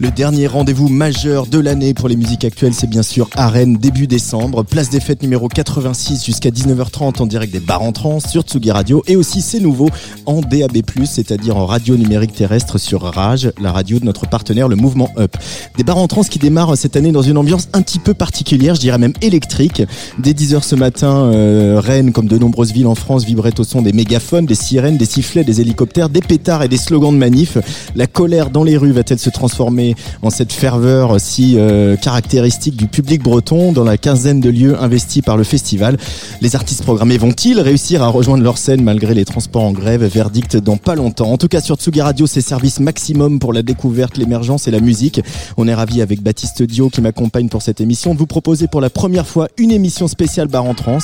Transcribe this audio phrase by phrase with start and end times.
[0.00, 3.76] Le dernier rendez-vous majeur de l'année pour les musiques actuelles, c'est bien sûr à Rennes,
[3.76, 4.64] début décembre.
[4.64, 8.72] Place des fêtes numéro 86 jusqu'à 19h30 en direct des bars en trans sur Tsugi
[8.72, 9.04] Radio.
[9.06, 9.90] Et aussi, c'est nouveau,
[10.26, 14.76] en DAB+, c'est-à-dire en radio numérique terrestre sur Rage, la radio de notre partenaire, le
[14.76, 15.36] Mouvement Up.
[15.76, 18.80] Des bars en qui démarrent cette année dans une ambiance un petit peu particulière, je
[18.80, 19.82] dirais même électrique.
[20.18, 23.82] Dès 10h ce matin, euh, Rennes, comme de nombreuses villes en France, vibrait au son
[23.82, 27.58] des mégaphones, des sirènes, des sifflets, des hélicoptères, des pétards et des slogans de manif.
[27.94, 29.83] La colère dans les rues va-t-elle se transformer
[30.22, 35.22] en cette ferveur si euh, caractéristique du public breton dans la quinzaine de lieux investis
[35.22, 35.96] par le festival.
[36.40, 40.04] Les artistes programmés vont-ils réussir à rejoindre leur scène malgré les transports en grève?
[40.04, 41.32] Verdict dans pas longtemps.
[41.32, 44.80] En tout cas sur Tsugi Radio, c'est service maximum pour la découverte, l'émergence et la
[44.80, 45.20] musique.
[45.56, 48.80] On est ravi avec Baptiste Dio qui m'accompagne pour cette émission de vous proposer pour
[48.80, 50.98] la première fois une émission spéciale bar en trans.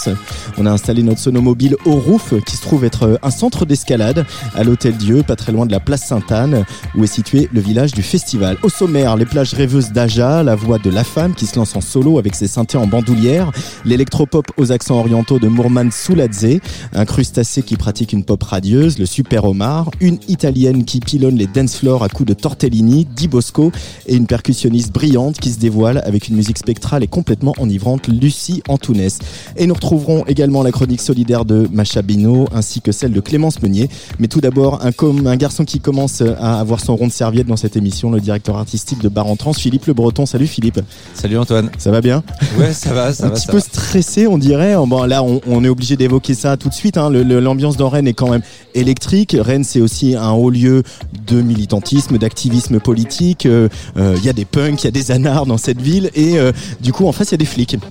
[0.58, 4.64] On a installé notre sonomobile au roof qui se trouve être un centre d'escalade à
[4.64, 6.64] l'hôtel Dieu, pas très loin de la place Sainte-Anne
[6.96, 8.56] où est situé le village du festival.
[8.70, 12.18] Sommaire, les plages rêveuses d'Aja, la voix de la femme qui se lance en solo
[12.18, 13.50] avec ses synthés en bandoulière,
[13.84, 16.60] l'électropop aux accents orientaux de Mourman Souladze,
[16.94, 21.46] un crustacé qui pratique une pop radieuse, le super homard, une italienne qui pilonne les
[21.46, 23.72] dance floors à coups de tortellini, Di Bosco,
[24.06, 28.62] et une percussionniste brillante qui se dévoile avec une musique spectrale et complètement enivrante, Lucie
[28.68, 29.18] Antounès.
[29.56, 33.60] Et nous retrouverons également la chronique solidaire de Macha Bino ainsi que celle de Clémence
[33.62, 33.88] Meunier.
[34.18, 34.92] Mais tout d'abord, un,
[35.26, 38.56] un garçon qui commence à avoir son rond de serviette dans cette émission, le directeur
[38.60, 40.26] artistique de Bar en Trans, Philippe Le Breton.
[40.26, 40.80] Salut Philippe,
[41.14, 41.70] Salut Antoine.
[41.78, 42.22] ça va bien?
[42.58, 43.34] Ouais, ça va, ça Un va.
[43.34, 43.64] petit ça peu va.
[43.64, 44.74] stressé, on dirait.
[44.86, 46.96] Bon, là, on, on est obligé d'évoquer ça tout de suite.
[46.96, 47.10] hein.
[47.10, 48.42] L'ambiance dans Rennes est quand même
[48.74, 49.36] électrique.
[49.38, 50.82] Rennes, c'est aussi un haut lieu
[51.26, 53.46] de militantisme, d'activisme politique.
[53.46, 56.10] Euh, euh, Il y a des punks, il y a des anards dans cette ville.
[56.14, 57.76] Et euh, du coup, en face, il y a des flics.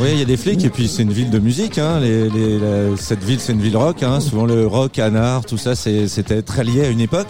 [0.00, 1.78] Oui, il y a des flics et puis c'est une ville de musique.
[1.78, 2.00] Hein.
[2.00, 4.02] Les, les- la- cette ville, c'est une ville rock.
[4.02, 4.20] Hein.
[4.20, 7.28] Souvent le rock, anard, tout ça, c'était très lié à une époque.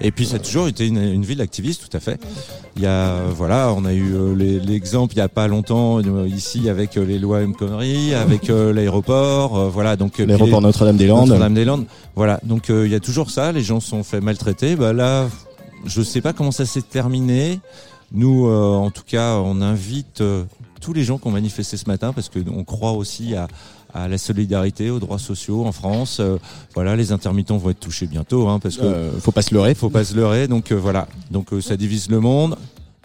[0.00, 2.20] Et puis ça a toujours été une, une ville activiste, tout à fait.
[2.76, 4.34] Il y a, voilà, on a eu euh,
[4.64, 8.48] l'exemple il y a pas longtemps euh, ici avec euh, les lois M Connery, avec
[8.48, 9.96] l'aéroport, euh, voilà.
[9.96, 11.28] Donc L'aéroport Notre-Dame-des-Landes.
[11.28, 11.86] Notre-Dame-des-Landes.
[12.14, 13.52] Voilà, donc euh, il y a toujours ça.
[13.52, 14.76] Les gens sont fait maltraiter.
[14.76, 15.28] Bah là,
[15.86, 17.60] je sais pas comment ça s'est terminé.
[18.12, 20.22] Nous, euh, en tout cas, on invite
[20.80, 23.48] tous les gens qui ont manifesté ce matin parce que on croit aussi à,
[23.94, 26.18] à la solidarité, aux droits sociaux en France.
[26.20, 26.38] Euh,
[26.74, 29.74] voilà, les intermittents vont être touchés bientôt, hein, parce que Euh, faut pas se leurrer.
[29.74, 30.48] faut pas se leurrer.
[30.48, 32.56] Donc euh, voilà, donc euh, ça divise le monde.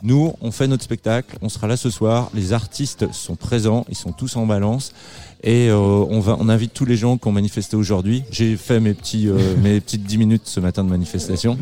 [0.03, 2.31] Nous, on fait notre spectacle, on sera là ce soir.
[2.33, 4.93] Les artistes sont présents, ils sont tous en balance.
[5.43, 8.23] Et euh, on va, on invite tous les gens qui ont manifesté aujourd'hui.
[8.31, 11.55] J'ai fait mes petits, euh, mes petites 10 minutes ce matin de manifestation.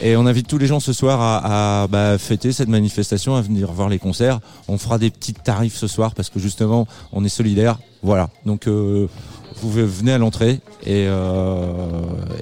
[0.00, 3.40] et on invite tous les gens ce soir à, à bah, fêter cette manifestation, à
[3.42, 4.38] venir voir les concerts.
[4.68, 7.78] On fera des petits tarifs ce soir parce que justement, on est solidaires.
[8.06, 8.30] Voilà.
[8.46, 9.06] Donc euh,
[9.60, 11.72] vous venez à l'entrée et, euh,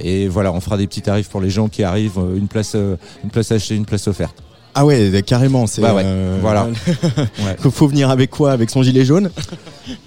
[0.00, 2.18] et voilà, on fera des petits tarifs pour les gens qui arrivent.
[2.18, 4.36] euh, Une place, une place achetée, une place offerte.
[4.76, 5.68] Ah ouais, carrément.
[5.68, 6.66] C'est Bah ouais, euh, voilà.
[7.60, 8.50] faut- faut venir avec quoi?
[8.50, 9.30] Avec son gilet jaune?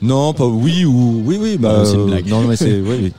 [0.02, 1.58] Non, pas oui ou oui, oui.
[1.58, 2.28] Bah, Euh, c'est une euh, blague.
[2.28, 3.14] Non, mais c'est oui, oui.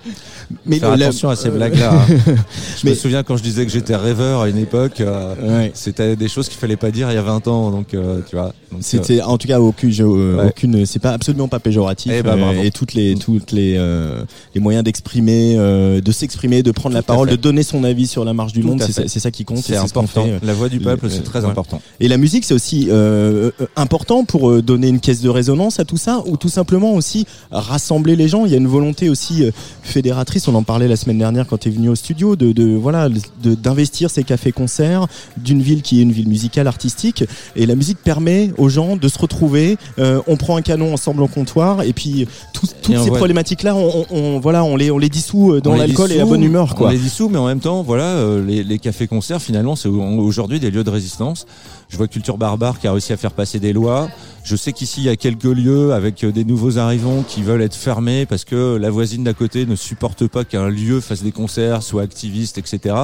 [0.66, 1.92] Mais Faire la- attention à ces blagues-là.
[1.92, 2.06] hein.
[2.26, 5.70] Je Mais- me souviens quand je disais que j'étais rêveur à une époque, euh, Ouais.
[5.74, 8.36] c'était des choses qu'il fallait pas dire il y a 20 ans, donc euh, tu
[8.36, 8.46] vois.
[8.72, 10.46] Euh, C'était en tout cas aucune, euh, Ouais.
[10.48, 14.22] aucune c'est pas absolument pas péjoratif Eh ben, euh, et toutes les toutes les euh,
[14.54, 18.06] les moyens d'exprimer, euh, de s'exprimer, de prendre la Tout parole, de donner son avis
[18.06, 20.26] sur la marche du Tout monde, c'est ça, qui compte, c'est ce important.
[20.42, 21.50] La voix du peuple, Le- c'est très ouais.
[21.50, 21.80] important.
[22.00, 25.80] Et la musique, c'est aussi euh, euh, important pour euh, donner une caisse de résonance
[25.80, 28.44] à tout ça, ou tout simplement aussi rassembler les gens.
[28.46, 29.50] Il y a une volonté aussi euh,
[29.82, 30.37] fédératrice.
[30.46, 33.08] On en parlait la semaine dernière quand tu es venu au studio, de, de voilà,
[33.08, 35.06] de- d'investir ces cafés-concerts
[35.38, 37.24] d'une ville qui est une ville musicale, artistique.
[37.56, 39.76] Et la musique permet aux gens de se retrouver.
[39.98, 44.38] Euh, on prend un canon ensemble en comptoir, et puis tout- toutes ces problématiques-là, on,
[44.40, 46.88] voilà, on les on les dissout euh, dans l'alcool et la bonne humeur, quoi.
[46.88, 50.02] On les dissout, mais en même temps, voilà, euh, les, les cafés-concerts, finalement, c'est au-
[50.20, 51.46] aujourd'hui des lieux de résistance.
[51.88, 54.08] Je vois Culture Barbare qui a réussi à faire passer des lois.
[54.44, 57.62] Je sais qu'ici, il y a quelques lieux avec euh, des nouveaux arrivants qui veulent
[57.62, 61.32] être fermés parce que la voisine d'à côté ne supporte pas qu'un lieu fasse des
[61.32, 62.94] concerts, soit activiste, etc.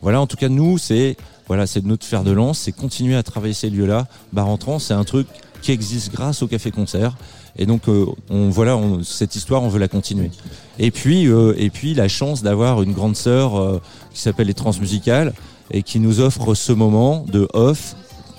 [0.00, 3.22] Voilà, en tout cas, nous, c'est voilà, c'est notre fer de lance, c'est continuer à
[3.22, 4.06] travailler ces lieux-là.
[4.32, 5.26] Bar en trans, c'est un truc
[5.60, 7.16] qui existe grâce au Café Concert.
[7.56, 10.30] Et donc, euh, on, voilà, on, cette histoire, on veut la continuer.
[10.78, 13.80] Et puis, euh, et puis la chance d'avoir une grande sœur euh,
[14.12, 15.32] qui s'appelle les Transmusicales
[15.70, 17.94] et qui nous offre ce moment de off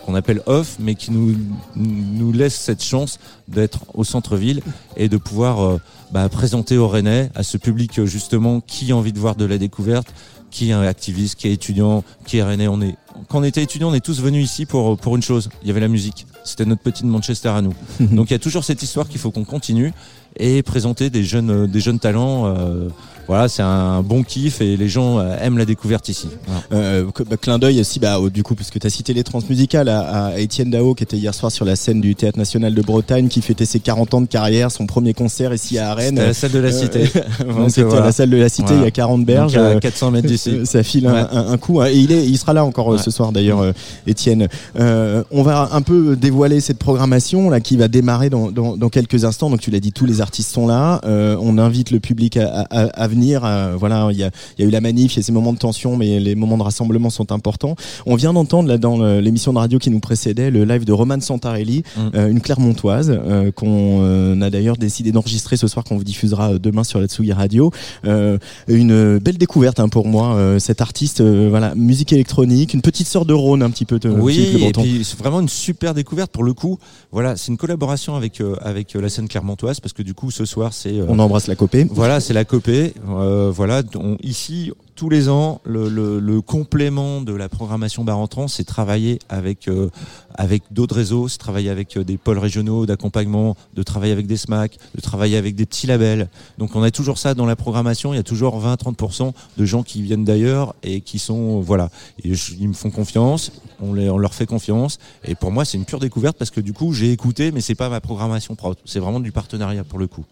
[0.05, 1.35] qu'on appelle off, mais qui nous,
[1.75, 4.61] nous laisse cette chance d'être au centre-ville
[4.97, 5.79] et de pouvoir
[6.11, 9.57] bah, présenter au Rennais, à ce public justement qui a envie de voir de la
[9.57, 10.13] découverte,
[10.51, 12.67] qui est activiste, qui est étudiant, qui est Rennais.
[12.67, 12.95] On est,
[13.27, 15.49] quand on était étudiant, on est tous venus ici pour, pour une chose.
[15.61, 16.25] Il y avait la musique.
[16.43, 17.73] C'était notre petite Manchester à nous.
[17.99, 19.93] Donc il y a toujours cette histoire qu'il faut qu'on continue
[20.37, 22.47] et présenter des jeunes, des jeunes talents.
[22.47, 22.89] Euh,
[23.27, 26.27] voilà, c'est un bon kiff et les gens euh, aiment la découverte ici.
[26.73, 30.25] Euh, bah, clin d'œil aussi, bah, du coup, puisque tu as cité les transmusicales à,
[30.25, 33.29] à Étienne Dao qui était hier soir sur la scène du Théâtre National de Bretagne,
[33.29, 36.17] qui fêtait ses 40 ans de carrière, son premier concert ici à Rennes.
[36.17, 37.03] C'était la salle de la Cité.
[37.69, 39.55] C'était la salle de la Cité, il y a 40 berges.
[39.55, 40.65] à 400 mètres d'ici.
[40.65, 41.79] Ça file un, un, coup.
[41.79, 41.87] Hein.
[41.87, 43.73] Et il, est, il sera là encore ce soir d'ailleurs,
[44.07, 44.47] Étienne.
[44.75, 49.25] on va un peu dévoiler cette programmation là qui va démarrer dans, dans, dans quelques
[49.25, 49.49] instants.
[49.49, 51.01] Donc tu l'as dit, tous les artistes sont là.
[51.05, 53.41] on invite le public à, à, à venir.
[53.77, 54.31] voilà il y a,
[54.65, 57.09] eu la manif, il y a ces moments de tension, mais les moments de rassemblement
[57.09, 57.75] sont importants.
[58.05, 61.19] On vient d'entendre là dans l'émission de radio qui nous précédait le live de Roman
[61.19, 62.01] Santarelli, mm.
[62.15, 66.57] euh, une Clermontoise euh, qu'on euh, a d'ailleurs décidé d'enregistrer ce soir qu'on vous diffusera
[66.57, 67.71] demain sur la Tsugi Radio.
[68.03, 73.33] une belle découverte hein, pour moi, cet artiste, voilà, musique électronique, une petite sorte de
[73.33, 73.99] Rhône un petit peu.
[74.05, 76.79] oui, et puis c'est vraiment une super découverte pour le coup.
[77.11, 80.73] Voilà, c'est une collaboration avec avec la scène clermontoise parce que du coup ce soir
[80.73, 81.01] c'est.
[81.07, 81.87] on embrasse la copée.
[81.89, 82.93] Voilà, c'est la copée.
[83.03, 83.81] voilà,
[84.21, 84.71] ici,
[85.03, 89.89] tous les ans, le, complément de la programmation bar entrant, c'est travailler avec euh,
[90.33, 94.37] avec d'autres réseaux, c'est travailler avec euh, des pôles régionaux d'accompagnement, de travailler avec des
[94.37, 96.29] SMAC, de travailler avec des petits labels.
[96.57, 98.13] Donc on a toujours ça dans la programmation.
[98.13, 101.89] Il y a toujours 20-30% de gens qui viennent d'ailleurs et qui sont voilà,
[102.23, 103.51] ils me font confiance,
[103.81, 104.99] on, leur fait confiance.
[105.25, 107.75] Et pour moi, c'est une pure découverte parce que du coup, j'ai écouté, mais c'est
[107.75, 108.81] pas ma programmation propre.
[108.85, 110.23] C'est vraiment du partenariat pour le coup.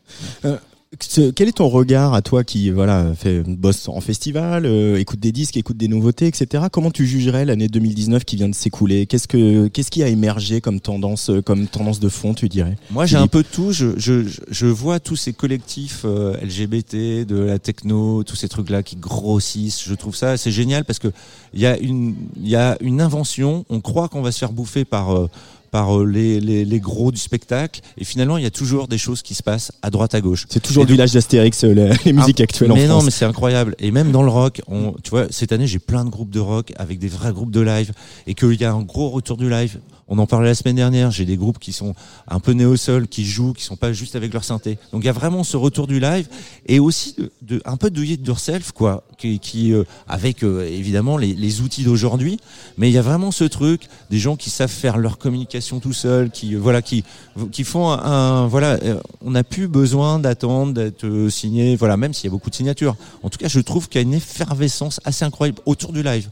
[0.46, 0.58] Euh,
[0.98, 5.32] quel est ton regard à toi qui voilà fait bosse en festival, euh, écoute des
[5.32, 6.66] disques, écoute des nouveautés, etc.
[6.70, 9.06] Comment tu jugerais l'année 2019 qui vient de s'écouler?
[9.06, 12.76] Qu'est-ce que qu'est-ce qui a émergé comme tendance euh, comme tendance de fond, tu dirais?
[12.90, 13.72] Moi, j'ai un peu tout.
[13.72, 18.84] Je, je, je vois tous ces collectifs euh, LGBT, de la techno, tous ces trucs-là
[18.84, 19.86] qui grossissent.
[19.88, 21.08] Je trouve ça c'est génial parce que
[21.54, 23.64] il y a une il y a une invention.
[23.70, 25.30] On croit qu'on va se faire bouffer par
[25.72, 27.82] par euh, les, les, les, gros du spectacle.
[27.98, 30.46] Et finalement, il y a toujours des choses qui se passent à droite à gauche.
[30.50, 32.88] C'est toujours le village d'Astérix, euh, les, musiques ah, actuelles en France.
[32.88, 33.76] Mais non, mais c'est incroyable.
[33.80, 36.40] Et même dans le rock, on, tu vois, cette année, j'ai plein de groupes de
[36.40, 37.94] rock avec des vrais groupes de live
[38.28, 39.80] et qu'il y a un gros retour du live.
[40.14, 41.10] On en parlait la semaine dernière.
[41.10, 41.96] J'ai des groupes qui sont
[42.28, 44.78] un peu néo-sol, qui jouent, qui sont pas juste avec leur synthé.
[44.92, 46.28] Donc il y a vraiment ce retour du live
[46.66, 50.68] et aussi de, de un peu de do yourself, quoi, qui, qui euh, avec euh,
[50.68, 52.42] évidemment les, les outils d'aujourd'hui.
[52.78, 55.94] Mais il y a vraiment ce truc des gens qui savent faire leur communication tout
[55.94, 57.06] seuls, qui euh, voilà, qui
[57.54, 58.78] qui font un, voilà.
[59.22, 62.98] on n'a plus besoin d'attendre d'être signé, voilà, même s'il y a beaucoup de signatures.
[63.24, 66.28] En tout cas, je trouve qu'il y a une effervescence assez incroyable autour du live.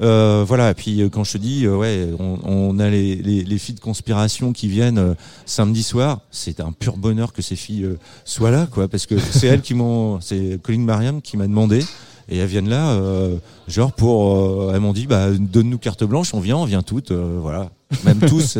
[0.00, 3.80] Euh, voilà, et puis quand je te dis, ouais, on, a les les, filles de
[3.80, 5.14] conspiration qui viennent euh,
[5.46, 9.18] samedi soir, c'est un pur bonheur que ces filles euh, soient là, quoi, parce que
[9.18, 11.84] c'est elles qui m'ont, c'est Colline Mariam qui m'a demandé,
[12.28, 13.36] et elles viennent là, euh,
[13.66, 17.70] genre pour, elles m'ont dit, bah donne-nous carte blanche, on vient, on vient toutes, voilà.
[18.04, 18.58] Même tous,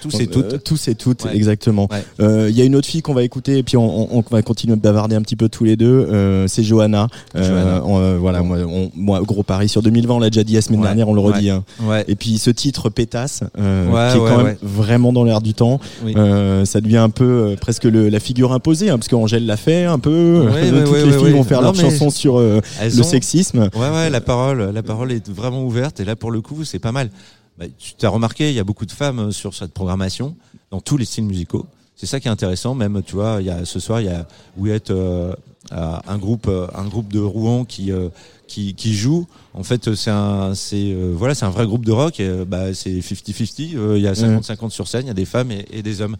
[0.00, 0.64] tous et toutes.
[0.64, 1.88] tous et toutes, exactement.
[2.18, 4.40] Il euh, y a une autre fille qu'on va écouter et puis on, on, va
[4.40, 5.86] continuer de bavarder un petit peu tous les deux.
[6.10, 7.08] Euh, c'est Johanna.
[7.36, 8.58] Euh, voilà, moi,
[8.94, 11.50] moi, gros pari sur 2020, on l'a déjà dit la semaine dernière, on le redit.
[11.50, 11.64] Hein.
[12.08, 15.78] Et puis ce titre Pétasse, qui est quand même vraiment dans l'air du temps.
[16.04, 19.98] ça devient un peu presque le, la figure imposée, hein, parce qu'Angèle l'a fait un
[19.98, 20.46] peu.
[20.86, 22.62] Toutes les filles vont faire leur chanson sur le
[23.02, 23.68] sexisme.
[23.74, 26.78] Ouais, ouais, la parole, la parole est vraiment ouverte et là pour le coup, c'est
[26.78, 27.10] pas mal.
[27.58, 30.36] Bah, tu t'as remarqué, il y a beaucoup de femmes euh, sur cette programmation,
[30.70, 31.66] dans tous les styles musicaux.
[31.94, 32.74] C'est ça qui est intéressant.
[32.74, 34.26] Même, tu vois, il y a ce soir, il y a
[34.58, 35.34] Ouette, euh,
[35.70, 37.90] un groupe, euh, un groupe de Rouen qui
[38.46, 39.26] qui, qui joue.
[39.54, 42.20] En fait, c'est un, c'est voilà, c'est un vrai groupe de rock.
[42.20, 43.96] Et, bah, c'est 50-50.
[43.96, 45.06] Il y a 50-50 sur scène.
[45.06, 46.18] Il y a des femmes et, et des hommes.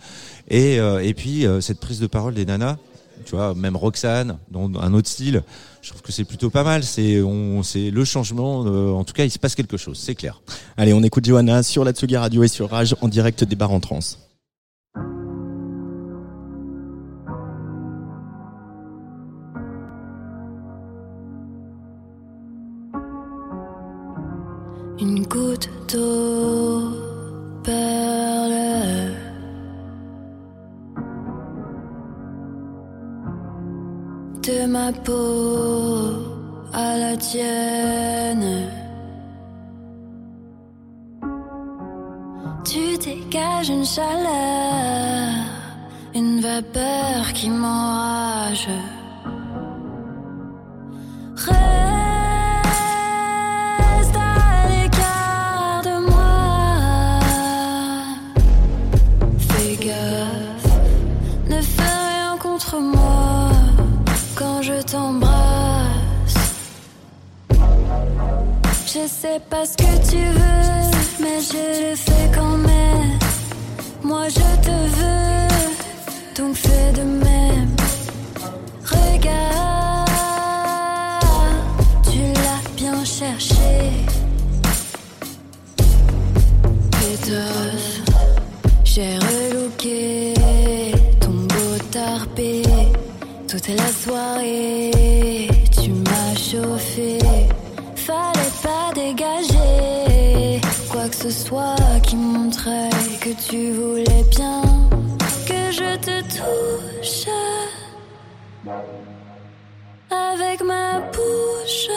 [0.48, 2.78] Et et puis cette prise de parole des nanas.
[3.26, 5.42] Tu vois, même Roxane, dans un autre style
[5.86, 6.82] je trouve que c'est plutôt pas mal.
[6.82, 8.64] C'est on, c'est le changement.
[8.66, 10.42] Euh, en tout cas, il se passe quelque chose, c'est clair.
[10.76, 13.70] Allez, on écoute Johanna sur la Tsugi Radio et sur Rage en direct des bars
[13.70, 14.00] en trans.
[24.98, 26.90] Une goutte d'eau
[27.62, 28.45] perle
[34.66, 36.12] ma peau
[36.72, 38.68] à la tienne.
[42.64, 45.32] Tu t'es dégage une chaleur,
[46.14, 48.68] une vapeur qui m'enrage.
[69.06, 73.18] Je sais pas ce que tu veux, mais je le fais quand même.
[74.02, 75.48] Moi je te veux,
[76.36, 77.76] donc fais de même.
[78.84, 80.10] Regarde,
[82.10, 83.92] tu l'as bien cherché.
[86.90, 88.00] Pétasse,
[88.82, 90.34] j'ai relooké
[91.20, 92.62] ton beau tarpé.
[93.46, 95.48] Toute la soirée,
[95.80, 97.45] tu m'as chauffé.
[100.90, 104.62] Quoi que ce soit qui montrait que tu voulais bien
[105.46, 107.28] que je te touche
[110.10, 111.88] avec ma bouche,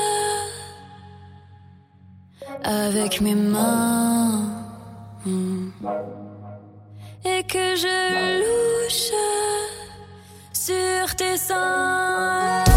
[2.63, 4.45] avec mes mains,
[7.25, 9.13] et que je louche
[10.53, 12.68] sur tes seins.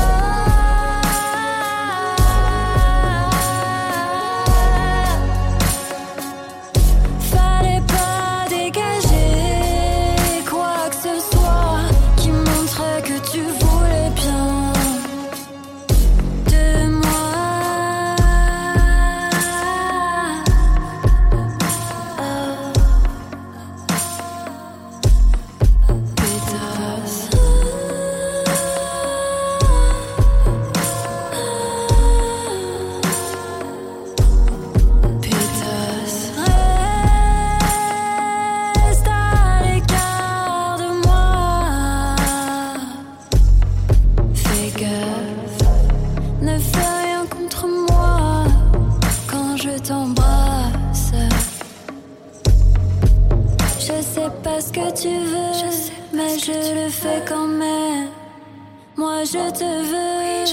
[59.22, 60.44] Moi je te veux,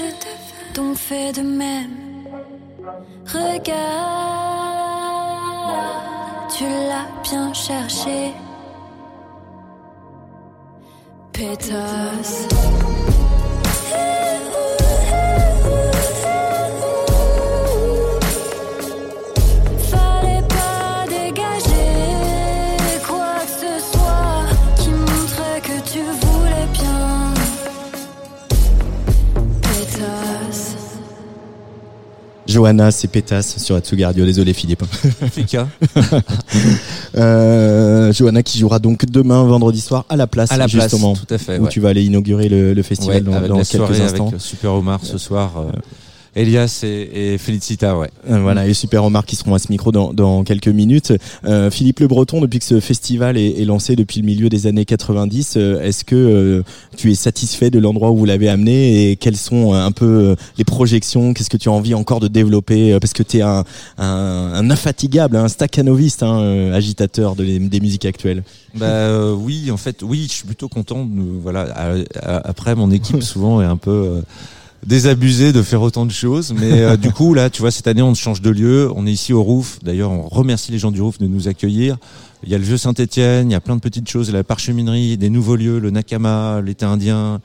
[0.74, 1.90] donc fais de même.
[3.26, 3.72] Regarde,
[6.56, 8.32] tu l'as bien cherché.
[11.32, 12.46] Pétasse.
[32.50, 34.24] Johanna, c'est pétasse sur Atsugi Radio.
[34.24, 34.84] Désolé Philippe.
[35.32, 35.68] Fika.
[37.16, 41.34] Euh, Johanna qui jouera donc demain vendredi soir à la place À la place, tout
[41.34, 41.58] à fait.
[41.58, 41.68] où ouais.
[41.68, 44.28] tu vas aller inaugurer le, le festival Ouais, dans, quelques soirée instants.
[44.28, 45.64] avec Super Omar ce soir.
[46.36, 48.10] Elias et, et Felicita, ouais.
[48.30, 51.12] Euh, Voilà, et Super Omar qui seront à ce micro dans, dans quelques minutes.
[51.44, 54.66] Euh, Philippe Le Breton, depuis que ce festival est, est lancé depuis le milieu des
[54.66, 56.62] années 90, euh, est-ce que euh,
[56.96, 60.06] tu es satisfait de l'endroit où vous l'avez amené et quelles sont euh, un peu
[60.06, 61.34] euh, les projections?
[61.34, 62.96] Qu'est-ce que tu as envie encore de développer?
[63.00, 63.64] Parce que tu es un,
[63.98, 68.44] un, un infatigable, un staccanoviste, hein, euh, agitateur de les- des musiques actuelles.
[68.76, 71.08] Bah euh, oui, en fait, oui, je suis plutôt content.
[71.42, 74.22] Voilà, à- à- après mon équipe souvent est un peu
[74.86, 78.02] désabusée de faire autant de choses, mais euh, du coup là, tu vois, cette année
[78.02, 78.90] on change de lieu.
[78.94, 79.78] On est ici au Rouf.
[79.82, 81.98] D'ailleurs, on remercie les gens du Rouf de nous accueillir.
[82.42, 85.18] Il y a le vieux Saint-Étienne, il y a plein de petites choses, la parcheminerie,
[85.18, 87.40] des nouveaux lieux, le Nakama, l'été indien,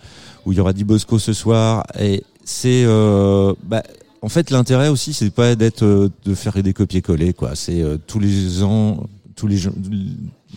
[0.46, 1.86] où il y aura Di Bosco ce soir.
[2.00, 3.84] Et c'est, euh, bah,
[4.22, 7.56] en fait, l'intérêt aussi, c'est pas d'être, euh, de faire des copier-coller, quoi.
[7.56, 9.58] C'est euh, tous les ans, tous les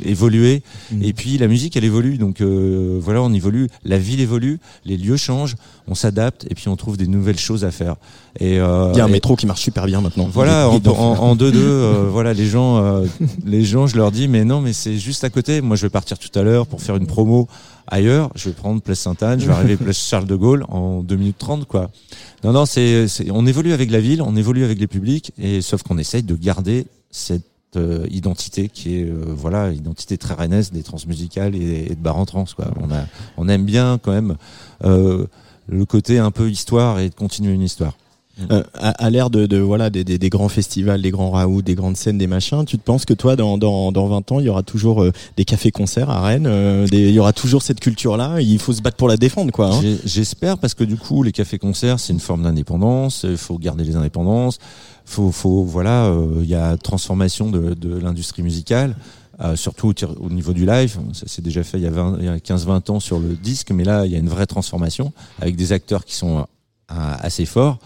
[0.05, 0.63] évoluer.
[0.93, 1.03] Mhm.
[1.03, 2.19] Et puis la musique, elle évolue.
[2.19, 3.69] Donc euh, voilà, on évolue.
[3.85, 7.65] La ville évolue, les lieux changent, on s'adapte, et puis on trouve des nouvelles choses
[7.65, 7.97] à faire.
[8.41, 10.29] Et euh, Il y a un et- métro qui marche super bien maintenant.
[10.33, 10.93] voilà, en, en,
[11.31, 13.07] en 2-2, euh, voilà, les gens, euh,
[13.45, 15.61] les gens, je leur dis, mais non, mais c'est juste à côté.
[15.61, 17.49] Moi, je vais partir tout à l'heure pour faire une promo
[17.89, 18.31] ailleurs.
[18.37, 21.39] Je vais prendre Place Sainte-Anne, je vais arriver Place Charles de Gaulle en 2 minutes
[21.39, 21.91] 30, quoi.
[22.45, 25.61] Non, non, c'est, c'est, on évolue avec la ville, on évolue avec les publics, et
[25.63, 27.43] sauf qu'on essaye de garder cette
[28.11, 32.25] identité qui est, euh, voilà, identité très rennaise des transmusicales et, et de bar en
[32.27, 32.67] trans, quoi.
[32.81, 33.05] On a,
[33.37, 34.37] on aime bien quand même
[34.85, 35.27] euh,
[35.69, 37.95] le côté un peu histoire et de continuer une histoire.
[38.53, 41.61] Euh, à, à l'ère de, de voilà des, des, des grands festivals, des grands raouts,
[41.61, 44.39] des grandes scènes, des machins, tu te penses que toi dans, dans, dans 20 ans
[44.39, 47.63] il y aura toujours euh, des cafés-concerts à Rennes, euh, des- il y aura toujours
[47.63, 49.75] cette culture-là, il faut se battre pour la défendre quoi.
[49.75, 49.81] hein.
[50.05, 53.97] J'espère parce que du coup les cafés-concerts c'est une forme d'indépendance, il faut garder les
[53.97, 54.59] indépendances,
[55.09, 58.95] faut, faut voilà, euh, il y a transformation de, de l'industrie musicale.
[59.41, 60.99] euh, surtout au, niveau du live.
[61.13, 63.35] Ça s'est déjà fait il y a, 20 il y a 15-20 ans sur le
[63.35, 66.45] disque, mais là, il y a une vraie transformation avec des acteurs qui sont euh,
[66.89, 67.79] assez forts.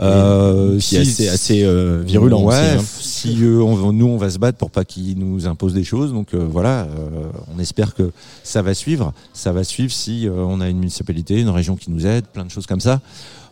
[0.00, 3.34] Euh, Puis assez, assez euh, virulent ouais, aussi, hein.
[3.34, 6.12] si euh, on, nous on va se battre pour pas qu'ils nous imposent des choses,
[6.12, 8.12] donc euh, voilà, euh, on espère que
[8.44, 9.12] ça va suivre.
[9.32, 12.52] Ça va suivre si on a une municipalité, une région qui nous aide, plein de
[12.52, 13.00] choses comme ça.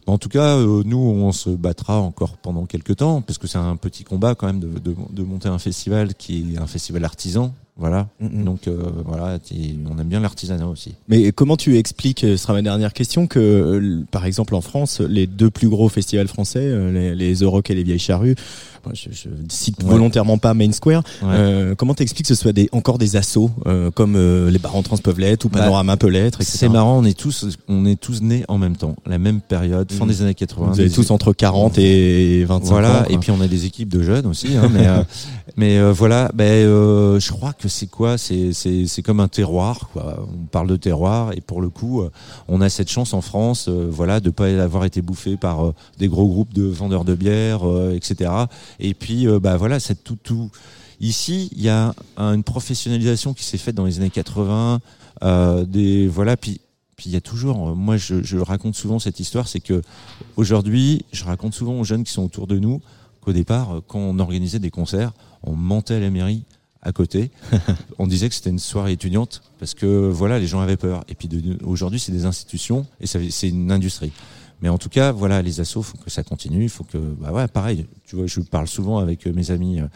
[0.07, 3.59] En tout cas, euh, nous on se battra encore pendant quelques temps, parce que c'est
[3.59, 7.05] un petit combat quand même de, de, de monter un festival qui est un festival
[7.05, 7.55] artisan.
[7.79, 8.09] Voilà.
[8.21, 9.39] Donc euh, voilà,
[9.91, 10.95] on aime bien l'artisanat aussi.
[11.09, 14.61] Mais comment tu expliques, euh, ce sera ma dernière question, que euh, par exemple en
[14.61, 18.35] France, les deux plus gros festivals français, les, les Rock et les Vieilles Charrues,
[18.85, 19.89] moi, je, je cite Ouais.
[19.91, 21.29] volontairement pas Main Square, Ouais.
[21.33, 24.83] euh, comment t'expliques que ce soit des, encore des assos, euh, comme euh, les Barons
[24.83, 26.39] Trans peuvent l'être, ou Bah, Panorama peut l'être.
[26.43, 29.91] C'est marrant, on est tous, on est tous nés en même temps, la même période,
[29.93, 30.11] fin Mhm.
[30.11, 30.73] des années 80.
[30.73, 32.69] Vous avez tous entre 40 et 25 ans.
[32.71, 33.13] Voilà, quoi.
[33.13, 35.03] et puis on a des équipes de jeunes aussi, hein, mais euh,
[35.57, 40.27] mais euh, voilà, ben euh, je crois que c'est quoi, c'est comme un terroir, quoi.
[40.33, 42.03] On parle de terroir et pour le coup,
[42.49, 46.09] on a cette chance en France, euh, voilà, de pas avoir été bouffé par des
[46.09, 48.31] gros groupes de vendeurs de bière, euh, etc.
[48.81, 50.51] Et puis euh, bah voilà, c'est tout tout.
[51.01, 54.81] Ici, il y a un- une professionnalisation qui s'est faite dans les années 80,
[55.23, 56.61] euh, des voilà, puis
[56.97, 59.83] puis il y a toujours, euh, moi je, raconte souvent cette histoire, c'est que
[60.37, 62.81] aujourd'hui, je raconte souvent aux jeunes qui sont autour de nous
[63.21, 65.13] qu'au départ, quand on organisait des concerts,
[65.43, 66.45] on mentait à la mairie
[66.83, 67.31] à côté.
[67.99, 71.05] on disait que c'était une soirée étudiante parce que voilà, les gens avaient peur.
[71.09, 71.29] Et puis
[71.65, 74.13] aujourd'hui, c'est des institutions et c'est une industrie.
[74.63, 76.63] Mais en tout cas, voilà, les assos, faut que ça continue.
[76.63, 77.87] Il faut que, bah ouais, pareil.
[78.07, 79.87] Tu vois, je parle souvent avec euh, mes amis, euh,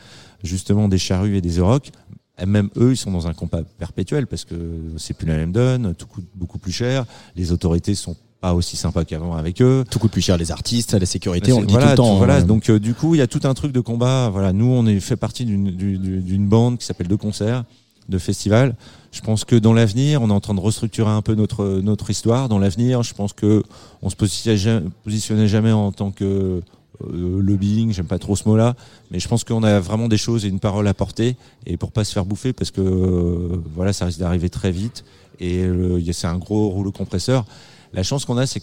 [0.42, 1.90] justement des charrues et des Euroc.
[2.38, 4.54] Et Même eux, ils sont dans un combat perpétuel parce que
[4.98, 7.06] c'est plus la même donne, tout coûte beaucoup plus cher.
[7.36, 9.84] Les autorités sont pas aussi sympas qu'avant avec eux.
[9.90, 11.96] Tout coûte plus cher les artistes, la sécurité, on C'est- le dit voilà, tout le
[12.08, 12.16] temps.
[12.16, 12.42] Voilà, hein.
[12.42, 14.28] donc euh, du coup, il y a tout un truc de combat.
[14.30, 17.64] Voilà, nous, on est fait partie d'une du- du- d'une bande qui s'appelle De Concerts,
[18.08, 18.74] de festival.
[19.12, 22.10] Je pense que dans l'avenir, on est en train de restructurer un peu notre notre
[22.10, 22.48] histoire.
[22.48, 23.62] Dans l'avenir, je pense que
[24.02, 26.60] on se positionnait jamais, en tant que
[27.04, 28.74] euh, lobbying, j'aime pas trop ce mot-là,
[29.10, 31.92] mais je pense qu'on a vraiment des choses et une parole à porter, et pour
[31.92, 35.04] pas se faire bouffer, parce que euh, voilà, ça risque d'arriver très vite,
[35.40, 37.44] et euh, c'est un gros rouleau compresseur.
[37.92, 38.62] La chance qu'on a, c'est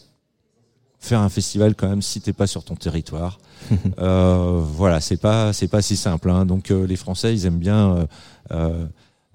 [1.00, 3.40] faire un festival quand même si t'es pas sur ton territoire.
[4.00, 6.30] euh, voilà, c'est pas c'est pas si simple.
[6.30, 6.46] hein.
[6.46, 8.08] Donc les Français, ils aiment bien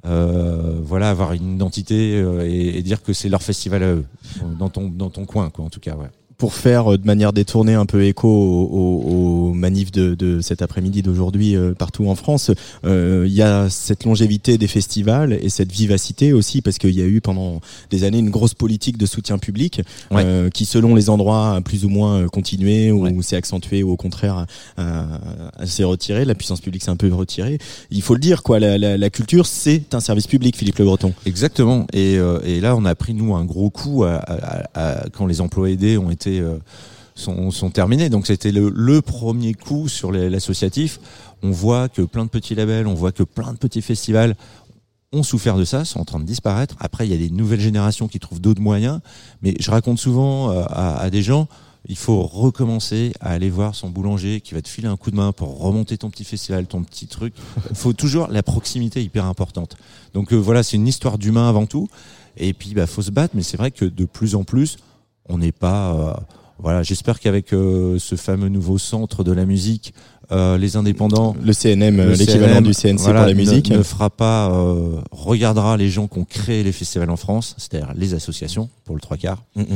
[0.07, 4.05] euh, voilà avoir une identité euh, et, et dire que c'est leur festival à eux
[4.59, 6.09] dans ton dans ton coin quoi en tout cas ouais.
[6.39, 10.63] Pour faire euh, de manière détournée un peu écho aux, aux- manifs de, de cet
[10.63, 12.53] après-midi d'aujourd'hui euh, partout en France,
[12.85, 17.03] euh, il y a cette longévité des festivals et cette vivacité aussi parce qu'il y
[17.03, 19.81] a eu pendant des années une grosse politique de soutien public
[20.13, 20.23] Ouais.
[20.25, 23.23] euh, qui selon les endroits a plus ou moins continué ou Ouais.
[23.23, 24.47] s'est accentué ou au contraire
[25.65, 26.25] s'est retiré.
[26.25, 27.59] La puissance publique s'est un peu retirée.
[27.91, 30.85] Il faut le dire quoi, la, la- la culture c'est un service public, Philippe Le
[30.85, 31.13] Breton.
[31.27, 31.87] Exactement.
[31.93, 35.27] Et, euh, et là, on a pris nous un gros coup à, à- à- quand
[35.27, 36.59] les emplois aidés ont été euh,
[37.15, 38.11] sont, terminés.
[38.11, 41.01] Donc c'était le, premier coup sur l'associatif.
[41.43, 44.37] On voit que plein de petits labels, on voit que plein de petits festivals
[45.13, 46.77] ont souffert de ça, sont en train de disparaître.
[46.81, 49.01] Après, il y a des nouvelles générations qui trouvent d'autres moyens.
[49.43, 51.49] Mais je raconte souvent euh, à, des gens,
[51.89, 55.17] il faut recommencer à aller voir son boulanger qui va te filer un coup de
[55.17, 57.35] main pour remonter ton petit festival, ton petit truc.
[57.71, 59.77] Il faut toujours la proximité hyper importante.
[60.13, 61.89] Donc euh, voilà, c'est une histoire d'humain avant tout.
[62.37, 63.35] Et puis, bah, faut se battre.
[63.35, 64.77] Mais c'est vrai que de plus en plus,
[65.29, 65.93] on n'est pas.
[65.95, 66.13] euh,
[66.61, 69.95] voilà, j'espère qu'avec euh, ce fameux nouveau centre de la musique,
[70.33, 73.71] euh, les indépendants, Le CNM, le l'équivalent du CNC voilà, pour la ne- musique.
[73.71, 77.93] ne, fera pas, euh, regardera les gens qui ont créé les festivals en France, c'est-à-dire
[77.97, 79.67] les associations pour le trois quarts, Mm, mm.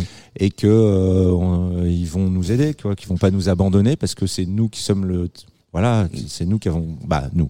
[0.40, 4.14] et que euh, on- ils vont nous aider, quoi, qu'ils vont pas nous abandonner parce
[4.16, 5.30] que c'est nous qui sommes le,
[5.72, 7.48] voilà, c'est nous qui avons, bah nous,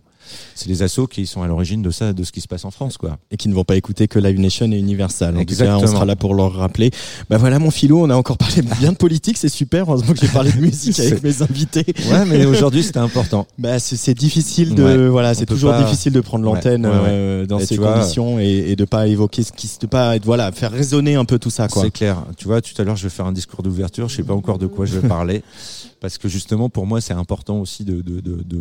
[0.55, 2.71] c'est les assos qui sont à l'origine de ça, de ce qui se passe en
[2.71, 3.19] France, quoi.
[3.31, 5.37] et qui ne vont pas écouter que Live Nation et Universal.
[5.37, 6.91] En tout cas, on sera là pour leur rappeler.
[7.31, 9.85] Bah voilà, mon philo, on a encore parlé bien de politique, c'est super.
[9.89, 11.85] Heureusement que j'ai parlé de musique avec mes invités.
[12.11, 13.47] Ouais, mais aujourd'hui c'était important.
[13.59, 16.99] Bah c'est difficile de Ouais, voilà, c'est toujours pas- difficile de prendre l'antenne ouais, ouais.
[17.09, 20.17] euh, dans Et ces vois- conditions et, et de pas évoquer ce qui de pas
[20.17, 21.83] être voilà, faire résonner un peu tout ça quoi.
[21.83, 22.25] C'est clair.
[22.37, 24.09] Tu vois, tout à l'heure, je vais faire un discours d'ouverture.
[24.09, 25.43] Je sais pas encore de quoi je vais parler,
[26.03, 28.03] parce que justement, pour moi, c'est important aussi de,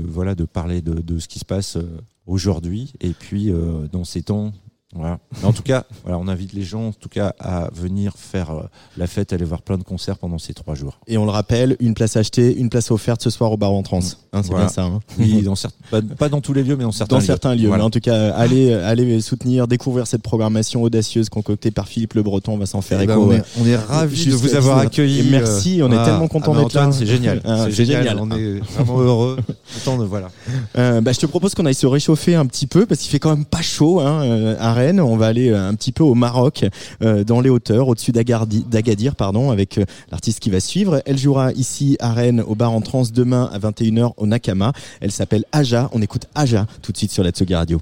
[0.08, 1.82] voilà de parler de, de ce qui se passe euh,
[2.28, 4.54] aujourd'hui et puis euh, dans ces temps
[4.94, 5.20] Voilà.
[5.42, 8.52] Mais en tout cas, voilà, on invite les gens, en tout cas, à venir faire
[8.52, 8.64] euh,
[8.98, 11.00] la fête, aller voir plein de concerts pendant ces trois jours.
[11.08, 13.84] Et on le rappelle, une place achetée, une place offerte ce soir au bar en
[13.84, 14.00] trans.
[14.34, 14.66] Hein, c'est Voilà.
[14.66, 14.84] bien ça.
[14.84, 17.26] Hein Oui, dans certains, pas, pas dans tous les lieux, mais dans certains dans lieux.
[17.26, 17.68] certains lieux.
[17.68, 17.84] Voilà.
[17.84, 22.24] Mais en tout cas, allez, allez soutenir, découvrir cette programmation audacieuse concoctée par Philippe Le
[22.24, 22.54] Breton.
[22.54, 23.28] On va s'en faire Eh ben, écho.
[23.28, 24.86] on, euh, est, on est ravis de vous avoir 19.
[24.88, 25.20] accueilli.
[25.20, 26.92] Et merci, on est Ah, tellement content ah, d'être là.
[26.92, 27.42] C'est génial.
[27.46, 28.04] Ah, c'est génial.
[28.04, 28.20] génial.
[28.20, 29.38] On est vraiment heureux.
[29.74, 30.30] Content de voilà.
[30.78, 33.20] Euh, bah, je te propose qu'on aille se réchauffer un petit peu parce qu'il fait
[33.20, 36.16] quand même pas chaud hein, euh, à On va aller euh, un petit peu au
[36.16, 36.66] Maroc,
[37.04, 41.02] euh, dans les hauteurs, au-dessus d'Agadir, pardon, avec euh, l'artiste qui va suivre.
[41.06, 44.74] Elle jouera ici à Rennes au bar en trans demain à 21h au Nakama.
[45.00, 45.90] Elle s'appelle Aja.
[45.94, 47.82] On écoute Aja tout de suite sur la Tsugi Radio.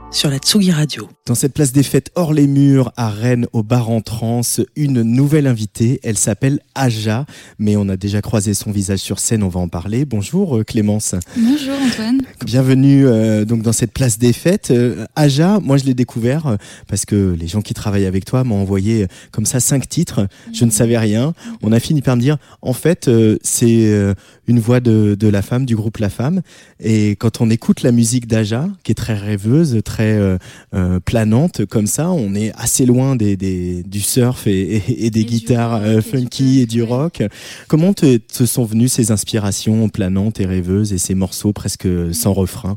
[0.11, 1.07] sur la Tsugi Radio.
[1.25, 4.41] Dans cette place des fêtes hors les murs à Rennes au bar en trans,
[4.75, 7.25] une nouvelle invitée, elle s'appelle Aja,
[7.59, 10.03] mais on a déjà croisé son visage sur scène, on va en parler.
[10.03, 11.15] Bonjour euh, Clémence.
[11.37, 12.21] Bonjour Antoine.
[12.45, 14.71] Bienvenue euh, donc dans cette place des fêtes.
[14.71, 16.55] Euh, Aja, moi je l'ai découvert euh,
[16.89, 20.27] parce que les gens qui travaillent avec toi m'ont envoyé comme ça cinq titres.
[20.53, 21.33] Je ne savais rien.
[21.61, 24.13] On a fini par me dire en fait euh, c'est euh,
[24.47, 26.41] une voix de, de la femme du groupe La Femme
[26.81, 30.37] et quand on écoute la musique d'Aja qui est très rêveuse, très euh,
[30.73, 35.09] euh, planante comme ça, on est assez loin des, des du surf et, et- et
[35.11, 36.87] des Et guitares rock, et du funky et du ouais.
[36.87, 37.23] rock.
[37.67, 42.33] Comment te, te sont venues ces inspirations planantes et rêveuses et ces morceaux presque sans
[42.33, 42.75] refrain?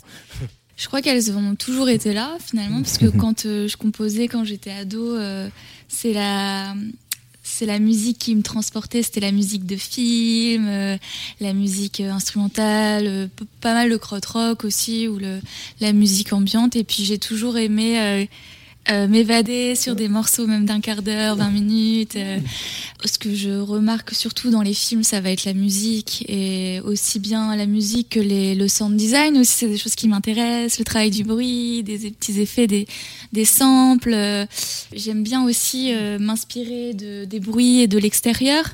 [0.76, 4.44] Je crois qu'elles ont toujours été là finalement, parce que quand euh, je composais, quand
[4.44, 5.48] j'étais ado, euh,
[5.88, 6.74] c'est la
[7.56, 10.96] c'est la musique qui me transportait, c'était la musique de film, euh,
[11.40, 13.26] la musique euh, instrumentale, euh,
[13.60, 15.20] pas mal le krautrock aussi, ou
[15.80, 16.74] la musique ambiante.
[16.74, 18.26] Et puis j'ai toujours aimé
[18.90, 22.16] euh, m'évader sur des morceaux même d'un quart d'heure, 20 minutes.
[22.16, 22.38] euh.
[23.04, 27.18] Ce que je remarque surtout dans les films, ça va être la musique, et aussi
[27.18, 30.84] bien la musique que les, le sound design aussi, c'est des choses qui m'intéressent, le
[30.84, 32.86] travail du bruit, des, des petits effets, des,
[33.32, 34.12] des samples.
[34.14, 34.46] euh.
[34.94, 38.64] J'aime bien aussi euh, m'inspirer de, des bruits et de l'extérieur,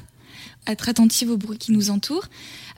[0.66, 2.26] être attentive aux bruits qui nous entourent.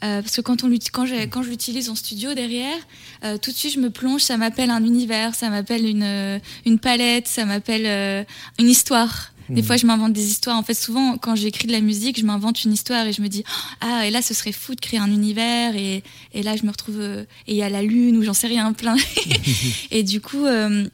[0.02, 2.76] Euh, parce que quand, on, quand, quand je l'utilise en studio derrière,
[3.24, 6.38] euh, tout de suite je me plonge, ça m'appelle un univers, ça m'appelle une, euh,
[6.66, 8.24] une palette, ça m'appelle euh,
[8.58, 9.28] une histoire.
[9.48, 10.56] Des fois, je m'invente des histoires.
[10.56, 13.28] En fait, souvent, quand j'écris de la musique, je m'invente une histoire et je me
[13.28, 13.44] dis
[13.82, 16.70] ah et là, ce serait fou de créer un univers et, et là, je me
[16.70, 18.96] retrouve et il y a la lune ou j'en sais rien plein.
[19.90, 20.86] et du coup, euh,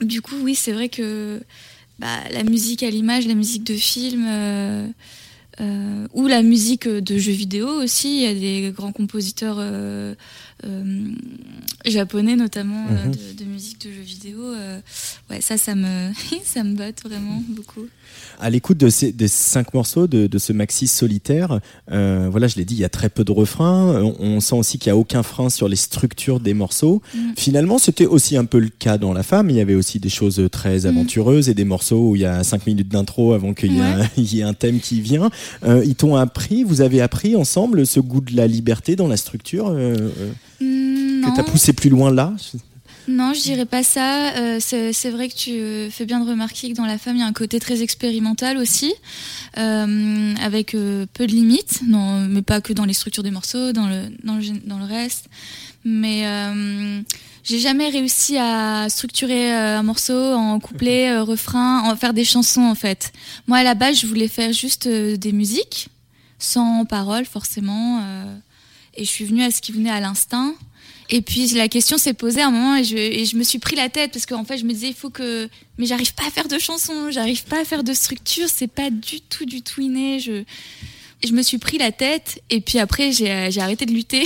[0.00, 1.42] du coup, oui, c'est vrai que
[1.98, 4.24] bah, la musique à l'image, la musique de film.
[4.26, 4.86] euh,
[5.60, 8.16] euh, ou la musique de jeux vidéo aussi.
[8.16, 10.14] Il y a des grands compositeurs euh,
[10.64, 11.08] euh,
[11.84, 13.10] japonais notamment Mhm.
[13.12, 14.40] de, de musique de jeux vidéo.
[15.30, 16.10] ouais, ça, ça me,
[16.44, 17.86] ça me botte vraiment beaucoup.
[18.40, 21.60] À l'écoute de ces des cinq morceaux de, de ce maxi solitaire,
[21.92, 24.02] euh, voilà, je l'ai dit, il y a très peu de refrains.
[24.02, 27.02] On, on sent aussi qu'il n'y a aucun frein sur les structures des morceaux.
[27.14, 27.18] Mm.
[27.36, 29.50] Finalement, c'était aussi un peu le cas dans La Femme.
[29.50, 32.42] Il y avait aussi des choses très aventureuses et des morceaux où il y a
[32.42, 35.30] cinq minutes d'intro avant qu'il y, ait un- il y ait un thème qui vient.
[35.64, 39.16] Euh, ils t'ont appris, vous avez appris ensemble ce goût de la liberté dans la
[39.16, 40.30] structure euh, euh,
[40.62, 41.32] Mm, que non.
[41.34, 42.34] t'as poussé plus loin là?
[43.10, 44.36] Non, je dirais pas ça.
[44.36, 47.18] Euh, c'est vrai que tu euh, fais bien de remarquer que dans la femme, il
[47.18, 48.94] y a un côté très expérimental aussi,
[49.58, 53.72] euh, avec euh, peu de limites, non, mais pas que dans les structures des morceaux,
[53.72, 55.28] dans le, dans le, dans le reste.
[55.84, 56.24] Mais
[57.42, 62.62] j'ai jamais réussi à structurer un morceau en couplet, euh, refrain, en faire des chansons
[62.62, 63.12] en fait.
[63.48, 65.88] Moi, à la base, je voulais faire juste des musiques,
[66.38, 68.00] sans paroles forcément.
[68.94, 70.54] et je suis venue à ce qui venait à l'instinct.
[71.12, 73.88] Et puis la question s'est posée à un moment et je, me suis pris la
[73.88, 76.46] tête parce qu'en fait je me disais il faut que mais j'arrive pas à faire
[76.46, 80.20] de chansons, j'arrive pas à faire de structure, c'est pas du tout du tout inné.
[80.20, 80.44] Je
[81.24, 84.22] je me suis pris la tête et puis après j'ai j'ai arrêté de lutter.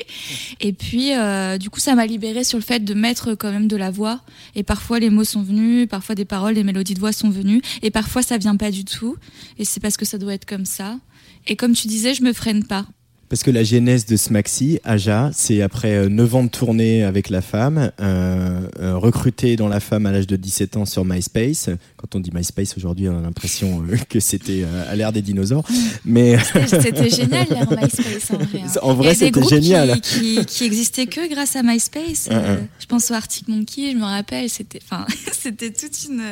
[0.60, 3.68] et puis euh, du coup ça m'a libérée sur le fait de mettre quand même
[3.68, 4.22] de la voix
[4.54, 7.60] et parfois les mots sont venus, parfois des paroles, des mélodies de voix sont venues
[7.82, 9.16] et parfois ça vient pas du tout
[9.58, 10.98] et c'est parce que ça doit être comme ça.
[11.46, 12.86] Et comme tu disais, je me freine pas.
[13.34, 17.30] Parce que la genèse de ce maxi, Aja, c'est après 9 ans de tournée avec
[17.30, 21.68] la femme, euh, euh, recruté dans la femme à l'âge de 17 ans sur MySpace.
[21.96, 25.20] Quand on dit MySpace aujourd'hui, on a l'impression euh, que c'était euh, à l'ère des
[25.20, 25.64] dinosaures.
[26.04, 26.36] Mais
[26.68, 28.60] C'était génial l'ère MySpace en vrai.
[28.62, 28.68] hein.
[28.82, 30.00] En vrai, c'était génial.
[30.00, 32.28] Qui, qui, qui existaient que grâce à MySpace.
[32.30, 32.66] Euh, hein.
[32.78, 36.22] je pense au Arctic Monkey, je me rappelle, c'était, enfin, c'était toute une.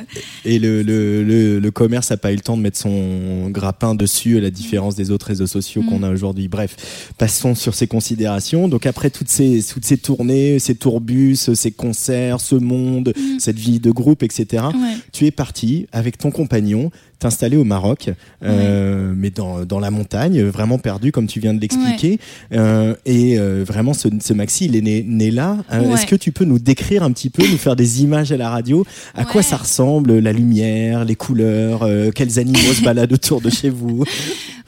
[0.45, 3.97] et le, le, le, le commerce n'a pas eu le temps de mettre son grappin
[3.97, 5.87] dessus, à la différence des autres réseaux sociaux Mm.
[5.87, 6.47] qu'on a aujourd'hui.
[6.47, 6.77] Bref,
[7.19, 8.69] passons sur ces considérations.
[8.69, 13.39] Donc après toutes ces, toutes ces tournées, ces tourbus, ces concerts, ce monde, Mm.
[13.39, 14.65] cette vie de groupe, etc.
[14.75, 14.97] Ouais.
[15.13, 16.91] tu es parti avec ton compagnon
[17.23, 18.11] t'installer au Maroc,
[18.43, 22.19] euh, mais dans, dans la montagne, vraiment perdu comme tu viens de l'expliquer.
[22.53, 25.59] Euh, et euh, vraiment, ce, ce maxi, il est né, né là.
[25.71, 25.93] Ouais.
[25.93, 28.51] Est-ce que tu peux nous décrire un petit peu, nous faire des images à la
[28.51, 28.85] radio?
[29.15, 33.71] À quoi ça ressemble La lumière, les couleurs, quels animaux se baladent autour de chez
[33.71, 34.05] vous?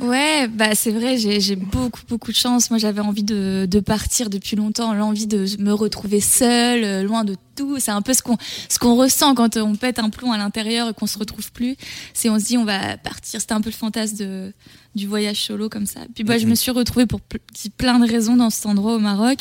[0.01, 2.69] Ouais, bah c'est vrai, j'ai beaucoup beaucoup de chance.
[2.69, 7.37] Moi, j'avais envie de, de partir depuis longtemps, l'envie de me retrouver seule, loin de
[7.55, 7.79] tout.
[7.79, 8.37] C'est un peu ce qu'on
[8.69, 11.77] ce qu'on ressent quand on pète un plomb à l'intérieur et qu'on se retrouve plus.
[12.13, 13.41] C'est on se dit on va partir.
[13.41, 14.53] C'était un peu le fantasme de
[14.95, 16.01] du voyage solo comme ça.
[16.15, 17.41] Puis bah, je me suis retrouvée pour ple-
[17.77, 19.41] plein de raisons dans cet endroit au Maroc.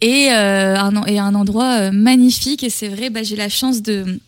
[0.00, 3.48] Et, euh, un, en- et un endroit euh, magnifique et c'est vrai bah, j'ai la
[3.48, 4.20] chance de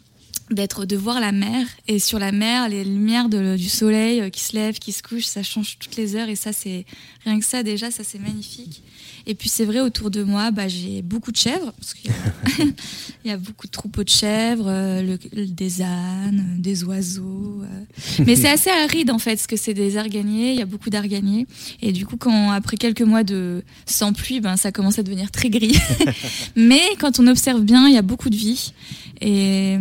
[0.50, 4.30] d'être de voir la mer et sur la mer les lumières de- du soleil euh,
[4.30, 6.84] qui se lève qui se couche ça change toutes les heures et ça c'est
[7.24, 8.82] rien que ça déjà ça c'est magnifique
[9.26, 12.14] Et puis c'est vrai, autour de moi, bah, j'ai beaucoup de chèvres, parce qu'il y,
[12.14, 12.64] a-
[13.24, 17.62] il y a beaucoup de troupeaux de chèvres, euh, le- des ânes, euh, des oiseaux.
[17.62, 18.24] euh.
[18.26, 20.90] Mais c'est assez aride en fait, parce que c'est des arganiers, il y a beaucoup
[20.90, 21.46] d'arganiers.
[21.82, 25.30] Et du coup, quand après quelques mois de sans pluie, ben, ça commence à devenir
[25.30, 25.76] très gris.
[26.56, 28.72] Mais quand on observe bien, il y a beaucoup de vie.
[29.20, 29.76] Et,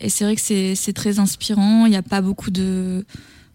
[0.00, 1.86] et c'est vrai que c'est très inspirant.
[1.86, 3.04] Il n'y a pas beaucoup de,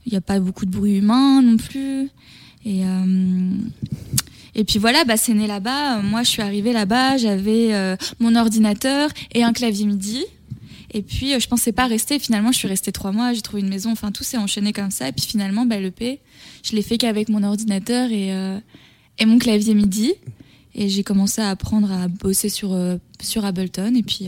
[0.06, 2.10] il y a pas beaucoup de bruit humain non plus.
[2.66, 3.52] Et euh,
[4.56, 6.02] et puis voilà, bah c'est né là-bas.
[6.02, 10.26] Moi, je suis arrivée là-bas, j'avais euh, mon ordinateur et un clavier MIDI.
[10.96, 12.20] Et puis, euh, je pensais pas rester.
[12.20, 13.34] Finalement, je suis restée trois mois.
[13.34, 13.92] J'ai trouvé une maison.
[13.92, 15.08] Enfin, tout s'est enchaîné comme ça.
[15.08, 16.20] Et puis finalement, bah, l'EP,
[16.64, 18.60] je l'ai fait qu'avec mon ordinateur et euh,
[19.18, 20.14] et mon clavier MIDI.
[20.76, 22.78] Et j'ai commencé à apprendre à bosser sur
[23.22, 23.96] sur Ableton.
[23.96, 24.28] Et puis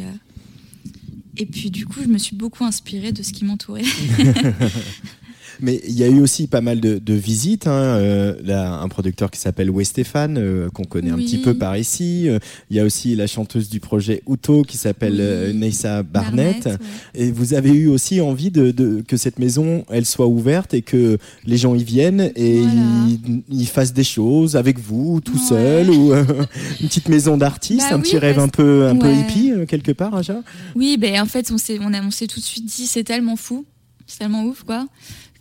[1.37, 3.83] et puis du coup, je me suis beaucoup inspirée de ce qui m'entourait.
[5.61, 7.67] Mais il y a eu aussi pas mal de, de visites.
[7.67, 7.71] Hein.
[7.71, 12.27] Euh, là, un producteur qui s'appelle Westéphane, euh, qu'on connaît un petit peu par ici.
[12.29, 12.39] Euh,
[12.69, 15.19] Il y a aussi la chanteuse du projet Uto qui s'appelle Oui.
[15.21, 16.65] euh, Neissa Barnett.
[16.65, 16.77] ouais.
[17.13, 20.81] Et vous avez eu aussi envie de, de- que cette maison, elle soit ouverte et
[20.81, 22.81] que les gens y viennent et Voilà.
[23.07, 25.39] ils, ils fassent des choses avec vous, tout Ouais.
[25.49, 26.13] seul, ou
[26.81, 29.91] une petite maison d'artiste, Bah un oui, petit rêve un peu, un peu hippie quelque
[29.91, 30.41] part, Aja.
[30.75, 33.03] Oui, ben en fait, on s'est, on a, on s'est tout de suite dit, c'est
[33.03, 33.65] tellement fou,
[34.07, 34.87] c'est tellement ouf, quoi,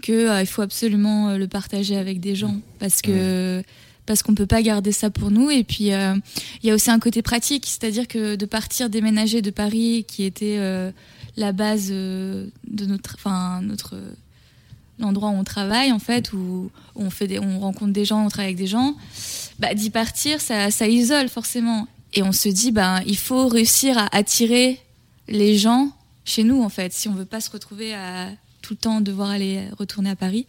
[0.04, 3.62] que euh, il faut absolument euh, le partager avec des gens, parce que
[4.06, 5.50] parce qu'on peut pas garder ça pour nous.
[5.50, 6.14] Et puis euh,
[6.62, 10.24] il y a aussi un côté pratique, c'est-à-dire que de partir déménager de Paris, qui
[10.24, 10.90] était euh,
[11.36, 13.96] la base euh, de notre, enfin notre
[14.98, 18.28] l'endroit où on travaille en fait, où on fait des, on rencontre des gens, on
[18.28, 18.94] travaille avec des gens,
[19.58, 21.88] bah, d'y partir, ça, ça isole forcément.
[22.16, 24.78] Et on se dit, ben, il faut réussir à attirer
[25.26, 25.90] les gens
[26.24, 28.28] chez nous, en fait, si on veut pas se retrouver à
[28.64, 30.46] tout le temps devoir aller retourner à Paris.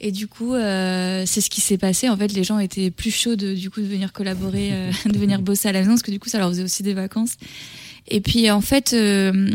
[0.00, 2.08] Et du coup, euh, c'est ce qui s'est passé.
[2.08, 5.18] En fait, les gens étaient plus chauds de, du coup, de venir collaborer, euh, de
[5.18, 7.34] venir bosser à la maison, parce que du coup, ça leur faisait aussi des vacances.
[8.06, 9.50] Et puis, en fait, euh,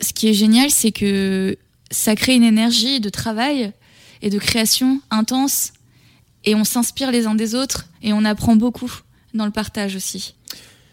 [0.00, 1.56] ce qui est génial, c'est que
[1.92, 3.72] ça crée une énergie de travail
[4.20, 5.72] et de création intense.
[6.44, 8.92] Et on s'inspire les uns des autres et on apprend beaucoup
[9.32, 10.34] dans le partage aussi.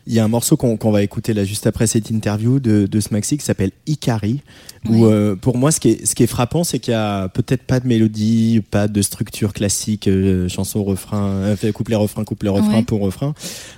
[0.05, 2.99] Il y a un morceau qu'on va écouter là juste après cette interview de, de
[2.99, 4.41] ce maxi qui s'appelle Ikari.
[4.89, 7.29] Où euh, pour moi, ce qui est, ce qui est frappant, c'est qu'il y a
[7.29, 12.49] peut-être pas de mélodie, pas de structure classique, euh, chanson, refrain, euh, couplet, refrain, couplet,
[12.49, 12.83] refrain Ouais.
[12.83, 13.33] pour refrain.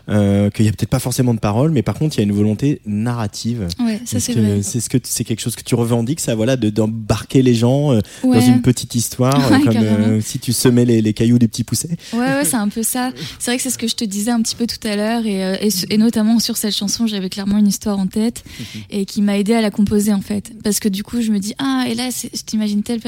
[0.09, 2.23] Euh, qu'il y a peut-être pas forcément de paroles, mais par contre, il y a
[2.23, 3.67] une volonté narrative.
[3.79, 4.61] Ouais, ça Est-ce c'est que vrai.
[4.63, 7.93] C'est ce que c'est quelque chose que tu revendiques, ça, voilà, de d'embarquer les gens
[7.93, 11.95] euh, dans une petite histoire, comme si tu semais les, les cailloux des petits poussets.
[12.13, 13.11] Ouais, c'est un peu ça.
[13.39, 15.25] C'est vrai que c'est ce que je te disais un petit peu tout à l'heure,
[15.25, 18.43] et, et, ce- et notamment sur cette chanson, j'avais clairement une histoire en tête
[18.89, 20.51] et qui m'a aidé à la composer en fait.
[20.63, 23.01] Parce que du coup, je me dis ah et là, je t'imagine telle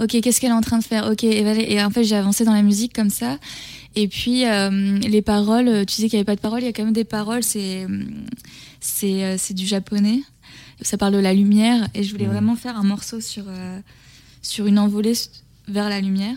[0.00, 1.08] Ok, qu'est-ce qu'elle est en train de faire?
[1.10, 3.38] Ok, et, en fait, j'ai avancé dans la musique comme ça.
[3.94, 6.66] Et puis euh, les paroles, euh, tu disais qu'il y avait pas de paroles, il
[6.66, 7.44] y a quand même des paroles.
[7.44, 7.86] C'est
[8.80, 10.20] c'est euh, c'est du japonais.
[10.80, 13.78] Ça parle de la lumière, et je voulais vraiment faire un morceau sur euh,
[14.42, 15.14] sur une envolée
[15.68, 16.36] vers la lumière.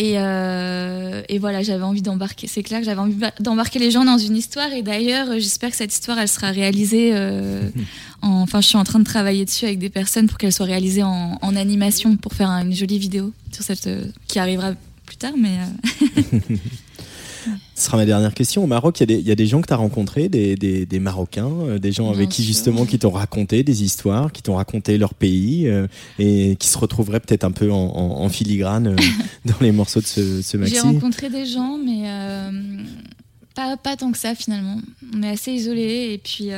[0.00, 2.46] Et, euh, et voilà, j'avais envie d'embarquer.
[2.46, 4.72] C'est clair que j'avais envie d'embarquer les gens dans une histoire.
[4.72, 7.10] Et d'ailleurs, euh, j'espère que cette histoire, elle sera réalisée.
[7.14, 7.68] euh,
[8.22, 10.66] en, enfin, je suis en train de travailler dessus avec des personnes pour qu'elle soit
[10.66, 14.70] réalisée en, en animation pour faire une jolie vidéo sur cette euh, qui arrivera
[15.04, 15.32] plus tard.
[15.36, 15.58] Mais
[17.74, 18.64] Ce sera ma dernière question.
[18.64, 20.28] Au Maroc, il y a des, il y a des gens que tu as rencontrés,
[20.28, 22.48] des, des, des Marocains, euh, des gens Bien avec qui sûr.
[22.52, 25.86] justement qui t'ont raconté des histoires, qui t'ont raconté leur pays euh,
[26.18, 28.96] et qui se retrouveraient peut-être un peu en, en- en filigrane euh,
[29.44, 30.74] dans les morceaux de ce, ce maxi.
[30.74, 32.50] j'ai rencontré des gens, mais euh,
[33.54, 34.80] pas, pas tant que ça finalement.
[35.14, 36.48] On est assez isolés et puis.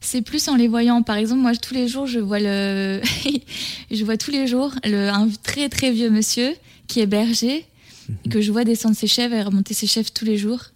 [0.00, 1.02] c'est plus en les voyant.
[1.02, 3.00] Par exemple, moi, tous les jours, je vois le,
[3.90, 6.54] je vois tous les jours le, un très très vieux monsieur
[6.86, 7.66] qui est berger,
[8.30, 10.66] que je vois descendre ses chèvres et remonter ses chèvres tous les jours.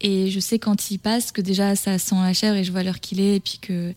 [0.00, 2.82] Et je sais quand il passe que déjà ça sent la chèvre et je vois
[2.82, 3.94] l'heure qu'il est et puis que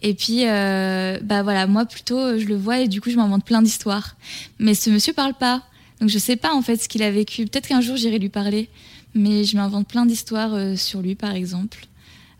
[0.00, 3.44] et puis euh, bah voilà moi plutôt je le vois et du coup je m'invente
[3.44, 4.16] plein d'histoires.
[4.60, 5.64] Mais ce monsieur parle pas
[6.00, 7.46] donc je sais pas en fait ce qu'il a vécu.
[7.46, 8.68] Peut-être qu'un jour j'irai lui parler,
[9.14, 11.86] mais je m'invente plein d'histoires euh, sur lui par exemple.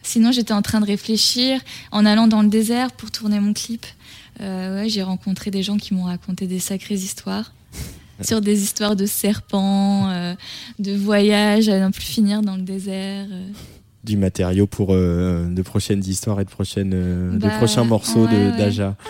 [0.02, 1.60] Sinon, j'étais en train de réfléchir
[1.92, 3.84] en allant dans le désert pour tourner mon clip.
[4.40, 7.52] Euh, ouais, j'ai rencontré des gens qui m'ont raconté des sacrées histoires
[8.22, 10.34] sur des histoires de serpents, euh,
[10.78, 13.26] de voyages à n'en plus finir dans le désert.
[13.30, 13.48] euh.
[14.02, 18.32] Du matériau pour euh, de prochaines histoires et de, prochaines, de Bah, prochains morceaux ouais,
[18.32, 18.56] de ouais.
[18.56, 18.96] d'Aja.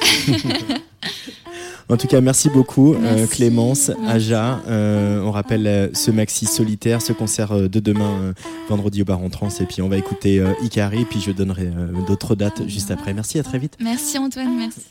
[1.88, 3.26] En tout cas, merci beaucoup euh.
[3.26, 4.60] Clémence, Aja.
[4.68, 8.32] Euh, on rappelle euh, ce maxi solitaire, ce concert de demain,
[8.68, 9.48] vendredi au Bar en Trans.
[9.60, 11.68] Et puis on va écouter Ikari, puis je donnerai
[12.06, 13.12] d'autres dates juste après.
[13.12, 13.76] Merci, à très vite.
[13.80, 14.82] Merci Antoine, merci.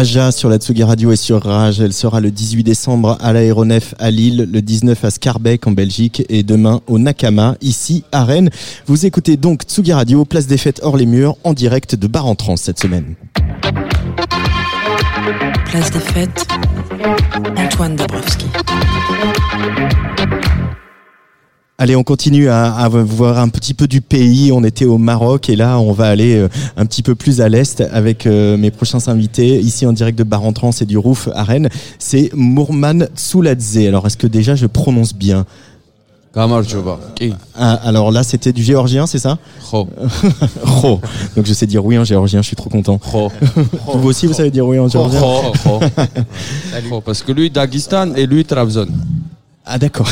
[0.00, 1.78] Aja sur la Tsugi Radio et sur Rage.
[1.78, 6.24] Elle sera le 18 décembre à l'Aéronef à Lille, le 19 à Scarbeck en Belgique
[6.30, 8.48] et demain au Nakama, ici à Rennes.
[8.86, 12.24] Vous écoutez donc Tsugi Radio, place des fêtes hors les murs, en direct de Bar
[12.24, 13.14] en Trans cette semaine.
[15.66, 16.46] Place des fêtes,
[17.58, 18.46] Antoine Dabrowski.
[21.82, 24.52] Allez, on continue à, à voir un petit peu du pays.
[24.52, 27.48] On était au Maroc et là, on va aller euh, un petit peu plus à
[27.48, 30.98] l'est avec euh, mes prochains invités ici en direct de Bar en Trans et du
[30.98, 31.70] Rouf à Rennes.
[31.98, 33.78] C'est Mourman Tsouladze.
[33.78, 35.46] Alors, est-ce que déjà je prononce bien?
[37.56, 39.38] Ah, Alors là, c'était du géorgien, c'est ça?
[40.62, 41.00] Ro.
[41.34, 43.00] Donc je sais dire oui en géorgien, je suis trop content.
[43.94, 45.18] Vous aussi, vous savez dire oui en géorgien?
[47.06, 48.88] Parce que lui, Daghestan et lui, Trabzon.
[49.64, 50.10] Ah d'accord.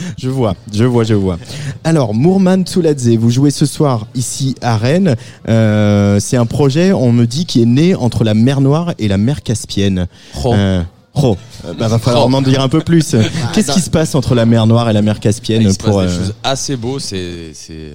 [0.18, 1.38] Je vois, je vois, je vois.
[1.84, 5.16] Alors, Mourman Tsouladze, vous jouez ce soir ici à Rennes.
[5.48, 9.08] Euh, c'est un projet, on me dit, qui est né entre la mer Noire et
[9.08, 10.06] la mer Caspienne.
[10.34, 10.54] Ro.
[10.54, 10.82] Euh.
[11.24, 13.16] Euh, bah, va falloir m'en dire un peu plus.
[13.52, 15.86] Qu'est-ce qui se passe entre la mer Noire et la mer Caspienne Il se passe
[15.86, 17.92] pour des euh, choses assez beaux, c'est c'est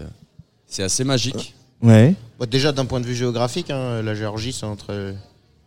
[0.68, 1.56] c'est assez magique.
[1.82, 5.14] Ouais, Bon, déjà d'un point de vue géographique, hein, la Géorgie c'est entre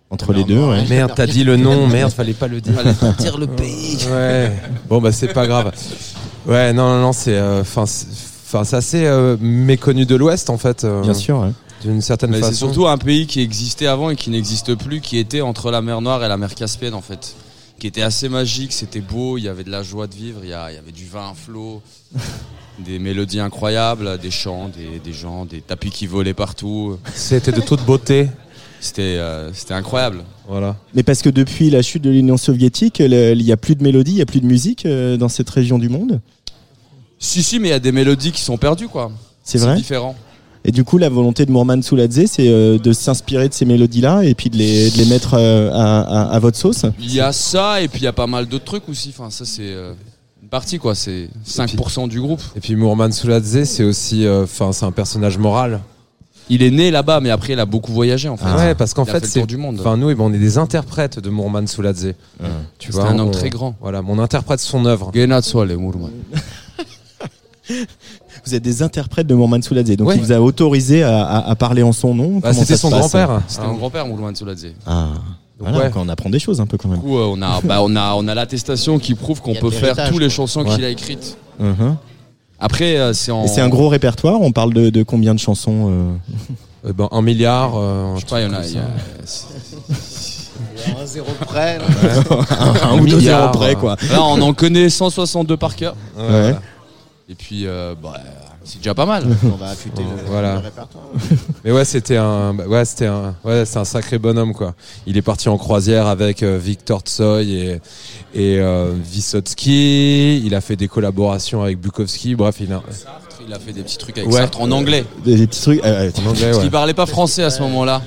[0.08, 0.84] entre les deux, ouais.
[0.88, 2.74] Merde, t'as dit le nom, merde, fallait pas le dire.
[3.18, 3.98] dire le pays.
[4.10, 4.52] Ouais.
[4.88, 5.72] Bon bah c'est pas grave.
[6.46, 10.84] Ouais, non non non, c'est enfin enfin c'est assez euh, méconnu de l'Ouest en fait.
[10.84, 11.40] euh, Bien sûr.
[11.40, 11.50] ouais.
[11.84, 12.52] D'une certaine Mais façon.
[12.52, 15.82] c'est surtout un pays qui existait avant et qui n'existe plus, qui était entre la
[15.82, 17.34] mer Noire et la mer Caspienne en fait.
[17.78, 20.48] Qui était assez magique, c'était beau, il y avait de la joie de vivre, il
[20.48, 21.82] y, a- il y avait du vin à flot,
[22.78, 26.96] des mélodies incroyables, des chants, des, des gens, des tapis qui volaient partout.
[27.14, 28.28] C'était de toute beauté.
[28.80, 30.22] C'était euh, c'était incroyable.
[30.48, 30.76] Voilà.
[30.94, 33.82] Mais parce que depuis la chute de l'Union soviétique, le- il n'y a plus de
[33.82, 36.20] mélodie, il n'y a plus de musique euh, dans cette région du monde?
[37.18, 39.10] Si, si, mais il y a des mélodies qui sont perdues quoi.
[39.42, 40.14] C'est vrai différent.
[40.64, 44.22] Et du coup, la volonté de Mourman Souladze, c'est euh, de s'inspirer de ces mélodies-là
[44.24, 46.84] et puis de les, de les mettre euh, à, à- à votre sauce.
[46.98, 49.14] Il y a ça et puis il y a pas mal d'autres trucs aussi.
[49.16, 49.92] Enfin, ça c'est euh,
[50.42, 52.42] une partie quoi, c'est 5% du groupe.
[52.56, 55.80] Et puis Mourman Souladze, c'est aussi, euh, enfin, c'est un personnage moral.
[56.48, 58.44] Il est né là-bas, mais après il a beaucoup voyagé en fait.
[58.56, 59.78] ouais, parce qu'en fait, c'est, tour du monde.
[59.80, 62.12] enfin, nous, eh ben, on est des interprètes de Mourman Souladze.
[62.80, 63.76] Tu C'était un homme on- très grand.
[63.80, 65.12] Voilà, mon interprète son œuvre.
[68.44, 70.16] Vous êtes des interprètes de Mourman Souladze, donc Ouais.
[70.16, 72.38] il vous a autorisé à, à- à parler en son nom.
[72.38, 73.40] Bah, c'était son grand-père.
[73.48, 74.68] C'était mon grand-père, Mourman Souladze.
[74.86, 75.08] Ah,
[75.58, 75.84] Donc, voilà, ouais.
[75.90, 76.98] donc on apprend des choses un peu quand même.
[76.98, 79.70] Du coup, euh, on a, bah, on a, on a l'attestation qui prouve qu'on peut
[79.70, 80.74] faire toutes les chansons Ouais.
[80.74, 81.36] qu'il a écrites.
[81.58, 81.96] Mhm.
[82.58, 83.44] Après, euh, c'est en.
[83.44, 84.40] Et c'est un gros répertoire.
[84.40, 85.90] On parle de, de combien de chansons
[86.86, 87.72] euh ben, un milliard.
[87.76, 88.60] euh, Je sais pas, il y en a.
[88.60, 88.82] truc il y a-
[91.02, 91.78] Un zéro près.
[92.82, 93.96] Un ou deux milliard, zéros près, quoi.
[94.10, 95.94] Là, on en connaît 162 par cœur.
[96.16, 96.28] Ouais, Ouais.
[96.30, 96.60] voilà.
[97.28, 98.14] Et puis, euh, bah,
[98.62, 99.24] c'est déjà pas mal.
[99.44, 100.54] On va affûter le, Voilà.
[100.54, 101.04] le répertoire.
[101.64, 104.74] Mais ouais, c'était un, bah, ouais, c'était un, ouais, c'est un sacré bonhomme quoi.
[105.08, 107.80] Il est parti en croisière avec euh, Victor Tsoy et
[108.34, 110.40] et euh, Vysotsky.
[110.44, 112.36] Il a fait des collaborations avec Bukowski.
[112.36, 112.80] Bref, il a
[113.46, 114.38] Il a fait des petits trucs avec Ouais.
[114.38, 115.04] Sartre en anglais.
[115.24, 115.84] Des, des petits trucs.
[115.84, 116.62] euh, en anglais, Parce ouais.
[116.62, 118.02] qu'il parlait pas français à ce moment-là.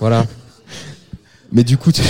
[0.00, 0.26] Voilà.
[1.52, 2.02] Mais du coup, tu-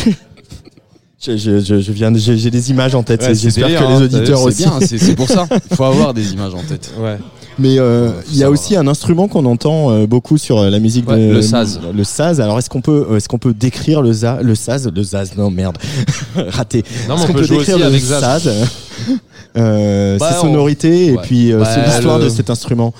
[1.26, 3.22] je, je, je, je viens, j'ai j'ai des images en tête.
[3.22, 4.62] Ouais, J'espère délire, que hein, les auditeurs C'est aussi.
[4.62, 5.46] bien, c'est c'est pour ça.
[5.70, 6.92] Il faut avoir des images en tête.
[7.00, 7.18] Ouais.
[7.58, 10.78] Mais euh, il y a aussi un instrument qu'on entend euh, beaucoup sur euh, la
[10.78, 11.80] musique Ouais, de le saz.
[11.94, 12.40] Le saz.
[12.40, 15.50] Alors est-ce qu'on peut, est-ce qu'on peut décrire le za, le saz, le saz Non
[15.50, 15.78] merde,
[16.36, 16.84] raté.
[17.08, 18.48] Non, mais Est-ce on qu'on peut peut décrire le avec saz?
[19.58, 22.92] Euh, Bah, ses on- sonorités et puis Bah, c'est l'histoire le- de cet instrument.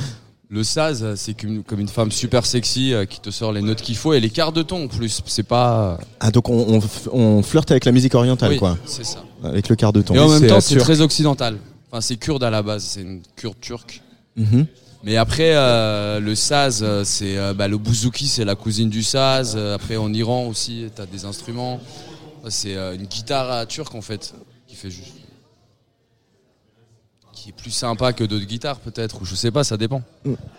[0.48, 3.96] Le saz, c'est comme, une femme super sexy euh, qui te sort les notes qu'il
[3.96, 5.20] faut et les quarts de ton en plus.
[5.26, 5.98] C'est pas.
[6.20, 9.24] Ah donc on, on, f- on flirte avec la musique orientale Oui, quoi, c'est ça.
[9.42, 10.14] avec le quart de ton.
[10.14, 11.56] Et en même temps, c'est très occidental.
[11.90, 14.02] Enfin, c'est kurde à la base, c'est une kurde turque.
[14.36, 14.66] Mhm.
[15.02, 19.02] Mais après, euh, le saz, euh, c'est euh, bah, le bouzouki, c'est la cousine du
[19.02, 19.54] saz.
[19.56, 21.80] Euh, Après, en Iran aussi, t'as des instruments.
[22.48, 24.32] C'est euh, une guitare euh, turque en fait,
[24.68, 25.12] qui fait juste.
[27.46, 30.02] Qui est plus sympa que d'autres guitares peut-être, ou je sais pas, ça dépend.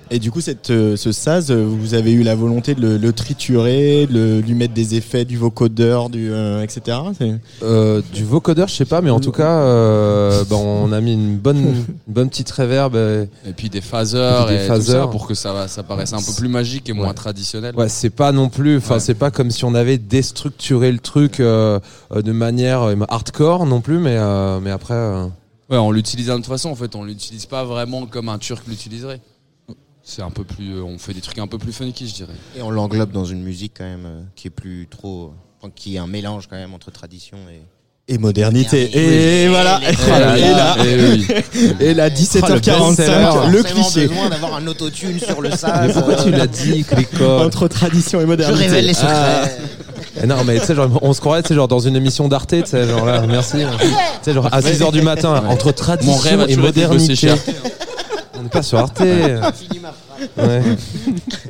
[0.09, 3.11] Et du coup, cette, euh, ce saz, vous avez eu la volonté de le, le
[3.11, 6.97] triturer, de le- lui mettre des effets, du vocodeur, du euh, etc.
[7.17, 11.01] c'est- Euh, du vocodeur, je sais pas, mais en tout cas, euh, bah, on a
[11.01, 12.95] mis une bonne, une bonne petite reverb.
[12.95, 15.09] Et puis des phasers, Et des et tout ça phasers.
[15.09, 17.13] pour que ça, ça paraisse un peu plus magique et moins Ouais.
[17.13, 17.75] traditionnel.
[17.75, 18.99] Ouais, c'est pas non plus, enfin, Ouais.
[19.01, 21.81] c'est pas comme si on avait déstructuré le truc de
[22.31, 24.95] manière euh, hardcore non plus, mais euh, mais après.
[25.69, 28.63] Ouais, on l'utilise d'une autre façon en fait, on l'utilise pas vraiment comme un turc
[28.67, 29.19] l'utiliserait.
[30.03, 32.33] C'est un peu plus, euh, on fait des trucs un peu plus funky, je dirais.
[32.57, 35.33] Et on l'englobe dans une musique quand même euh, qui est plus trop.
[35.61, 37.59] enfin, qui est un mélange quand même entre tradition et.
[38.09, 38.89] Et modernité.
[38.95, 39.01] Oui.
[39.01, 39.81] Et voilà.
[39.83, 41.27] Et- Et, et- là, oui.
[41.81, 43.51] et là, 17h45, best-seller.
[43.51, 45.87] le Forcément cliché besoin d'avoir un autotune sur le sas.
[45.87, 46.85] Mais pourquoi tu l'as dit,
[47.21, 48.63] entre tradition et Je modernité.
[48.67, 49.11] révèle les secrets.
[49.13, 49.47] Ah.
[50.23, 52.27] Eh Non, mais tu sais, genre, on se croirait, tu sais, genre dans une émission
[52.27, 53.57] d'Arte, tu sais, genre là, merci.
[53.79, 53.87] Tu
[54.21, 56.87] sais, genre à 6h du matin, entre tradition Mon rêve a et toujours été de
[56.87, 57.15] bosser modernité.
[57.15, 57.49] chez Arte,
[58.39, 59.01] On n'est pas sur Arte.
[60.37, 60.61] Ouais.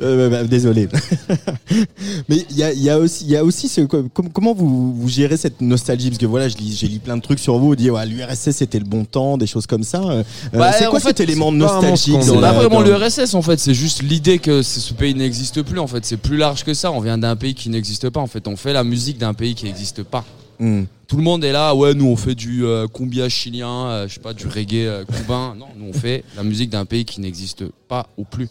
[0.02, 0.88] Euh, bah, désolé.
[2.28, 4.54] Mais il y a, il y a aussi, il y a aussi ce, com- comment
[4.54, 6.08] vous, vous gérez cette nostalgie?
[6.08, 8.50] Parce que voilà, lis- j'ai lu plein de trucs sur vous, on dit ouais, l'URSS
[8.50, 10.02] c'était le bon temps, des choses comme ça.
[10.02, 13.58] Euh, Bah, c'est en quoi fait, cet élément nostalgique C'est pas vraiment l'URSS en fait,
[13.58, 16.04] c'est juste l'idée que ce ce pays n'existe plus en fait.
[16.04, 16.90] C'est plus large que ça.
[16.92, 18.46] On vient d'un pays qui n'existe pas en fait.
[18.48, 20.24] On fait la musique d'un pays qui n'existe pas.
[20.60, 20.84] Hmm.
[21.06, 24.14] Tout le monde est là, ouais, nous on fait du euh, cumbia chilien, euh, je
[24.14, 25.54] sais pas, du reggae euh, cubain.
[25.58, 28.48] Non, nous on fait la musique d'un pays qui n'existe pas ou plus.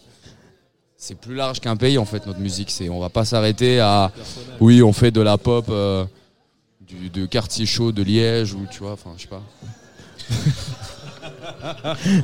[1.00, 2.72] C'est plus large qu'un pays en fait notre musique.
[2.72, 4.12] C'est, on va pas s'arrêter à,
[4.60, 6.06] oui, on fait de la pop, euh,
[6.82, 9.44] du de quartier chaud de Liège ou tu vois, enfin je sais pas.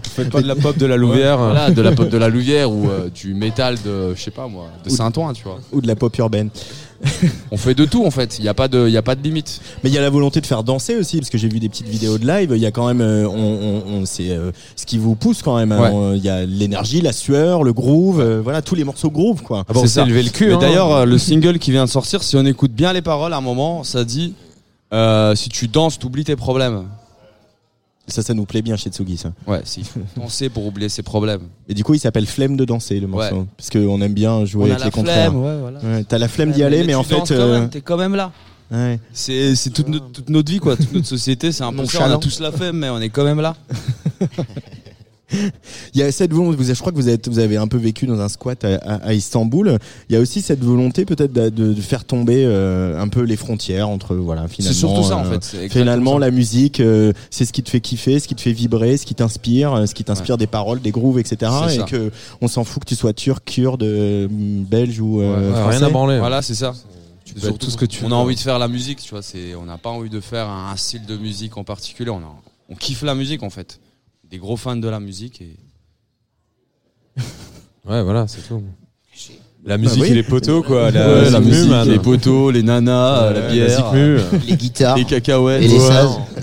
[0.03, 1.37] Faites pas de la pop de la Louvière.
[1.37, 4.47] Voilà, de la pop de la Louvière ou euh, du métal de, je sais pas
[4.47, 5.59] moi, de Ou- Saint-Ouen, tu vois.
[5.71, 6.49] ou de la pop urbaine.
[7.51, 8.37] On fait de tout en fait.
[8.39, 9.59] Il y a pas de, il y a pas de limite.
[9.83, 11.69] Mais il y a la volonté de faire danser aussi, parce que j'ai vu des
[11.69, 12.51] petites vidéos de live.
[12.55, 15.41] Il y a quand même, euh, on, on, on- c'est euh, ce qui vous pousse
[15.41, 15.71] quand même.
[15.71, 15.81] hein.
[15.81, 15.89] Ouais.
[15.93, 19.41] On- Il y a l'énergie, la sueur, le groove, euh, voilà tous les morceaux groove
[19.43, 19.63] quoi.
[19.67, 20.05] Ah bon, C'est c'est ça.
[20.05, 20.47] lever le cul.
[20.47, 20.57] Mais hein.
[20.59, 23.37] d'ailleurs, euh, le single qui vient de sortir, si on écoute bien les paroles, à
[23.37, 24.33] un moment, ça dit
[24.93, 26.83] euh, si tu danses, t'oublies tes problèmes.
[28.07, 29.31] Ça, ça nous plaît bien chez Tsugi ça.
[29.47, 29.83] Ouais, si.
[30.17, 31.43] danser pour oublier ses problèmes.
[31.69, 34.71] Et du coup, il s'appelle Flemme de danser le morceau, parce qu'on aime bien jouer
[34.71, 35.33] avec les contraires.
[35.35, 35.79] ouais, voilà.
[35.79, 38.31] Ouais, T'as la flemme d'y aller, mais, en fait, euh, t'es quand même là.
[38.71, 38.99] ouais.
[39.13, 40.75] C'est, c'est toute, notre, toute notre vie, quoi.
[40.75, 41.83] Toute notre société, c'est un peu.
[41.99, 43.55] On a tous la flemme, mais on est quand même là.
[45.93, 48.05] Il y a cette volonté, je crois que vous, êtes, vous avez un peu vécu
[48.05, 49.77] dans un squat à, à- à Istanbul.
[50.09, 53.35] Il y a aussi cette volonté peut-être de, de faire tomber euh, un peu les
[53.35, 54.73] frontières entre voilà finalement.
[54.73, 55.69] C'est surtout ça, en euh, fait.
[55.69, 56.19] Finalement, ça.
[56.19, 59.05] la musique, euh, c'est ce qui te fait kiffer, ce qui te fait vibrer, ce
[59.05, 61.51] qui t'inspire, ce qui t'inspire des paroles, des grooves, etc.
[61.69, 61.83] Et ça.
[61.83, 62.11] que
[62.41, 63.83] on s'en fout que tu sois turc, kurde,
[64.29, 65.77] belge ou euh, Ouais, français.
[65.77, 66.19] rien à branler.
[66.19, 66.73] Voilà, c'est ça.
[67.25, 68.13] Tu peux être tout ce que tu on veux.
[68.13, 69.21] a envie de faire la musique, tu vois.
[69.21, 72.09] C'est, on n'a pas envie de faire un, un style de musique en particulier.
[72.09, 72.35] On, a-
[72.69, 73.79] on kiffe la musique, en fait.
[74.33, 75.41] Des gros fans de la musique.
[75.43, 75.55] Et...
[77.87, 78.63] Ouais, voilà, c'est tout.
[79.63, 80.09] La musique oui.
[80.09, 80.89] et les poteaux, quoi.
[80.89, 83.93] La, Ouais, la musique les poteaux, les nanas, Ouais, la bière.
[84.47, 84.97] Les guitares.
[84.97, 85.61] les cacahuètes.
[85.61, 85.89] Et les Ouais.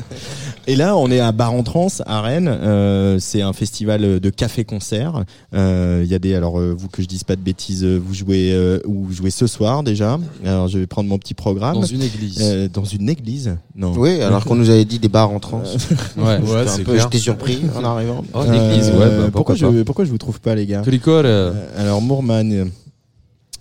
[0.67, 2.49] Et là, on est à Bar en Trance à Rennes.
[2.49, 5.25] Euh, c'est un festival de café-concert.
[5.55, 7.97] Euh, Il y a des, alors euh, vous que je dise pas de bêtises, euh,
[8.03, 10.19] vous jouez, euh, vous jouez ce soir déjà.
[10.45, 11.75] Alors je vais prendre mon petit programme.
[11.75, 12.39] Dans une église.
[12.43, 13.93] Euh, dans une église Non.
[13.97, 15.77] Oui, alors qu'on nous avait dit des bars en transe.
[16.17, 16.25] ouais.
[16.39, 17.05] Ouais, c'est peu- clair.
[17.05, 18.25] J'étais surpris en arrivant.
[18.35, 20.83] Oh, l'église, Euh, ouais, bah, pourquoi, pourquoi je, pourquoi je vous trouve pas, les gars?
[20.87, 22.71] Euh, Euh, Alors Mourman.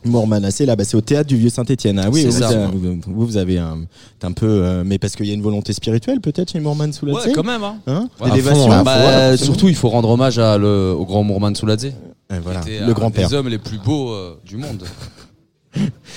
[0.06, 2.00] Mourman, ah, c'est là, bah, c'est au théâtre du Vieux Saint-Étienne.
[2.04, 2.47] Ah oui, C'est vous, ça.
[2.50, 3.80] avez- vous, vous, vous avez un,
[4.24, 7.06] un peu, euh, mais parce qu'il y a une volonté spirituelle peut-être chez Mourman sous
[7.06, 7.64] la ouais, quand même.
[7.64, 7.78] Hein.
[7.88, 8.84] hein Ouais, hein.
[8.84, 11.91] Bah, Voilà, surtout, il faut rendre hommage à le, au grand Mourman Souladze.
[12.43, 13.28] Voilà, qui était le grand-père.
[13.28, 14.84] des hommes les plus beaux euh, du monde.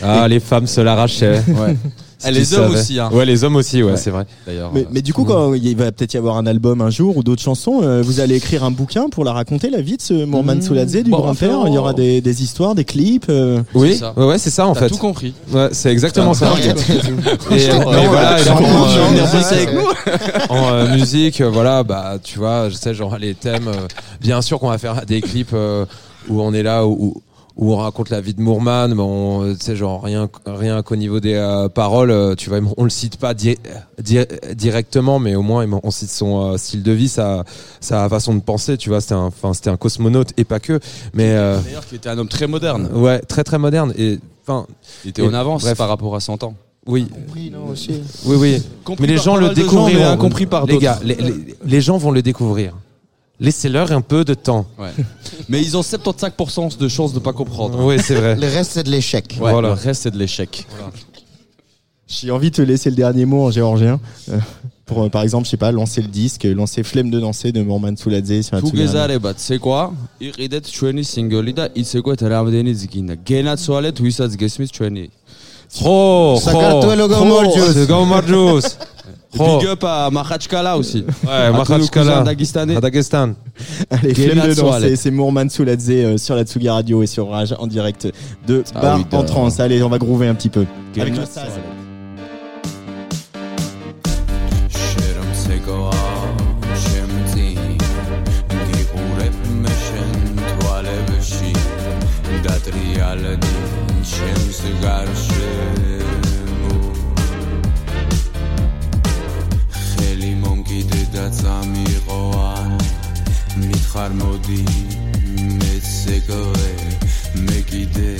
[0.02, 1.42] Ah, les femmes se l'arrachaient.
[1.48, 1.76] Ouais.
[2.22, 2.80] Si tu les hommes savais.
[2.80, 3.10] aussi, hein.
[3.12, 3.96] Ouais, les hommes aussi, ouais, Ouais.
[3.96, 4.24] c'est vrai.
[4.46, 4.70] D'ailleurs.
[4.74, 7.16] Mais, euh, mais du coup, quand il va peut-être y avoir un album un jour
[7.16, 10.02] ou d'autres chansons, euh, vous allez écrire un bouquin pour la raconter, la vie de
[10.02, 10.62] ce Mourman Mmh.
[10.62, 11.58] Souladze, du Bon, grand-père.
[11.58, 13.26] enfin, Il y aura des, des histoires, des clips.
[13.28, 14.12] euh, Oui, ça.
[14.16, 14.88] ouais, ouais, c'est ça en T'as fait.
[14.90, 15.34] tout compris.
[15.52, 16.52] Ouais, c'est exactement ça.
[20.48, 23.70] En, musique, voilà, bah tu vois, je sais genre les thèmes.
[24.20, 25.52] bien sûr qu'on va faire des clips
[26.28, 27.20] où on est là où,
[27.56, 30.96] où on raconte la vie de Moorman, mais on, tu sais genre rien rien qu'au
[30.96, 33.58] niveau des euh, paroles, euh, tu vois, on le cite pas di-
[34.02, 34.18] di-
[34.54, 37.44] directement, mais au moins on cite son euh, style de vie, sa
[37.80, 40.80] sa façon de penser, tu vois, c'était un enfin c'était un cosmonaute et pas que,
[41.14, 42.88] mais euh, D'ailleurs, qui était un homme très moderne.
[42.94, 44.66] ouais, très très moderne et enfin
[45.04, 45.76] Il était Et- en avance bref.
[45.76, 46.54] par rapport à 100 ans.
[46.86, 48.00] oui, Compris, non, aussi.
[48.24, 48.62] oui oui.
[48.82, 49.98] Compris Mais les gens le gens, découvriront.
[49.98, 50.82] mais incompris par les d'autres.
[50.82, 52.74] gars, les, les- les gens vont le découvrir.
[53.42, 54.66] Laissez-leur un peu de temps.
[55.48, 57.84] Mais ils ont 75% de chances de ne pas comprendre.
[57.84, 58.36] Oui, c'est vrai.
[58.36, 59.34] Le reste, c'est de l'échec.
[59.36, 59.68] Voilà.
[59.68, 60.66] Le reste, c'est de l'échec.
[60.70, 60.92] Voilà.
[62.06, 63.98] J'ai envie de te laisser le dernier mot en géorgien.
[64.30, 64.38] Euh,
[64.86, 67.62] pour, euh, par exemple, je sais pas, lancer le disque, lancer Flemme de danser de
[67.62, 68.60] Morman Souladze sur un
[79.38, 79.58] Oh.
[79.58, 81.04] Big up à Makhachkala aussi.
[81.26, 82.18] Ouais, Makhachkala.
[82.18, 82.22] À
[82.80, 83.34] Dagestan.
[83.90, 87.54] Allez, Flemme de danser, c'est Mourman Souladze euh, sur la Tsugi Radio et sur Rage
[87.58, 88.08] en direct
[88.46, 89.58] de Ah Bar oui, en trance.
[89.60, 90.66] Allez, on va groover un petit peu.
[90.98, 91.44] Avec le saz.
[111.12, 112.70] და წამიყო ან
[113.60, 114.60] მითხარ მოდი
[115.60, 116.70] მეც ეკოვე
[117.48, 118.12] მე კიდე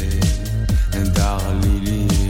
[1.17, 2.22] დაღლილი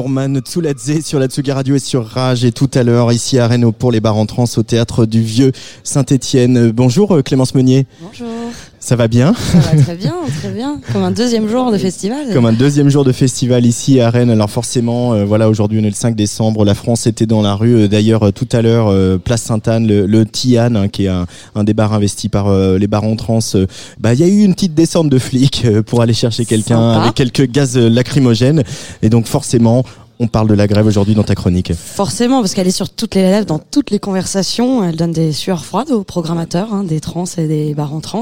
[0.00, 3.46] Mourman Tsuladze sur la Tsugi Radio et sur Rage et tout à l'heure ici à
[3.46, 5.52] Rennes pour les bars en trans au théâtre du Vieux
[5.84, 6.70] Saint-Étienne.
[6.70, 7.86] Bonjour euh, Clémence Meunier.
[8.90, 10.80] Ça va bien Ça va très bien, très bien.
[10.92, 12.26] Comme un deuxième jour de festival.
[12.32, 14.30] Comme un deuxième jour de festival ici à Rennes.
[14.30, 16.64] Alors forcément, euh, voilà, aujourd'hui on est le 5 décembre.
[16.64, 17.82] La France était dans la rue.
[17.82, 21.08] Euh, D'ailleurs, euh, tout à l'heure, euh, place Sainte-Anne, le, le Tian, hein, qui est
[21.08, 23.38] un, un des bars investis par euh, les bars en trans.
[24.00, 27.14] bah, il y a eu une petite descente de flics pour aller chercher quelqu'un avec
[27.14, 28.64] quelques gaz lacrymogènes.
[29.02, 29.84] Et donc forcément,
[30.22, 31.72] on parle de la grève aujourd'hui dans ta chronique.
[31.74, 34.84] Forcément, parce qu'elle est sur toutes les lèvres, dans toutes les conversations.
[34.84, 38.20] Elle donne des sueurs froides aux programmateurs, hein, des trans et des bars en trans.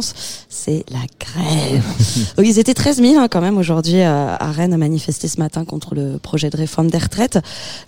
[0.48, 1.82] C'est la grève.
[2.36, 5.40] Donc, ils étaient 13 000 hein, quand même aujourd'hui à, à Rennes à manifester ce
[5.40, 7.40] matin contre le projet de réforme des retraites.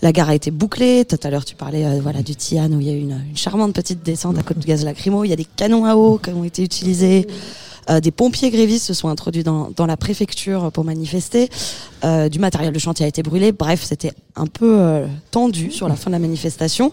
[0.02, 1.04] La gare a été bouclée.
[1.04, 3.20] Tout à l'heure, tu parlais euh, voilà du Tian où il y a eu une,
[3.30, 5.22] une charmante petite descente à côte de gaz lacrymo.
[5.22, 7.28] Il y a des canons à eau qui ont été utilisés.
[7.90, 11.48] Euh, des pompiers grévistes se sont introduits dans, dans la préfecture pour manifester.
[12.04, 13.52] Euh, du matériel de chantier a été brûlé.
[13.52, 16.92] Bref, c'était un peu euh, tendu sur la fin de la manifestation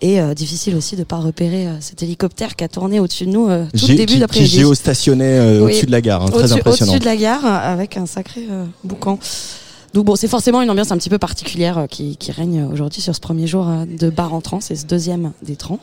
[0.00, 3.86] et difficile aussi de pas repérer cet hélicoptère qui a tourné au-dessus de nous tout
[3.88, 4.56] le début qui, qui d'après-midi.
[4.56, 5.58] géostationnait Oui.
[5.64, 6.22] au-dessus de la gare.
[6.22, 6.92] hein, très impressionnant.
[6.92, 8.46] Au-dessus de la gare avec un sacré
[8.84, 9.18] boucan.
[9.94, 13.14] Donc bon, c'est forcément une ambiance un petit peu particulière qui, qui règne aujourd'hui sur
[13.14, 15.80] ce premier jour de bar en trans et ce deuxième des trans.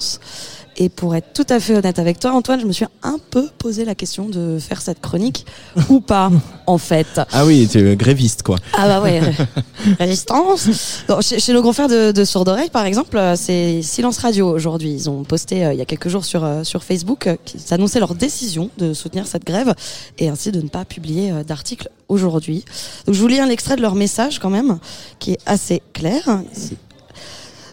[0.77, 3.47] Et pour être tout à fait honnête avec toi, Antoine, je me suis un peu
[3.57, 5.45] posé la question de faire cette chronique
[5.89, 6.29] ou pas,
[6.67, 7.21] en fait.
[7.31, 8.57] Ah oui, tu es gréviste quoi.
[8.73, 9.33] Ah bah ouais, ré-
[9.99, 10.67] résistance.
[11.07, 14.49] Non, chez, chez nos confrères de, de Sourds d'Oreille, par exemple, euh, c'est Silence Radio
[14.49, 14.91] aujourd'hui.
[14.91, 17.73] Ils ont posté euh, il y a quelques jours sur, euh, sur Facebook euh, qu'ils
[17.73, 19.73] annonçaient leur décision de soutenir cette grève
[20.17, 22.65] et ainsi de ne pas publier euh, d'article aujourd'hui.
[23.05, 24.77] Donc je vous lis un extrait de leur message quand même,
[25.19, 26.41] qui est assez clair.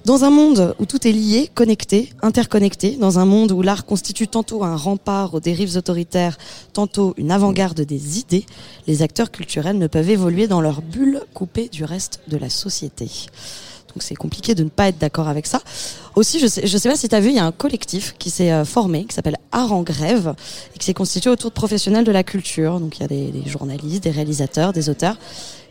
[0.05, 4.27] Dans un monde où tout est lié, connecté, interconnecté, dans un monde où l'art constitue
[4.27, 6.39] tantôt un rempart aux dérives autoritaires,
[6.73, 8.45] tantôt une avant-garde des idées,
[8.89, 13.05] les acteurs culturels ne peuvent évoluer dans leur bulle coupée du reste de la société.
[13.95, 15.61] Donc c'est compliqué de ne pas être d'accord avec ça.
[16.17, 18.17] Aussi, je sais, je sais pas si tu as vu, il y a un collectif
[18.19, 20.35] qui s'est euh, formé, qui s'appelle Art en grève,
[20.75, 22.81] et qui s'est constitué autour de professionnels de la culture.
[22.81, 25.17] Donc il y a des, des journalistes, des réalisateurs, des auteurs,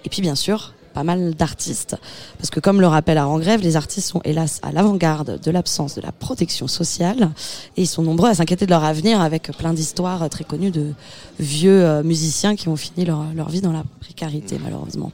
[0.05, 1.95] et puis bien sûr pas mal d'artistes.
[2.37, 5.51] Parce que comme le rappelle Art en grève, les artistes sont hélas à l'avant-garde de
[5.51, 7.31] l'absence de la protection sociale,
[7.77, 10.93] et ils sont nombreux à s'inquiéter de leur avenir avec plein d'histoires très connues de
[11.39, 15.11] vieux euh, musiciens qui ont fini leur, leur vie dans la précarité malheureusement.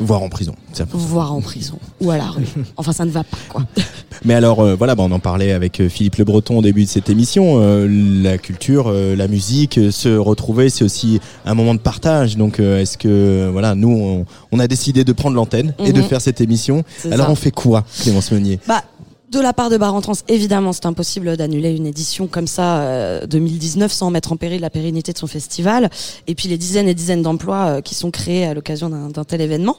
[0.00, 0.54] Voire en prison.
[0.92, 2.44] Voire en prison ou à la rue.
[2.76, 3.62] Enfin ça ne va pas quoi.
[4.24, 6.84] Mais alors euh, voilà, bah, on en parlait avec euh, Philippe Le Breton au début
[6.84, 7.60] de cette émission.
[7.60, 7.86] Euh,
[8.22, 12.36] la culture, euh, la musique, euh, se retrouver, c'est aussi un moment de partage.
[12.36, 16.00] Donc euh, est-ce que voilà, nous on, on a décidé de prendre l'antenne et de
[16.00, 16.08] Mhm.
[16.08, 16.82] faire cette émission?
[16.98, 17.32] C'est Alors ça.
[17.32, 18.58] on fait quoi, Clémence Meunier?
[18.66, 18.82] Bah,
[19.30, 22.78] de la part de Bar en Trans, évidemment, c'est impossible d'annuler une édition comme ça,
[22.82, 25.90] euh, 2019, sans mettre en péril la pérennité de son festival.
[26.26, 29.40] Et puis les dizaines et dizaines d'emplois euh, qui sont créés à l'occasion d'un tel
[29.40, 29.76] événement.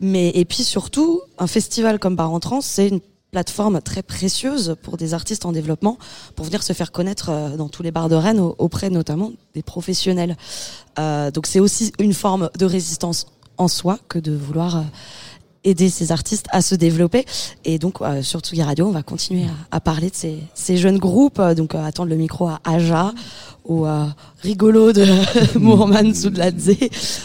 [0.00, 4.74] Mais et puis surtout, un festival comme Bar en Trans, c'est une plateforme très précieuse
[4.82, 5.98] pour des artistes en développement
[6.34, 9.32] pour venir se faire connaître euh, dans tous les bars de Rennes au- auprès notamment
[9.54, 10.36] des professionnels.
[10.98, 13.26] Euh, donc c'est aussi une forme de résistance
[13.58, 14.80] en soi que de vouloir euh,
[15.64, 17.24] aider ces artistes à se développer.
[17.64, 20.16] Et donc, euh, sur Tsugi Radio, on va continuer à, à parler de
[20.54, 21.38] ces, jeunes groupes.
[21.38, 23.12] euh, donc, euh, attendre le micro à Aja,
[23.64, 24.06] au euh,
[24.42, 25.04] rigolo de
[25.58, 26.76] Mourman Soudladze,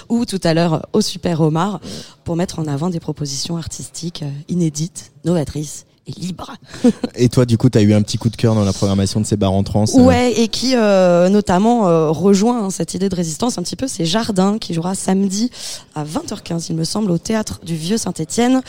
[0.10, 1.80] ou tout à l'heure au Super Omar,
[2.24, 6.54] pour mettre en avant des propositions artistiques inédites, novatrices et libres.
[7.16, 9.22] Et toi, du coup, tu as eu un petit coup de cœur dans la programmation
[9.22, 9.86] de ces bars en trans.
[9.96, 13.76] euh, Ouais, et qui euh, notamment euh, rejoint hein, cette idée de résistance un petit
[13.76, 15.50] peu, c'est Jardin qui jouera samedi
[15.96, 18.62] à 20h15, il me semble, au théâtre du Vieux Saint-Étienne.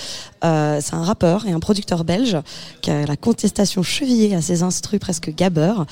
[0.44, 2.36] Euh, c'est un rappeur et un producteur belge
[2.82, 5.86] qui a la contestation chevillée à ses instrus presque gabeurs,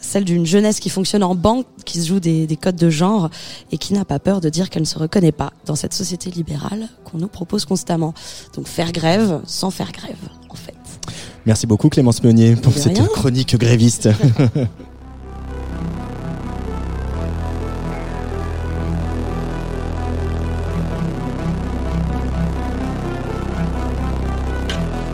[0.00, 3.30] celle d'une jeunesse qui fonctionne en banque, qui se joue des, des codes de genre
[3.70, 6.30] et qui n'a pas peur de dire qu'elle ne se reconnaît pas dans cette société
[6.30, 8.14] libérale qu'on nous propose constamment.
[8.54, 10.16] Donc faire grève sans faire grève,
[10.48, 10.74] en fait.
[11.46, 13.06] Merci beaucoup Clémence Meunier pour De cette rien.
[13.06, 14.08] chronique gréviste.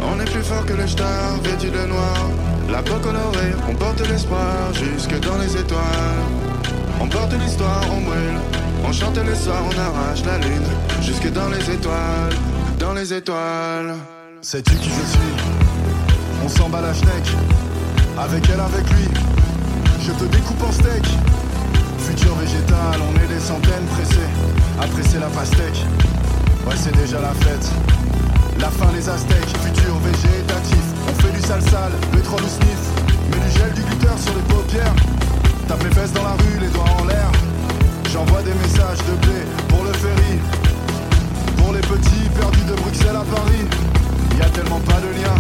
[0.07, 2.31] On est plus fort que les stars, vêtus de noir.
[2.71, 6.25] La peau colorée, on porte l'espoir jusque dans les étoiles.
[7.01, 8.39] On porte l'histoire, on brûle.
[8.87, 10.67] On chante le soir, on arrache la lune.
[11.03, 12.33] Jusque dans les étoiles,
[12.79, 13.95] dans les étoiles.
[14.45, 15.35] Sais-tu qui je suis
[16.45, 17.33] On s'en bat la schneck.
[18.19, 19.09] Avec elle, avec lui.
[20.03, 21.03] Je te découpe en steak.
[21.99, 24.29] Futur végétal, on est des centaines pressés.
[24.83, 25.87] À presser la pastèque.
[26.67, 27.71] Ouais, c'est déjà la fête.
[28.61, 30.85] La fin des aztèques, futur végétatif.
[31.09, 32.85] On fait du sale sale, pétrole ou sniff.
[33.31, 34.95] Mets du gel, du glitter sur les paupières.
[35.69, 37.33] Tape les fesses dans la rue, les doigts en l'air.
[38.13, 40.39] J'envoie des messages de blé pour le ferry.
[41.57, 44.04] Pour les petits perdus de Bruxelles à Paris.
[44.39, 45.35] Y a tellement pas de lien,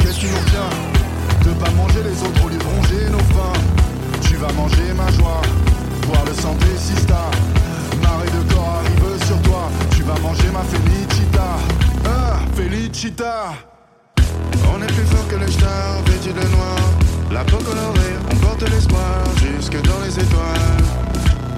[0.00, 0.70] qu'est-ce qui nous tient
[1.44, 3.52] De pas manger les autres au lieu de ronger nos faim.
[4.22, 5.40] Tu vas manger ma joie,
[6.06, 7.30] boire le sang des sistas.
[8.02, 11.48] Marée de corps arrive sur toi, tu vas manger ma félicita.
[12.04, 13.54] Ah, félicita.
[14.72, 16.76] On est plus fort que les stars, vêtus de noir.
[17.32, 20.84] La peau colorée, on porte l'espoir jusque dans les étoiles.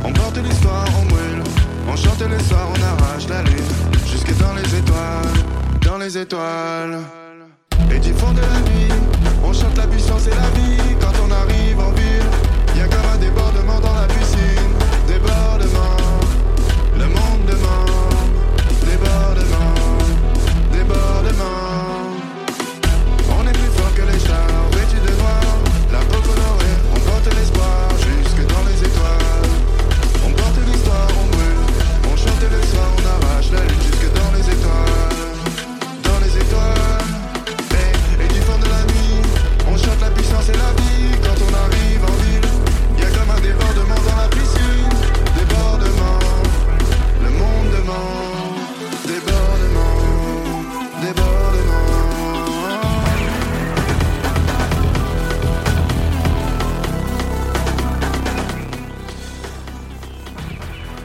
[0.04, 1.42] On porte l'histoire, on brûle.
[1.88, 3.64] On chante le soir, on arrache la lune.
[4.10, 5.44] Jusque dans les étoiles,
[5.92, 6.96] dans les étoiles.
[7.94, 8.92] Et du fond de la nuit,
[9.44, 10.96] on chante la puissance et la vie.
[10.98, 12.30] Quand on arrive en ville,
[12.76, 13.61] y a comme un débordement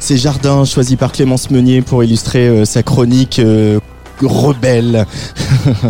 [0.08, 3.78] C'est Jardin choisi par Clémence Meunier pour illustrer euh, sa chronique euh,
[4.22, 5.06] rebelle.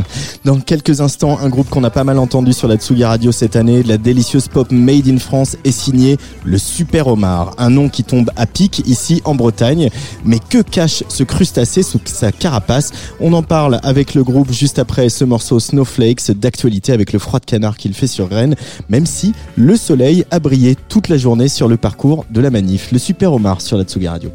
[0.46, 3.56] Dans quelques instants, un groupe qu'on a pas mal entendu sur la Tsugi Radio cette
[3.56, 7.54] année, la délicieuse pop Made in France, est signé le Super Omar.
[7.58, 9.90] Un nom qui tombe à pic ici en Bretagne.
[10.24, 12.92] Mais que cache ce crustacé sous sa carapace?
[13.20, 17.40] On en parle avec le groupe juste après ce morceau Snowflakes d'actualité avec le froid
[17.40, 18.56] de canard qu'il fait sur Rennes,
[18.90, 22.92] même si le soleil a brillé toute la journée sur le parcours de la manif.
[22.92, 24.32] Le Super Omar sur la Tsugi Radio.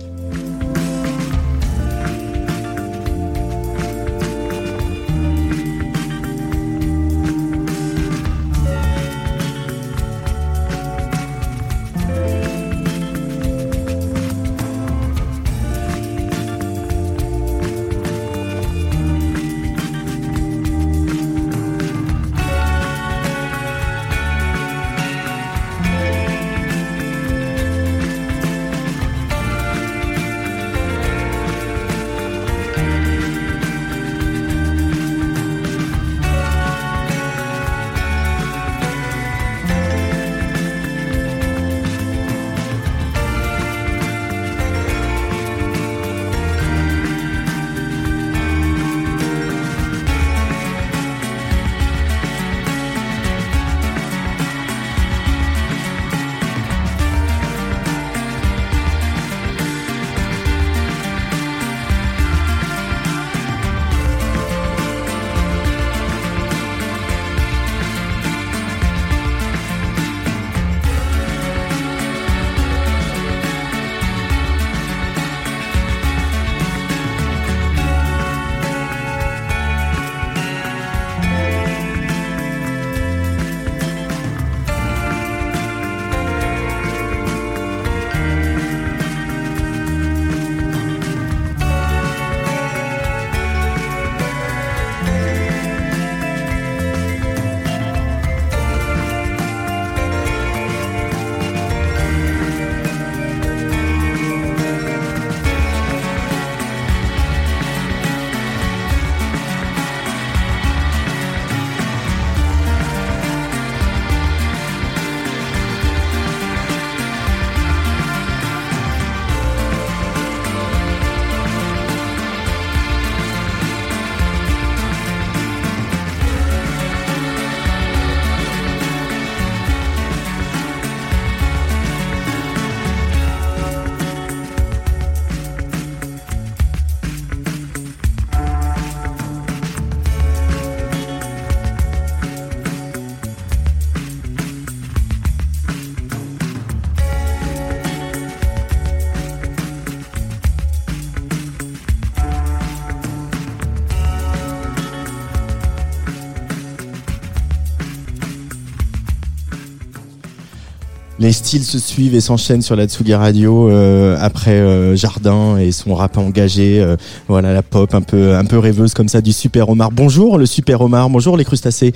[161.52, 165.94] Styles se suivent et s'enchaînent sur la Tsugi Radio euh, après euh, Jardin et son
[165.94, 166.96] rap engagé, euh,
[167.28, 169.90] voilà la pop un peu un peu rêveuse comme ça du Super Omar.
[169.90, 171.92] Bonjour le Super Omar, bonjour les crustacés.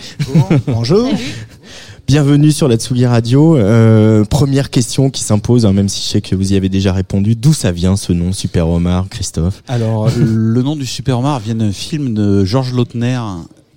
[0.66, 1.08] Bonjour.
[2.06, 3.56] Bienvenue sur la Tsugi Radio.
[3.56, 6.92] Euh, première question qui s'impose, hein, même si je sais que vous y avez déjà
[6.92, 7.34] répondu.
[7.34, 9.62] D'où ça vient ce nom Super Omar, Christophe?
[9.68, 13.18] Alors, le nom du Super Omar vient d'un film de Georges Lautner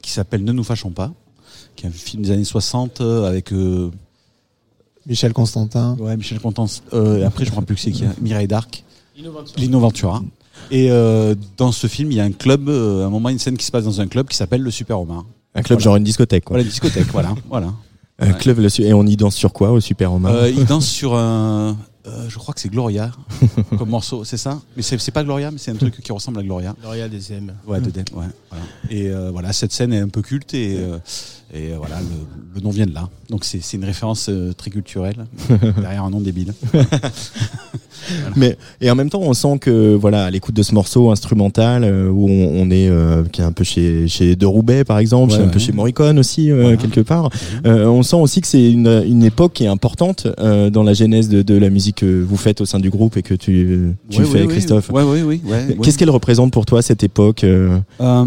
[0.01, 1.13] qui s'appelle Ne nous fâchons pas,
[1.77, 3.89] qui est un film des années 60 euh, avec euh,
[5.07, 5.95] Michel Constantin.
[5.99, 6.81] Ouais, Michel Constantin.
[6.93, 8.05] Euh, après, je ne me rappelle plus que c'est qui.
[8.05, 8.83] hein, Mireille Darc.
[9.57, 10.21] Lino Ventura.
[10.71, 13.39] Et euh, dans ce film, il y a un club, euh, à un moment, une
[13.39, 15.25] scène qui se passe dans un club qui s'appelle le Super Omar.
[15.55, 16.53] Un club genre une discothèque quoi.
[16.55, 17.33] Voilà, une discothèque, voilà.
[17.49, 17.73] voilà.
[18.19, 20.65] Un club le su- et on y danse sur quoi au Super Omar Euh, il
[20.65, 21.75] danse sur un.
[22.05, 23.11] euh, je crois que c'est Gloria
[23.77, 24.59] comme morceau, c'est ça?
[24.77, 26.75] Mais c'est c'est pas Gloria, mais c'est un truc qui ressemble à Gloria.
[26.81, 27.53] Gloria des M.
[27.65, 28.63] Ouais, de ouais, voilà.
[28.91, 30.97] Et euh, voilà, cette scène est un peu culte et, euh,
[31.53, 33.09] et euh, voilà, le, le nom vient de là.
[33.29, 35.25] Donc c'est une référence euh, très culturelle
[35.81, 36.53] derrière un nom débile.
[38.35, 41.83] Mais et en même temps, on sent que voilà, à l'écoute de ce morceau instrumental
[41.83, 44.99] euh, où on, on est euh, qui est un peu chez chez De Roubaix par
[44.99, 45.51] exemple, Ouais, chez un ouais.
[45.51, 46.77] peu chez Morricone aussi Voilà.
[46.77, 47.29] quelque part.
[47.65, 51.41] On sent aussi que c'est une une époque qui est importante dans la genèse de,
[51.41, 54.25] de la musique que vous faites au sein du groupe et que tu tu Ouais,
[54.25, 54.89] fais ouais, Christophe.
[54.91, 55.41] Ouais, ouais, oui.
[55.45, 55.77] ouais, ouais.
[55.83, 57.45] Qu'est-ce qu'elle représente pour toi cette époque
[57.99, 58.23] la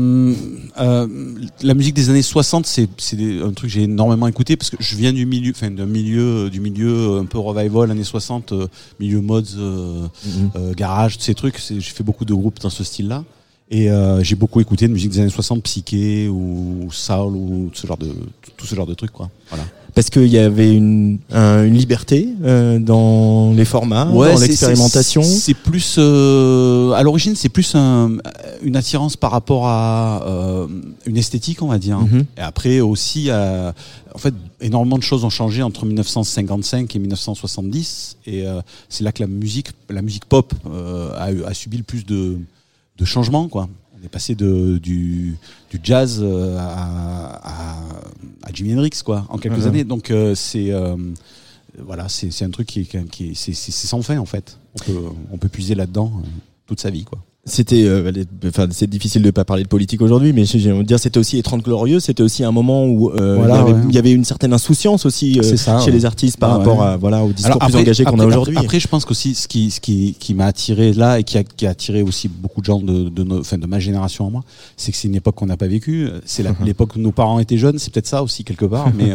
[1.75, 4.97] musique des années 60, c'est c'est un truc que j'ai énormément écouté parce que je
[4.97, 8.67] viens du milieu, enfin d'un milieu, du milieu un peu revival années 60, euh,
[9.01, 10.51] milieu mods, euh, Mhm.
[10.57, 11.59] euh, garage, ces trucs.
[11.69, 13.25] J'ai fait beaucoup de groupes dans ce style-là.
[13.71, 17.87] Et euh, j'ai beaucoup écouté de musique des années 60, psyché ou soul ou ce
[17.87, 18.09] genre de
[18.57, 19.31] tout ce genre de trucs quoi.
[19.49, 19.65] Voilà.
[19.95, 25.23] Parce qu'il y avait une, un- une liberté euh, dans les formats, Ouais, dans l'expérimentation.
[25.23, 28.17] c'est- plus euh, à l'origine, c'est plus un-
[28.63, 30.67] une attirance par rapport à euh,
[31.07, 31.99] une esthétique, on va dire.
[32.01, 32.25] Mhm.
[32.39, 33.75] Et après aussi, à-
[34.15, 39.13] en fait, énormément de choses ont changé entre 1955 et 1970, et euh, c'est là
[39.13, 42.39] que la musique, la musique pop, euh, a, a subi le plus de,
[42.99, 43.69] de changements, quoi.
[44.03, 45.37] On est passé de, du,
[45.71, 47.77] du jazz euh, à, à,
[48.43, 49.67] à Jimi Hendrix, quoi, en quelques Mhm.
[49.69, 49.85] années.
[49.85, 50.97] Donc euh, c'est euh,
[51.79, 54.59] voilà, c'est un truc qui qui est, c'est, sans fin en fait.
[54.75, 54.99] On peut,
[55.33, 56.13] on peut puiser là-dedans
[56.67, 57.19] toute sa vie, quoi.
[57.45, 58.13] C'était, euh,
[58.47, 61.19] enfin, c'est difficile de pas parler de politique aujourd'hui, mais j'ai envie de dire, c'était
[61.19, 61.99] aussi les 30 glorieux.
[61.99, 63.87] C'était aussi un moment où euh, Voilà, il, y avait, ouais.
[63.89, 65.91] il y avait une certaine insouciance aussi euh, ça, chez ouais.
[65.91, 66.87] les artistes par Ah, rapport ouais.
[66.87, 68.57] à voilà au discours Alors plus engagé qu'on a aujourd'hui.
[68.59, 71.43] Après, je pense qu'aussi ce qui, ce qui, qui m'a attiré là et qui a,
[71.43, 74.31] qui a attiré aussi beaucoup de gens de, de, nos, enfin, de ma génération à
[74.31, 74.45] moi,
[74.77, 76.09] c'est que c'est une époque qu'on n'a pas vécue.
[76.25, 79.11] C'est l'époque où nos parents étaient jeunes, c'est peut-être ça aussi quelque part, mais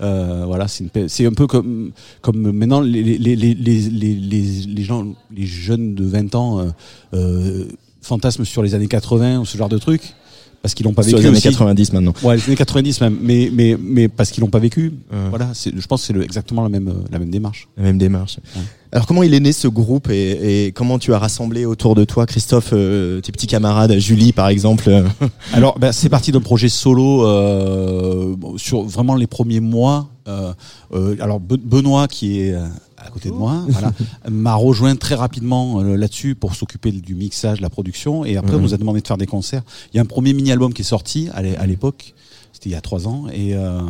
[0.00, 4.82] euh, voilà, c'est un peu comme, comme maintenant les, les, les, les, les, les, les
[4.82, 6.68] gens, les jeunes de 20 ans euh,
[7.14, 7.64] euh,
[8.02, 10.14] fantasment sur les années 80 ou ce genre de trucs.
[10.60, 11.48] Parce qu'ils l'ont pas Sur vécu les années aussi.
[11.50, 12.12] 90 maintenant.
[12.22, 14.92] Ouais, les années 90 même, mais mais mais parce qu'ils l'ont pas vécu.
[15.10, 15.18] Ouais.
[15.30, 17.68] Voilà, je pense que c'est exactement la même euh, la même démarche.
[17.76, 18.38] La même démarche.
[18.56, 18.62] Ouais.
[18.90, 22.04] Alors comment il est né ce groupe et, et comment tu as rassemblé autour de
[22.04, 25.04] toi, Christophe, euh, tes petits camarades, Julie par exemple euh,
[25.52, 30.08] Alors, ben, c'est parti d'un projet solo euh, sur vraiment les premiers mois.
[30.26, 30.52] Euh,
[30.92, 32.66] euh, alors, Be- Benoît, qui est euh,
[33.04, 33.92] à côté de moi, voilà,
[34.30, 38.24] m'a rejoint très rapidement euh, là-dessus pour s'occuper du mixage, de la production.
[38.24, 38.62] Et après, on Mhm.
[38.62, 39.62] nous a demandé de faire des concerts.
[39.92, 42.14] Il y a un premier mini-album qui est sorti à à l'époque.
[42.52, 43.26] C'était il y a trois ans.
[43.32, 43.80] Et, euh,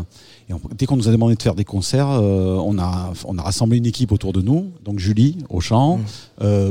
[0.49, 3.39] et on- dès qu'on nous a demandé de faire des concerts, euh, on, a, on
[3.39, 4.67] a rassemblé une équipe autour de nous.
[4.85, 6.01] Donc, Julie au chant,
[6.43, 6.71] euh,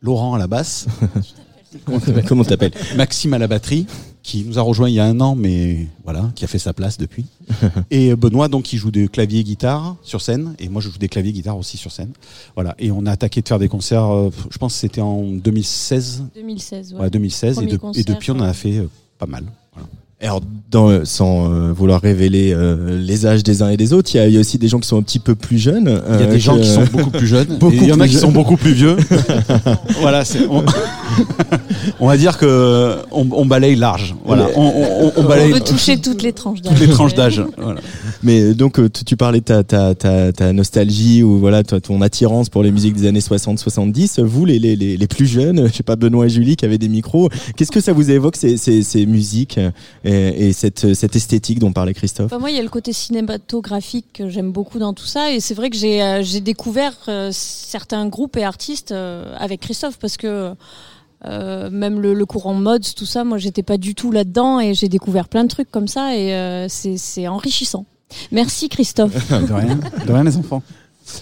[0.00, 0.86] Laurent à la basse.
[2.28, 3.86] Comment t'appelles Maxime à la batterie,
[4.28, 6.74] qui nous a rejoint il y a un an, mais voilà, qui a fait sa
[6.74, 7.24] place depuis.
[7.90, 11.08] et Benoît, donc, qui joue des claviers guitare sur scène, et moi je joue des
[11.08, 12.10] claviers guitare aussi sur scène.
[12.54, 14.04] Voilà, et on a attaqué de faire des concerts.
[14.14, 16.24] euh, je pense que c'était en 2016.
[16.34, 17.00] 2016, ouais.
[17.00, 17.60] Ouais, 2016,
[17.96, 19.44] et, depuis on en a fait euh, pas mal.
[19.72, 19.88] Voilà.
[20.20, 24.10] Alors, dans, euh, sans euh, vouloir révéler euh, les âges des uns et des autres,
[24.12, 25.58] il y, a- il y a aussi des gens qui sont un petit peu plus
[25.58, 26.02] jeunes.
[26.12, 28.16] Il y a des gens qui sont beaucoup plus jeunes, il y en a qui
[28.16, 28.96] sont beaucoup plus vieux.
[30.00, 30.64] voilà, c'est, on,
[32.00, 34.14] on va dire que on, on balaye large.
[34.24, 36.72] Voilà, on, on- on On balaye peut toucher toutes les tranches d'âge.
[36.78, 37.42] toutes les tranches d'âge.
[37.56, 37.80] Voilà.
[38.22, 42.48] Mais donc euh, tu, parlais de ta, ta, ta, ta nostalgie ou voilà ton attirance
[42.48, 44.20] pour les musiques des années 60-70.
[44.22, 46.88] Vous les, les, les, plus jeunes, je sais pas Benoît et Julie qui avaient des
[46.88, 49.70] micros, qu'est-ce que ça vous évoque ces, ces, ces musiques euh,
[50.04, 52.32] et, et cette, cette esthétique dont parlait Christophe?
[52.38, 55.32] Moi, il y a le côté cinématographique que j'aime beaucoup dans tout ça.
[55.32, 59.60] Et c'est vrai que j'ai euh, j'ai découvert euh, certains groupes et artistes euh, avec
[59.60, 60.52] Christophe parce que
[61.24, 64.74] euh, même le, le courant mods, tout ça, moi, j'étais pas du tout là-dedans et
[64.74, 67.84] j'ai découvert plein de trucs comme ça et euh, c'est enrichissant.
[68.32, 69.12] Merci Christophe.
[69.30, 70.62] De rien, de rien les enfants.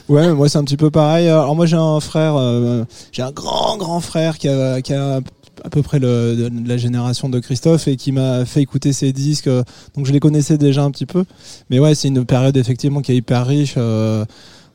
[0.08, 1.28] Ouais, moi c'est un petit peu pareil.
[1.28, 5.20] Alors moi j'ai un frère, euh, j'ai un grand grand frère qui a, qui a
[5.64, 8.92] à peu près le, de de la génération de Christophe et qui m'a fait écouter
[8.92, 9.46] ses disques.
[9.48, 9.62] euh,
[9.96, 11.24] Donc je les connaissais déjà un petit peu.
[11.70, 13.74] Mais ouais, c'est une période effectivement qui est hyper riche.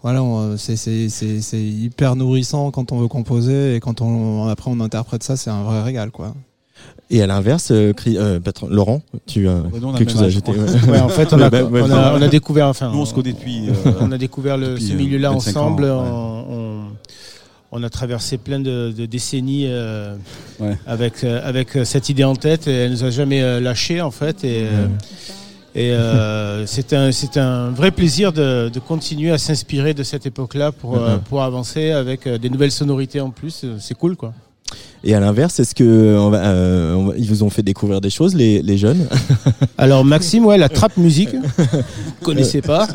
[0.06, 4.48] Euh, voilà, c'est c'est- c'est- c'est hyper nourrissant quand on veut composer et quand on
[4.48, 6.34] après on interprète ça, c'est un vrai régal quoi.
[7.12, 8.40] Et à l'inverse, euh, euh,
[8.70, 11.00] Laurent, tu as nous, on a quelque chose à ajouter ouais.
[11.00, 13.14] En fait, on a, Ouais, ouais, on, a, on a découvert, enfin, Nous, on se
[13.14, 15.84] connaît depuis, euh, on a découvert le, depuis, ce euh, milieu-là 25 ans, ensemble.
[15.84, 16.90] ouais.
[17.74, 20.16] On, a traversé plein de, de décennies euh,
[20.60, 20.78] Ouais.
[20.88, 24.02] avec euh, avec euh, cette idée en tête et elle nous a jamais euh, lâché
[24.02, 24.44] en fait.
[24.44, 24.88] Et, euh,
[25.74, 30.72] et euh, c'est un un vrai plaisir de, de continuer à s'inspirer de cette époque-là
[30.72, 31.22] pour euh, Mhm.
[31.22, 33.66] pour avancer avec euh, des nouvelles sonorités en plus.
[33.80, 34.34] C'est cool quoi.
[35.04, 38.00] Et à l'inverse, est-ce que on va, euh, on va- ils vous ont fait découvrir
[38.02, 39.08] des choses les, les jeunes?
[39.78, 41.30] Alors Maxime, ouais, la trap musique,
[42.24, 42.88] connaissais pas.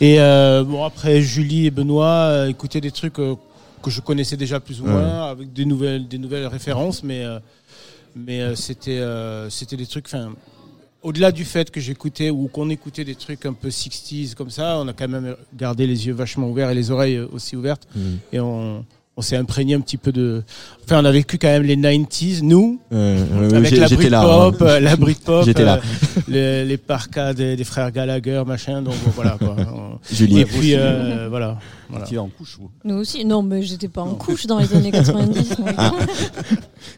[0.00, 4.60] Et euh, bon après Julie et Benoît euh, écoutaient des trucs que je connaissais déjà
[4.60, 4.90] plus ou Ouais.
[4.92, 7.22] moins avec des nouvelles des nouvelles références, mais
[8.16, 9.00] mais c'était
[9.48, 10.06] c'était des trucs.
[10.06, 10.30] Enfin,
[11.02, 14.78] au-delà du fait que j'écoutais ou qu'on écoutait des trucs un peu 60s comme ça,
[14.78, 17.86] on a quand même gardé les yeux vachement ouverts et les oreilles euh, aussi ouvertes
[17.96, 18.18] Mhm.
[18.32, 18.84] et on
[19.16, 20.42] on s'est imprégné un petit peu de.
[20.84, 24.22] Enfin, on a vécu quand même les 90s, nous, Euh, avec j'ai- la j'étais là,
[24.24, 24.64] Britpop, hein.
[24.66, 25.76] euh, la Britpop, euh,
[26.28, 28.80] les, les parkas des, des frères Gallagher, machin.
[28.80, 29.56] Donc bon, voilà quoi.
[30.10, 30.40] Julie.
[30.40, 31.58] Et puis euh, voilà.
[31.90, 32.06] Voilà.
[32.06, 33.24] Qui est en couche vous Nous aussi.
[33.24, 35.58] Non, mais j'étais pas en couche dans les années 90.
[35.58, 35.68] moi.
[35.76, 35.92] Ah.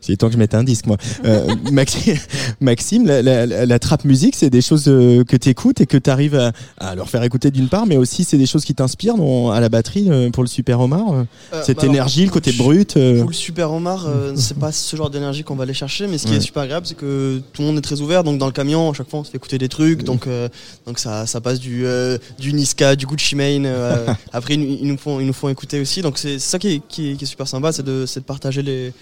[0.01, 0.97] C'est temps que je mette un disque, moi.
[1.25, 2.17] Euh, Maxime,
[2.61, 5.87] Maxime la, la, la, la trap musique, c'est des choses euh, que tu écoutes et
[5.87, 8.65] que tu arrives à, à leur faire écouter d'une part, mais aussi c'est des choses
[8.65, 9.15] qui t'inspirent
[9.53, 11.13] à la batterie euh, pour le Super Omar.
[11.13, 12.97] euh, cette bah énergie le côté brut.
[12.97, 16.07] euh, Pour le Super Omar, euh, c'est pas ce genre d'énergie qu'on va aller chercher,
[16.07, 16.39] mais ce qui Ouais.
[16.39, 18.25] est super agréable, c'est que tout le monde est très ouvert.
[18.25, 20.03] Donc dans le camion, à chaque fois, on se fait écouter des trucs.
[20.05, 20.49] Donc euh,
[20.87, 23.67] donc ça, ça passe du euh, du Niska, du Gucci Mane.
[23.67, 26.03] euh, après, nous- ils nous font ils nous font écouter aussi.
[26.03, 28.93] Donc c'est ça qui est, qui est, super sympa, c'est de de partager les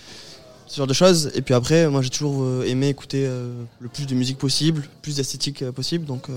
[0.71, 1.33] ce genre de choses.
[1.35, 4.83] Et puis après, moi, j'ai toujours euh, aimé écouter euh, le plus de musique possible,
[4.83, 6.05] le plus d'esthétique euh, possible.
[6.05, 6.29] Donc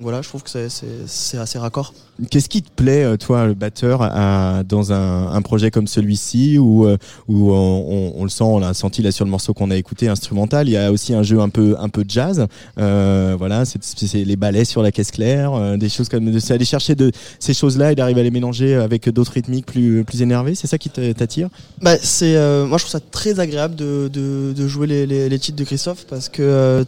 [0.00, 1.92] voilà, je trouve que c'est- assez raccord.
[2.30, 6.58] Qu'est-ce qui te plaît, euh, toi, le batteur, à- dans un, un projet comme celui-ci
[6.58, 6.96] où, euh,
[7.28, 7.54] où on,
[7.88, 10.68] on- on le sent, on l'a senti là sur le morceau qu'on a écouté, instrumental?
[10.68, 12.46] Il y a aussi un jeu un peu, un peu jazz.
[12.78, 13.78] Euh, voilà, c'est
[14.24, 17.54] les ballets sur la caisse claire, euh, des choses comme c'est aller chercher de ces
[17.54, 20.54] choses-là et d'arriver à les mélanger avec d'autres rythmiques plus, plus énervées.
[20.54, 21.48] C'est ça qui t'attire?
[21.82, 25.28] Bah, c'est, euh, moi, je trouve ça très agréable de, de, de jouer les, les,
[25.28, 26.84] les titres de Christophe parce que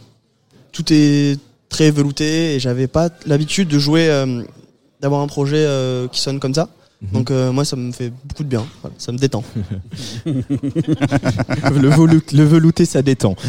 [0.71, 1.37] tout est
[1.71, 4.43] très velouté et j'avais pas l'habitude de jouer, euh,
[4.99, 6.69] d'avoir un projet euh, qui sonne comme ça.
[7.13, 8.63] Donc euh, moi, ça me fait beaucoup de bien.
[8.81, 9.43] Voilà, ça me détend.
[10.25, 13.35] le, velouté, ça détend.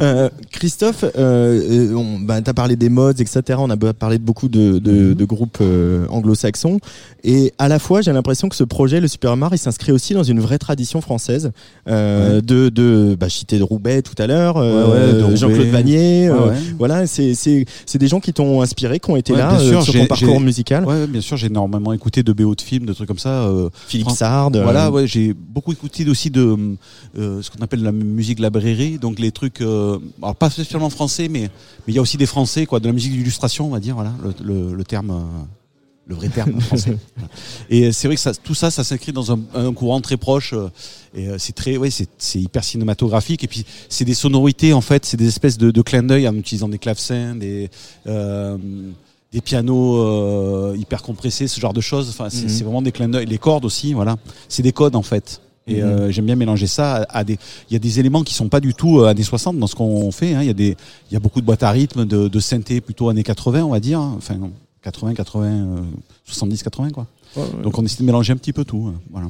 [0.00, 3.42] Euh, Christophe, euh, euh, on, bah, t'as parlé des mods, etc.
[3.58, 6.78] On a parlé de beaucoup de, de, de groupes euh, anglo-saxons.
[7.24, 10.14] Et à la fois, j'ai l'impression que ce projet, le Super Mar, il s'inscrit aussi
[10.14, 11.50] dans une vraie tradition française.
[11.88, 15.36] Euh, De, de bah, citais de Roubaix tout à l'heure, euh, Ouais.
[15.36, 16.30] Jean-Claude Vanier.
[16.30, 16.56] Ouais, euh, ouais.
[16.78, 19.70] Voilà, c'est c'est c'est des gens qui t'ont inspiré, qui ont été Ouais, là euh,
[19.70, 20.84] sûr, sur ton parcours musical.
[21.08, 23.44] Bien sûr, j'ai énormément écouté de BO de films, de trucs comme ça.
[23.46, 24.50] euh, Philippe Sard.
[24.54, 26.56] euh, Voilà, ouais, j'ai beaucoup écouté aussi de
[27.16, 31.42] euh, ce qu'on appelle la musique librairie, donc les trucs, alors pas spécialement français, mais
[31.86, 33.94] mais il y a aussi des français, quoi, de la musique d'illustration, on va dire,
[33.94, 35.12] voilà, le, le, le terme.
[36.06, 36.96] le vrai terme français.
[37.70, 40.52] Et c'est vrai que ça, tout ça, ça s'inscrit dans un, un courant très proche.
[40.54, 40.68] euh,
[41.14, 43.44] Et c'est très, ouais, c'est c'est hyper cinématographique.
[43.44, 46.34] Et puis c'est des sonorités en fait, c'est des espèces de, de clins d'œil en
[46.34, 47.70] utilisant des clavecins, des
[48.08, 48.56] euh,
[49.32, 52.08] des pianos euh, hyper compressés, ce genre de choses.
[52.10, 53.26] Enfin, c'est c'est vraiment des clins d'œil.
[53.26, 54.16] Les cordes aussi, voilà.
[54.48, 55.40] C'est des codes en fait.
[55.66, 55.88] Et Mhm.
[55.88, 57.38] euh, j'aime bien mélanger ça à, des.
[57.68, 59.76] Il y a des éléments qui sont pas du tout euh, années 60 dans ce
[59.76, 60.34] qu'on fait.
[60.34, 60.40] hein.
[60.42, 60.76] Il y a des,
[61.10, 63.70] il y a beaucoup de boîtes à rythme, de, de synthé plutôt années 80, on
[63.70, 64.00] va dire.
[64.00, 64.14] hein.
[64.16, 64.50] Enfin, non,
[64.82, 65.80] 80, 80, euh,
[66.24, 67.06] 70, 80 quoi.
[67.62, 68.88] Donc on essaie de mélanger un petit peu tout.
[68.88, 69.28] euh, voilà.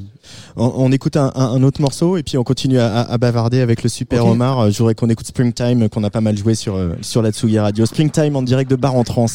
[0.57, 3.83] On, on écoute un, un- un autre morceau et puis on continue à, bavarder avec
[3.83, 4.25] le Super.
[4.27, 4.59] Omar.
[4.61, 7.31] Euh, Je voudrais qu'on écoute Springtime qu'on a pas mal joué sur euh, sur la
[7.31, 7.85] Tsugi Radio.
[7.87, 9.27] Springtime en direct de Bar en Trans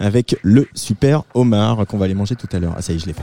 [0.00, 2.74] avec le Super Omar qu'on va aller manger tout à l'heure.
[2.76, 3.22] Ah ça y est, je l'ai fait.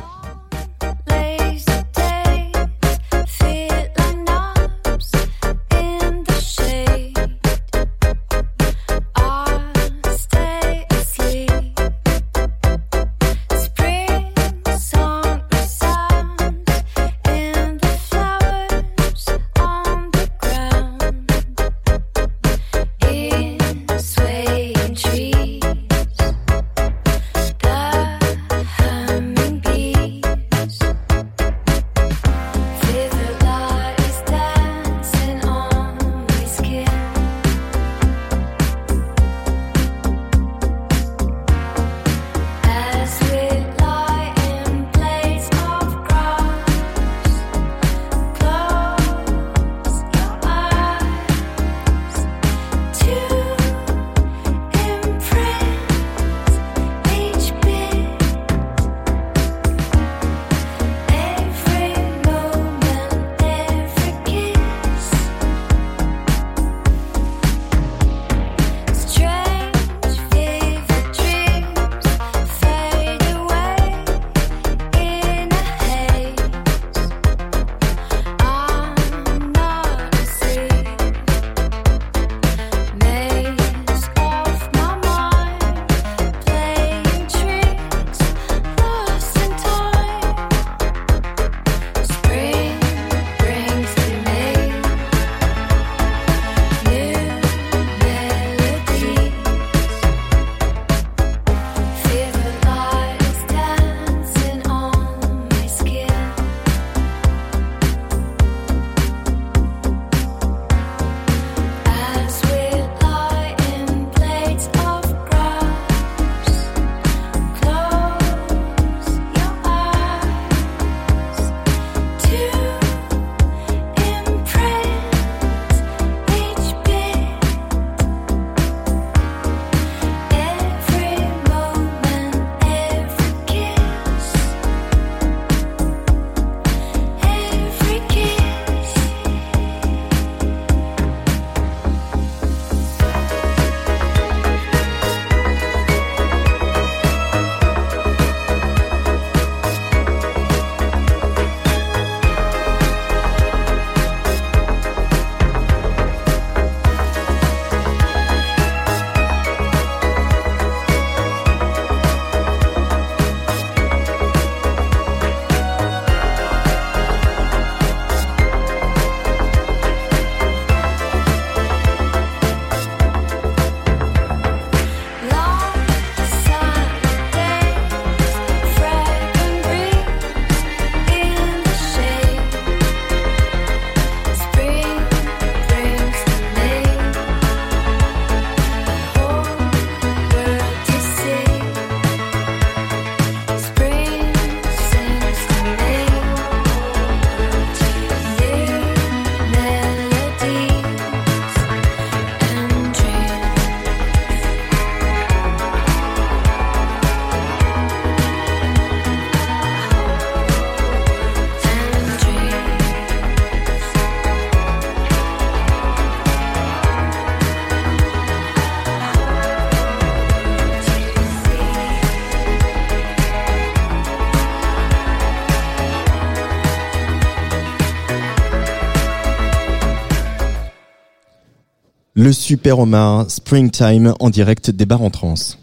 [232.18, 235.60] Le Super Omar Springtime en direct des bars en trance.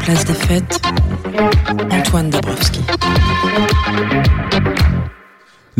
[0.00, 0.82] Place des fêtes,
[1.90, 2.80] Antoine Dabrowski.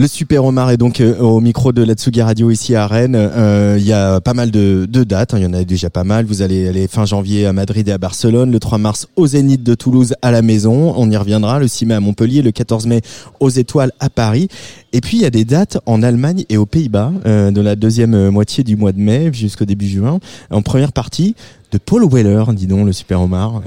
[0.09, 3.15] Super Omar est donc euh, au micro de la Tsugi Radio ici à Rennes.
[3.15, 6.05] Euh, Il y a pas mal de, dates, hein, il y en a déjà pas
[6.05, 6.25] mal.
[6.25, 9.63] Vous allez aller fin janvier à Madrid et à Barcelone, le 3 mars au Zénith
[9.63, 12.87] de Toulouse à la Maison, on y reviendra, le 6 mai à Montpellier, le 14
[12.87, 13.03] mai
[13.41, 14.49] aux Étoiles à Paris.
[14.93, 17.77] Et puis il y a des dates en Allemagne et aux Pays-Bas, euh, de la
[17.77, 20.19] deuxième euh, moitié du mois de mai jusqu'au début juin,
[20.51, 21.35] en première partie
[21.71, 23.63] de Paul Weller, dis donc, le Super Omar.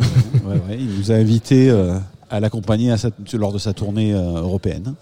[0.71, 1.71] Il nous a invités
[2.29, 2.93] à l'accompagner
[3.33, 4.95] lors de sa tournée européenne.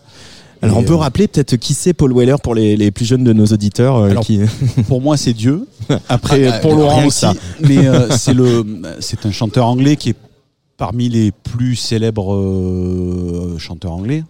[0.61, 3.05] Alors Et, on peut euh, rappeler peut-être qui c'est Paul Weller pour les, les plus
[3.05, 3.95] jeunes de nos auditeurs.
[3.97, 4.41] euh, Alors, qui...
[4.87, 5.65] pour moi, c'est Dieu.
[6.09, 7.19] Après, Ah, pour rien Laurent aussi.
[7.19, 7.33] ça.
[7.61, 8.65] Mais euh, c'est le,
[8.99, 10.15] c'est un chanteur anglais qui est
[10.79, 14.23] parmi les plus célèbres euh, chanteurs anglais,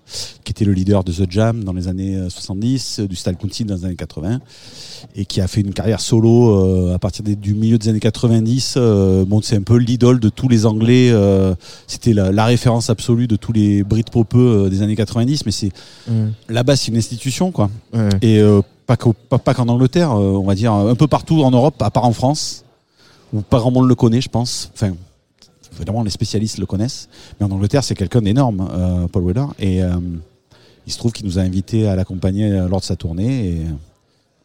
[0.43, 3.35] qui était le leader de The Jam dans les années euh, 70, euh, du Style
[3.37, 4.39] Council dans les années 80,
[5.15, 6.55] et qui a fait une carrière solo
[6.89, 8.73] euh, à partir des- du milieu des années 90.
[8.77, 11.09] euh, bon, c'est un peu l'idole de tous les Anglais.
[11.11, 11.53] euh,
[11.85, 15.71] C'était la, la référence absolue de tous les Britpopeux des années 90, mais c'est
[16.49, 17.69] là-bas, c'est une institution, quoi.
[18.23, 21.79] Et euh, pas qu'au- pas, qu'en Angleterre, on va dire un peu partout en Europe,
[21.81, 22.63] à part en France,
[23.33, 24.71] où pas grand monde le connaît, je pense.
[24.73, 24.93] Enfin,
[25.79, 29.45] évidemment, les spécialistes le connaissent, mais en Angleterre, c'est quelqu'un d'énorme, euh, Paul Weller.
[29.59, 29.89] Et euh,
[30.85, 33.47] il se trouve qu'il nous a invités à l'accompagner euh, lors de sa tournée.
[33.47, 33.61] Et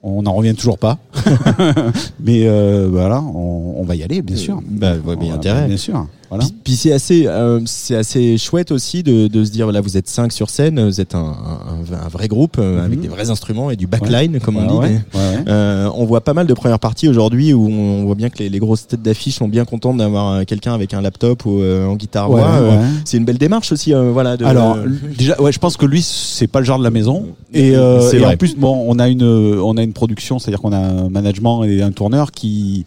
[0.02, 0.98] on n'en revient toujours pas.
[2.20, 2.46] mais
[2.88, 4.60] voilà, on, on va y aller, bien sûr.
[4.66, 5.66] Bah, ouais, bien On intérêt.
[5.66, 6.06] Bien sûr.
[6.34, 6.44] Voilà.
[6.44, 9.96] Puis, puis c'est assez, euh, c'est assez chouette aussi de, de se dire là vous
[9.96, 13.30] êtes cinq sur scène, vous êtes un, un- un vrai groupe euh, avec des vrais
[13.30, 14.40] instruments et du backline Ouais.
[14.40, 14.74] comme on dit.
[14.74, 15.44] ouais, Mais, ouais, ouais.
[15.48, 18.48] euh, on voit pas mal de premières parties aujourd'hui où on voit bien que les,
[18.48, 21.86] les grosses têtes d'affiche sont bien contentes d'avoir euh, quelqu'un avec un laptop ou euh,
[21.86, 22.60] en guitare Ouais, voix.
[22.62, 22.78] Ouais.
[23.04, 24.36] C'est une belle démarche aussi, euh, voilà.
[24.36, 24.76] De, Alors
[25.16, 27.26] déjà, ouais, je pense que lui, c'est pas le genre de la maison.
[27.52, 30.72] Et, euh, et en plus, bon, on a une, on a une production, c'est-à-dire qu'on
[30.72, 32.86] a un management et un tourneur qui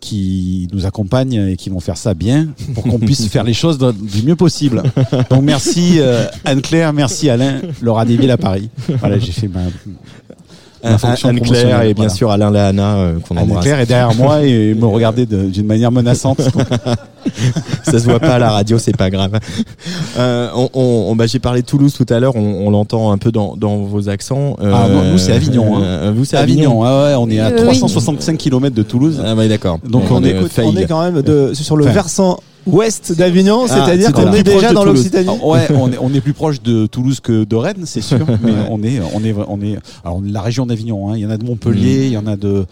[0.00, 3.78] qui nous accompagnent et qui vont faire ça bien pour qu'on puisse faire les choses
[3.78, 4.82] du mieux possible.
[5.30, 8.70] Donc merci euh, Anne-Claire, merci Alain, Laura Deville à Paris.
[8.98, 9.60] Voilà, j'ai fait ma,
[10.82, 12.14] ma fonction Anne Claire promotionnelle, et bien voilà.
[12.14, 13.64] sûr Alain Lahana euh, qu'on Anne embrasse.
[13.64, 16.40] Claire est derrière moi et me regardait d'une manière menaçante.
[17.82, 19.38] ça se voit pas à la radio, c'est pas grave.
[20.18, 23.18] Euh, on, on- bah, j'ai parlé de Toulouse tout à l'heure, on, on l'entend un
[23.18, 24.56] peu dans, dans vos accents.
[24.62, 25.82] Euh, Ah, non, nous, c'est Avignon, hein.
[25.82, 27.02] euh, vous c'est Avignon, Avignon.
[27.04, 27.64] ouais, ouais, on est à Euh, oui.
[27.64, 29.20] 365 km de Toulouse.
[29.24, 29.78] Ah ouais, d'accord.
[29.84, 33.62] Donc on, est, Écoute, on est quand même de, sur le Enfin, versant ouest d'Avignon,
[33.64, 35.28] Ah, c'est-à-dire c'est qu'on est déjà dans l'Occitanie.
[35.28, 38.18] Ah, Ouais, on est, on est plus proche de Toulouse que de Rennes, c'est sûr.
[38.42, 41.10] mais on est, on est, on est, alors on est la région d'Avignon.
[41.10, 41.16] hein.
[41.16, 42.66] Il y en a de Montpellier, il y en a de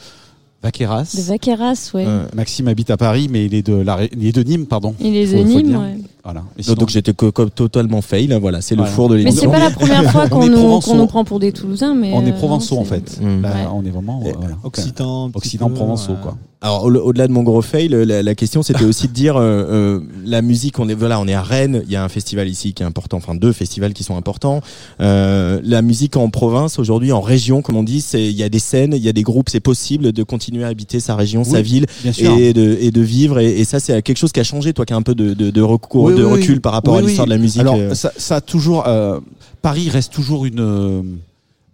[0.62, 1.12] Vaqueras.
[1.16, 2.04] De Vaqueras, ouais.
[2.06, 4.94] Euh, Maxime habite à Paris, mais il est de la, il est de Nîmes, pardon.
[5.00, 5.96] Il est de Nîmes, ouais.
[6.30, 6.40] Voilà.
[6.40, 7.14] Et Donc, sinon- donc j'étais
[7.54, 9.50] totalement fail, hein, voilà, c'est le four de Mais c'est l'émission.
[9.50, 12.12] pas la première fois qu'on nous, qu'on nous prend pour des Toulousains, mais.
[12.12, 13.18] on est euh, provençaux non, en fait.
[13.20, 13.40] Mm.
[13.42, 13.54] Là, Ouais.
[13.72, 14.56] on est vraiment euh, voilà.
[14.62, 15.40] Occitan, peu,
[15.74, 16.18] provençaux, ouais.
[16.22, 16.36] quoi.
[16.60, 19.40] Alors au- au-delà de mon gros fail, la, la question c'était aussi de dire euh,
[19.70, 20.80] euh, la musique.
[20.80, 21.82] On est voilà, on est à Rennes.
[21.86, 24.60] Il y a un festival ici qui est important, enfin deux festivals qui sont importants.
[25.00, 28.48] Euh, la musique en province aujourd'hui, en région, comme on dit, c'est il y a
[28.48, 29.50] des scènes, il y a des groupes.
[29.50, 32.36] C'est possible de continuer à habiter sa région, sa ville bien sûr.
[32.36, 33.38] et de et de vivre.
[33.38, 34.72] Et, et ça c'est quelque chose qui a changé.
[34.72, 36.60] Toi qui as un peu de, de, de recours, Oui, de oui, recul oui.
[36.60, 37.30] par rapport Oui, à l'histoire oui.
[37.32, 37.60] de la musique.
[37.60, 37.94] Alors, euh.
[37.94, 38.86] ça, ça a toujours.
[38.86, 39.20] euh,
[39.62, 40.60] Paris reste toujours une.
[40.60, 41.02] euh,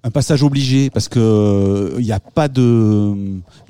[0.06, 3.14] un passage obligé parce que il n'y a pas de euh,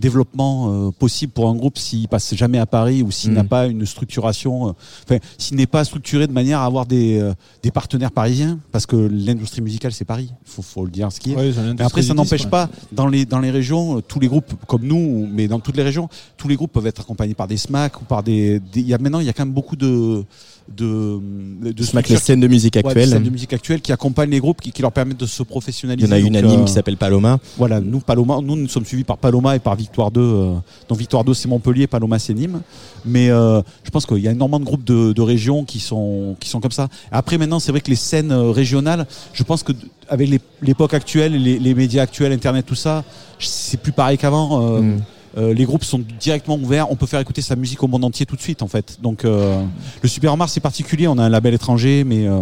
[0.01, 3.35] développement euh, possible pour un groupe s'il passe jamais à Paris ou s'il Mm.
[3.35, 4.73] n'a pas une structuration, euh,
[5.09, 7.33] enfin s'il n'est pas structuré de manière à avoir des, euh,
[7.63, 11.33] des partenaires parisiens parce que l'industrie musicale c'est Paris, faut, faut le dire ce qui
[11.33, 11.37] est.
[11.37, 14.27] Ouais, l'industrie Mais après, ça n'empêche pas, dans les, dans les régions, euh, tous les
[14.27, 17.47] groupes, comme nous, mais dans toutes les régions, tous les groupes peuvent être accompagnés par
[17.47, 18.59] des SMAC ou par des.
[18.59, 20.25] des- il y a, maintenant, il y a quand même beaucoup de.
[20.69, 21.21] De,
[21.61, 24.41] de SMAC, structures les scènes de musique Ouais, scènes de musique actuelles qui accompagnent les
[24.41, 26.07] groupes, qui, qui leur permettent de se Il professionnaliser.
[26.07, 27.39] y en a une Donc, anime euh, qui s'appelle Paloma.
[27.59, 30.21] Voilà, nous, Paloma, nous, nous sommes suivis par Paloma et par Victoire 2.
[30.21, 30.55] euh,
[30.89, 32.63] donc Victoire 2, c'est Montpellier, Paloma, c'est Nîmes.
[33.05, 36.37] Mais euh, je pense qu'il y a énormément de groupes de, de régions qui sont,
[36.41, 36.89] qui sont comme ça.
[37.13, 39.73] Après, maintenant, c'est vrai que les scènes euh, régionales, je pense que
[40.09, 43.05] avec les- l'époque actuelle, les, les médias actuels, Internet, tout ça,
[43.39, 44.77] c'est plus pareil qu'avant.
[44.77, 45.01] euh, Mm.
[45.37, 48.27] Euh, les groupes sont directement ouverts, on peut faire écouter sa musique au monde entier
[48.27, 48.99] tout de suite en fait.
[49.03, 49.63] Donc euh,
[50.03, 52.41] le Super Mars c'est particulier, on a un label étranger mais euh,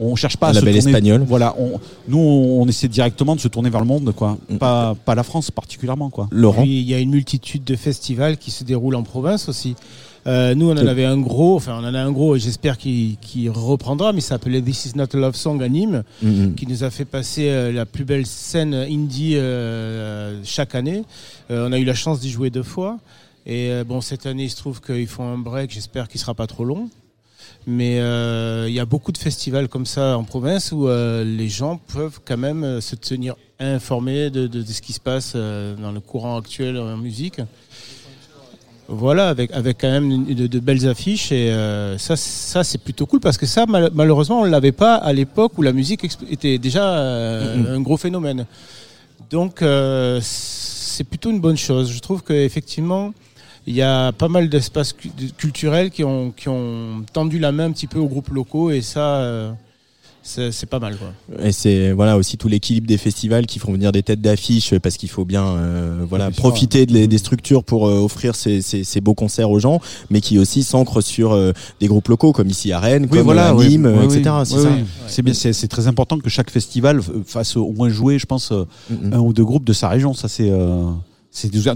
[0.00, 1.24] on cherche pas Un à se label tourner- espagnol.
[1.26, 4.94] Voilà, on, nous on, on essaie directement de se tourner vers le monde quoi, pas
[5.04, 6.26] pas la France particulièrement quoi.
[6.30, 6.62] Laurent.
[6.62, 9.74] Puis, il y a une multitude de festivals qui se déroulent en province aussi.
[10.26, 12.78] Euh, nous, on en avait un gros, enfin, on en a un gros, et j'espère
[12.78, 13.16] qu'il
[13.50, 16.54] reprendra, mais ça s'appelait This Is Not a Love Song à Nîmes, Mhm.
[16.54, 21.02] qui nous a fait passer euh, la plus belle scène indie euh, chaque année.
[21.50, 22.98] On a eu la chance d'y jouer deux fois.
[23.46, 26.46] Et bon, cette année, il se trouve qu'ils font un break, j'espère qu'il sera pas
[26.46, 26.88] trop long.
[27.66, 27.96] Mais
[28.66, 32.38] il y a beaucoup de festivals comme ça en province où les gens peuvent quand
[32.38, 36.78] même se tenir informés de, de- de ce qui se passe dans le courant actuel
[36.78, 37.40] en musique.
[38.88, 43.06] Voilà, avec, avec quand même de, de belles affiches et euh, ça, ça c'est plutôt
[43.06, 46.58] cool parce que ça, mal- malheureusement, on l'avait pas à l'époque où la musique était
[46.58, 48.44] déjà euh, un gros phénomène.
[49.30, 51.90] Donc, euh, c'est plutôt une bonne chose.
[51.90, 53.14] Je trouve qu'effectivement,
[53.66, 57.52] il y a pas mal d'espaces cu- de- culturels qui ont, qui ont tendu la
[57.52, 59.56] main un petit peu aux groupes locaux et ça,
[60.24, 60.96] c'est c'est pas mal.
[60.96, 61.12] Quoi.
[61.44, 64.80] Et c'est voilà aussi tout l'équilibre des festivals qui font venir des têtes d'affiche euh,
[64.80, 68.62] parce qu'il faut bien euh, voilà profiter de les- des structures pour euh, offrir ces,
[68.62, 69.80] ces, ces beaux concerts aux gens,
[70.10, 73.20] mais qui aussi s'ancrent sur euh, des groupes locaux comme ici à Rennes, Oui, comme
[73.26, 73.54] voilà, à.
[73.54, 74.16] Nîmes, Oui, euh, oui.
[74.18, 74.34] etc.
[74.44, 74.70] C'est Oui, ça.
[74.74, 74.84] oui.
[75.06, 78.50] C'est bien, c'est c'est très important que chaque festival fasse au moins jouer, je pense,
[78.50, 78.64] euh,
[79.12, 80.14] un ou deux groupes de sa région.
[80.14, 80.86] Ça, c'est, euh,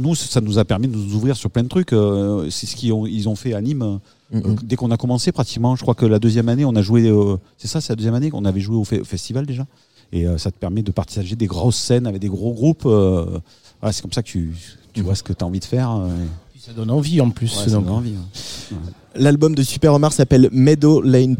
[0.01, 1.93] nous, ça nous a permis de nous ouvrir sur plein de trucs.
[1.93, 3.99] euh, c'est ce qu'ils ont, ils ont fait à Nîmes.
[4.35, 4.65] Euh, Mm-hmm.
[4.65, 7.11] Dès qu'on a commencé, pratiquement, je crois que la deuxième année, on a joué.
[7.57, 9.67] c'est ça, c'est la deuxième année qu'on avait joué au, fe- au festival déjà.
[10.13, 12.85] Et euh, ça te permet de partager des grosses scènes avec des gros groupes.
[12.87, 13.39] euh,
[13.81, 14.55] voilà, c'est comme ça que tu,
[14.93, 15.91] tu vois ce que tu as envie de faire.
[16.55, 17.57] et- Ça donne envie en plus.
[17.59, 17.85] Ouais, ça donc.
[17.87, 18.15] donne envie.
[19.19, 21.36] L'album de Super Omar s'appelle Meadow Lane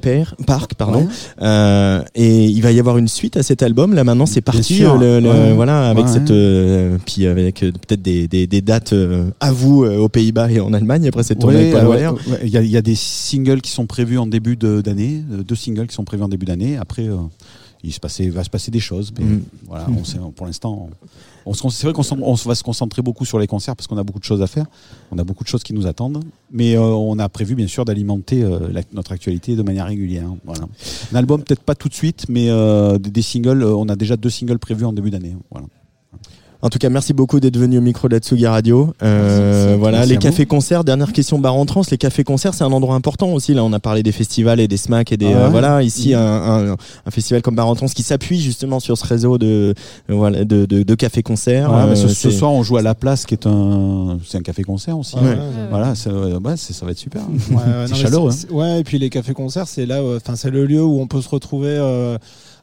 [0.47, 1.03] Park, pardon.
[1.03, 1.09] Ouais.
[1.43, 3.95] Euh, et il va y avoir une suite à cet album.
[3.95, 4.81] Là maintenant, c'est parti.
[4.81, 5.53] le- le- Ouais.
[5.55, 6.13] Voilà, avec Ouais.
[6.13, 8.95] cette, euh, puis avec euh, peut-être des, des, des dates
[9.41, 12.07] à vous aux Pays-Bas et en Allemagne après cette tournée ouais,
[12.43, 15.55] Il y, a- il y a des singles qui sont prévus en début d'année, deux
[15.55, 16.77] singles qui sont prévus en début d'année.
[16.77, 17.07] Après,
[17.85, 19.13] il se passer, va se passer des choses.
[19.19, 19.43] Mais Mm.
[19.69, 20.89] voilà, on sait, pour l'instant,
[21.55, 24.25] c'est vrai qu'on va se concentrer beaucoup sur les concerts parce qu'on a beaucoup de
[24.25, 24.67] choses à faire.
[25.11, 26.23] On a beaucoup de choses qui nous attendent.
[26.51, 28.59] Mais euh, on a prévu, bien sûr, d'alimenter euh,
[28.93, 30.29] notre actualité de manière régulière.
[30.45, 30.65] Voilà.
[31.13, 33.65] Un album, peut-être pas tout de suite, mais euh, des, singles.
[33.65, 35.37] on a déjà deux singles prévus en début d'année.
[35.51, 35.67] Voilà.
[36.61, 38.93] En tout cas, merci beaucoup d'être venu au micro d'Atsugi Radio.
[39.05, 40.83] Euh, voilà, Merci les cafés-concerts.
[40.83, 41.83] Dernière question, bar en trans.
[41.89, 43.55] Les cafés-concerts, c'est un endroit important aussi.
[43.55, 45.85] Là, on a parlé des festivals et des SMAC et des Ah euh, voilà.
[45.85, 46.19] Ici, Mhm.
[46.21, 49.73] un, un, un festival comme Bar en trans qui s'appuie justement sur ce réseau de
[50.11, 51.71] euh, voilà de, de, de cafés-concerts.
[51.71, 54.43] Ouais, mais Euh, ce, soir, on joue à La Place, qui est un, c'est un
[54.43, 55.15] café-concert aussi.
[55.15, 55.37] Ouais, ouais.
[55.71, 57.23] Voilà, ça, ouais, c'est- ça va être super.
[57.51, 58.33] Ouais, ouais, c'est chaleureux.
[58.33, 61.07] c'est- Ouais, et puis les cafés-concerts, c'est là, euh, enfin, c'est le lieu où on
[61.07, 62.19] peut se retrouver euh,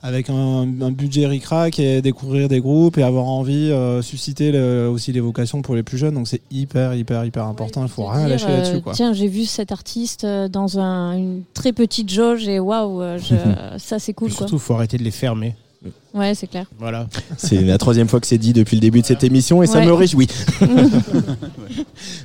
[0.06, 4.88] avec un, un budget ric-rac et découvrir des groupes et avoir envie, euh, susciter le-
[4.88, 6.14] aussi les vocations pour les plus jeunes.
[6.14, 7.82] Donc c'est hyper, hyper, hyper important.
[7.84, 8.94] Il faut rien Dire, lâcher là-dessus, euh, quoi.
[8.94, 13.18] Tiens, j'ai vu cet artiste euh, dans un- une très petite jauge et waouh, euh,
[13.80, 14.32] ça c'est cool.
[14.32, 15.56] Surtout, il faut arrêter de les fermer.
[16.13, 16.65] Ouais, c'est clair.
[16.79, 17.07] Voilà.
[17.37, 19.79] C'est la troisième fois que c'est dit depuis le début de cette émission et ça
[19.79, 19.85] Ouais.
[19.85, 20.27] me réjouit.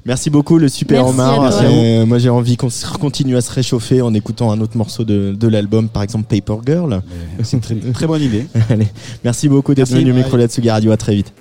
[0.05, 1.45] Merci beaucoup le Super Merci Omar.
[1.45, 1.63] à toi.
[1.65, 2.69] Euh, moi j'ai envie qu'on
[3.01, 6.61] continue à se réchauffer en écoutant un autre morceau de, de l'album, par exemple Paper
[6.67, 7.03] Girl.
[7.43, 8.47] C'est une très, très bonne idée.
[8.71, 8.89] Allez,
[9.25, 10.05] merci beaucoup d'être Merci.
[10.05, 10.93] venu au micro de Radio.
[10.93, 11.33] À très vite.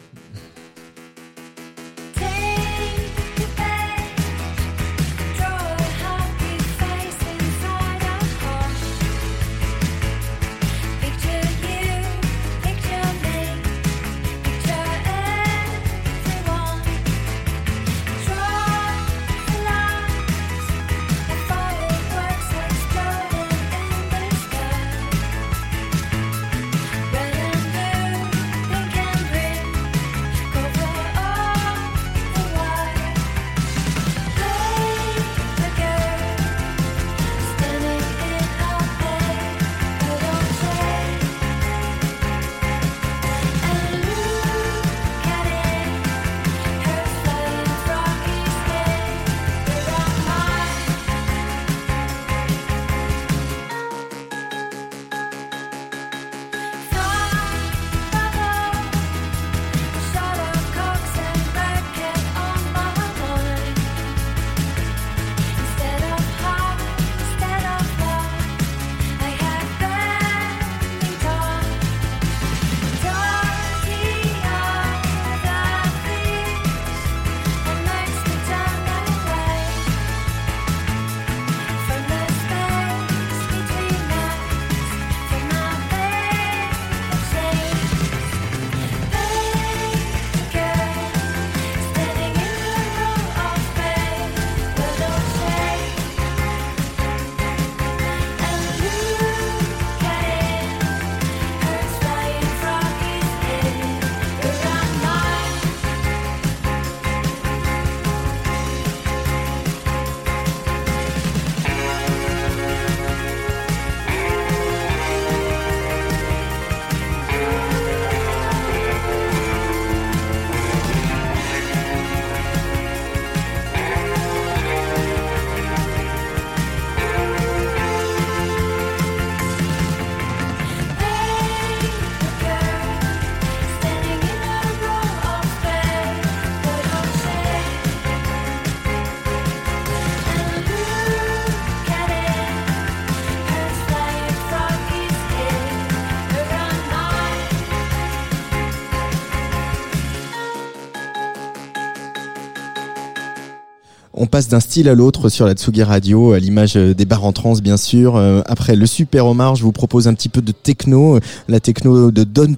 [154.49, 157.53] D'un style à l'autre sur la Tsugi Radio, à l'image euh, des bars en trans
[157.53, 158.15] bien sûr.
[158.15, 161.59] Euh, après le Super Omar, je vous propose un petit peu de techno, euh, la
[161.59, 162.55] techno de Don.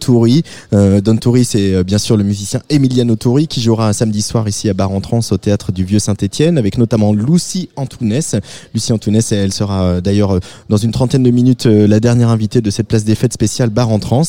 [0.73, 4.47] Euh, Don Turi, c'est bien sûr le musicien Emiliano Turi qui jouera un samedi soir
[4.47, 8.35] ici à Bar en Trans au théâtre du Vieux Saint-Étienne avec notamment Lucie Antounès.
[8.73, 10.39] Lucie Antounès, elle sera d'ailleurs
[10.69, 13.89] dans une trentaine de minutes la dernière invitée de cette place des fêtes spéciale Bar
[13.89, 14.23] en Trans.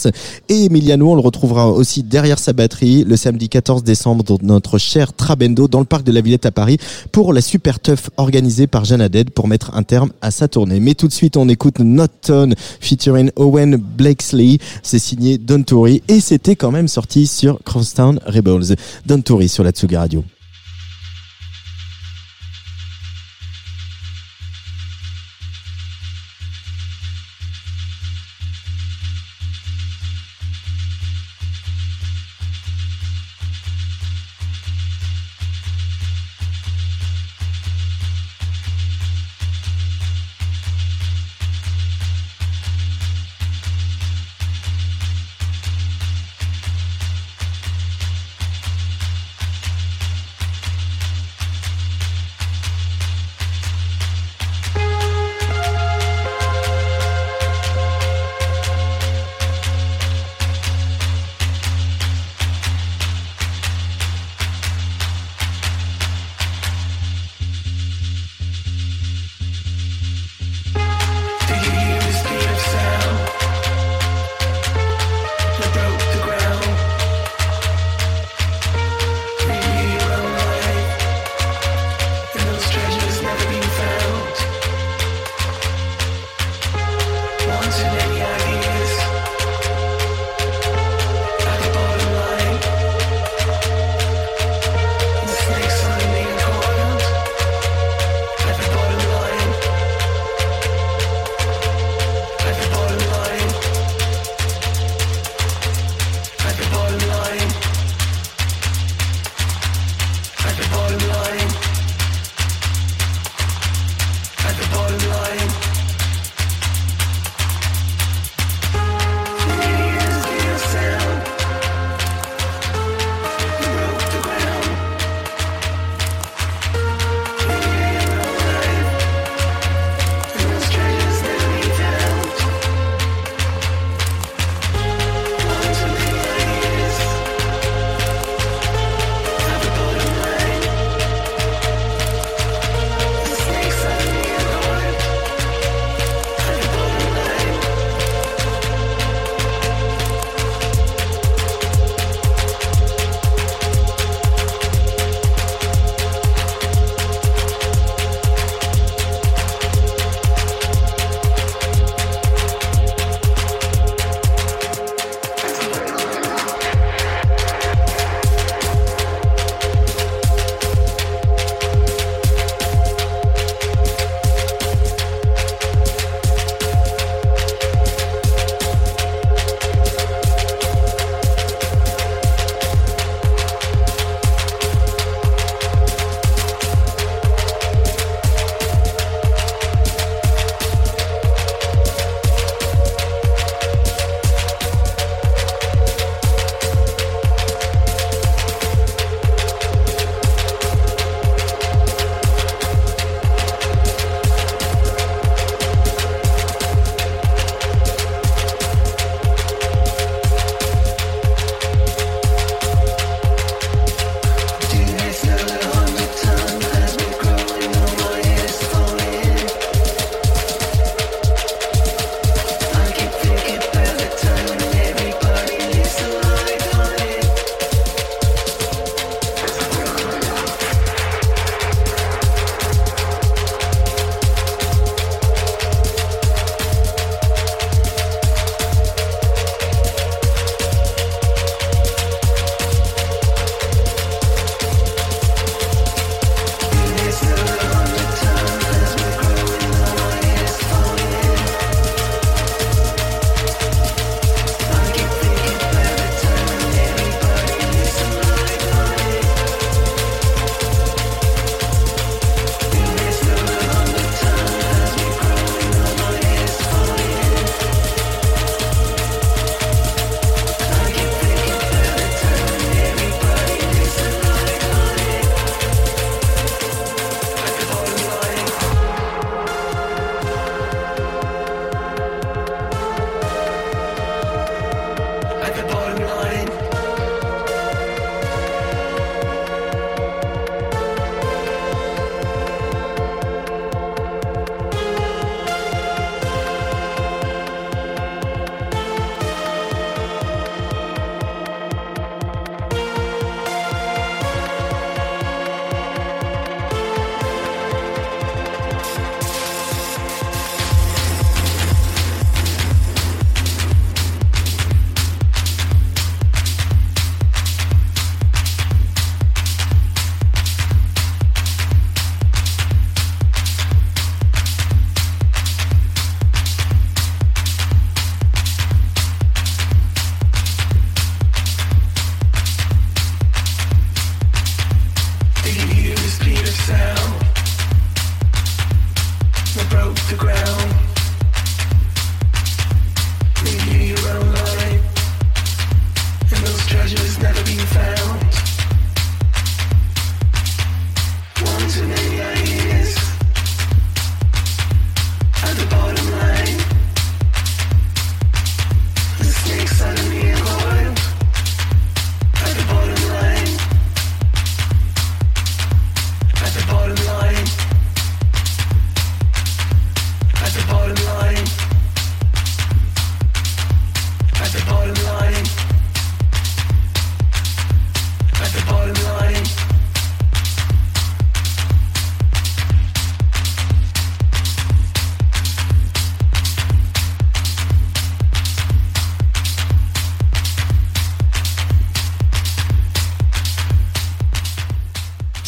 [0.49, 4.79] Et Emiliano, on le retrouvera aussi derrière sa batterie le samedi 14 décembre dans notre
[4.79, 6.79] cher Trabendo dans le parc de la Villette à Paris
[7.13, 10.81] pour la super teuf organisée par Jeanne Haddad pour mettre un terme à sa tournée.
[10.81, 14.57] Mais tout de suite, on écoute Not Tone featuring Owen Blakesley.
[14.83, 18.77] C'est signé Don Tory et c'était quand même sorti sur Crosstown Rebels.
[19.05, 20.25] Don Tory sur la Tsuga Radio.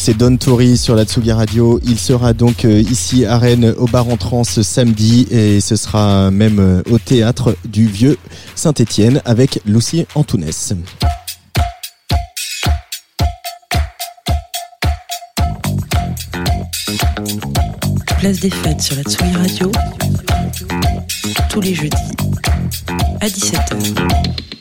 [0.07, 1.81] C'est Don Tori sur la Tsugi Radio.
[1.83, 6.31] Il sera donc euh, ici à Rennes au bar en trans samedi et ce sera
[6.31, 8.19] même euh, au théâtre du Vieux
[8.55, 10.75] Saint-Étienne avec Lucie Antounès.
[18.19, 19.73] Place des fêtes sur la Tsugi Radio.
[21.49, 21.97] Tous les jeudis
[23.23, 24.54] à 17h.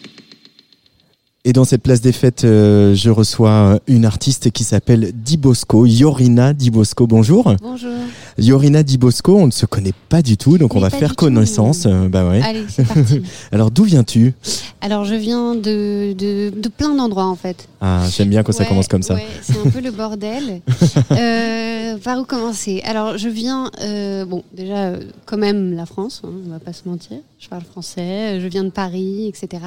[1.45, 5.85] Et dans cette place des fêtes, euh, je reçois euh, une artiste qui s'appelle Dibosco,
[5.85, 7.05] Yorina Dibosco.
[7.05, 7.53] Bonjour.
[7.61, 7.91] Bonjour.
[8.37, 11.85] Yorina Dibosco, on ne se connaît pas du tout, donc on va faire connaissance.
[11.85, 12.41] Euh, bah ouais.
[12.41, 13.21] Allez, c'est parti.
[13.51, 14.33] Alors d'où viens-tu?
[14.81, 17.67] Alors, je viens de, de, de plein d'endroits en fait.
[17.79, 19.15] Ah, j'aime bien quand ça commence comme ça.
[19.15, 20.61] ouais, c'est un peu le bordel.
[21.11, 22.81] Euh, par où commencer?
[22.85, 26.73] Alors, je viens, euh, bon, déjà, euh, quand même la France, hein, on va pas
[26.73, 27.17] se mentir.
[27.39, 29.61] Je parle français, je viens de Paris, etc.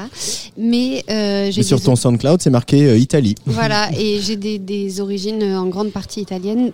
[0.58, 3.34] Mais j'ai Mais sur ton SoundCloud, c'est marqué Italie.
[3.46, 6.72] Voilà, et j'ai des, des origines en grande partie italiennes.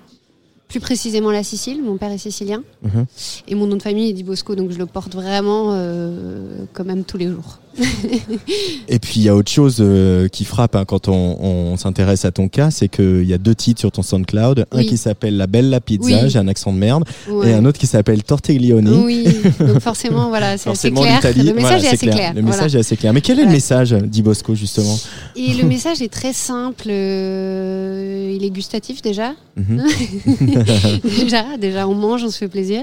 [0.73, 2.63] Plus précisément la Sicile, mon père est sicilien.
[2.81, 3.05] Mhm.
[3.47, 6.87] Et mon nom de famille est Di Bosco, donc je le porte vraiment euh, quand
[6.87, 7.59] même tous les jours.
[8.89, 12.25] Et puis il y a autre chose euh, qui frappe hein, quand on, on s'intéresse
[12.25, 15.37] à ton cas, c'est qu'il y a deux titres sur ton SoundCloud, un qui s'appelle
[15.37, 16.31] La Bella Pizza, Oui.
[16.31, 17.51] j'ai un accent de merde, Ouais.
[17.51, 18.91] et un autre qui s'appelle Tortiglioni.
[19.05, 19.25] Oui,
[19.61, 21.21] donc forcément, voilà, c'est assez clair.
[21.37, 22.35] Le message Voilà, est assez clair.
[22.35, 22.57] Le voilà.
[22.57, 23.13] message est assez clair.
[23.13, 24.99] Mais quel est le message d'Ibosco justement
[25.37, 26.89] Et le message est très simple.
[26.91, 29.35] euh, il est gustatif déjà.
[29.57, 29.83] Mhm.
[31.05, 32.83] déjà, déjà, on mange, on se fait plaisir.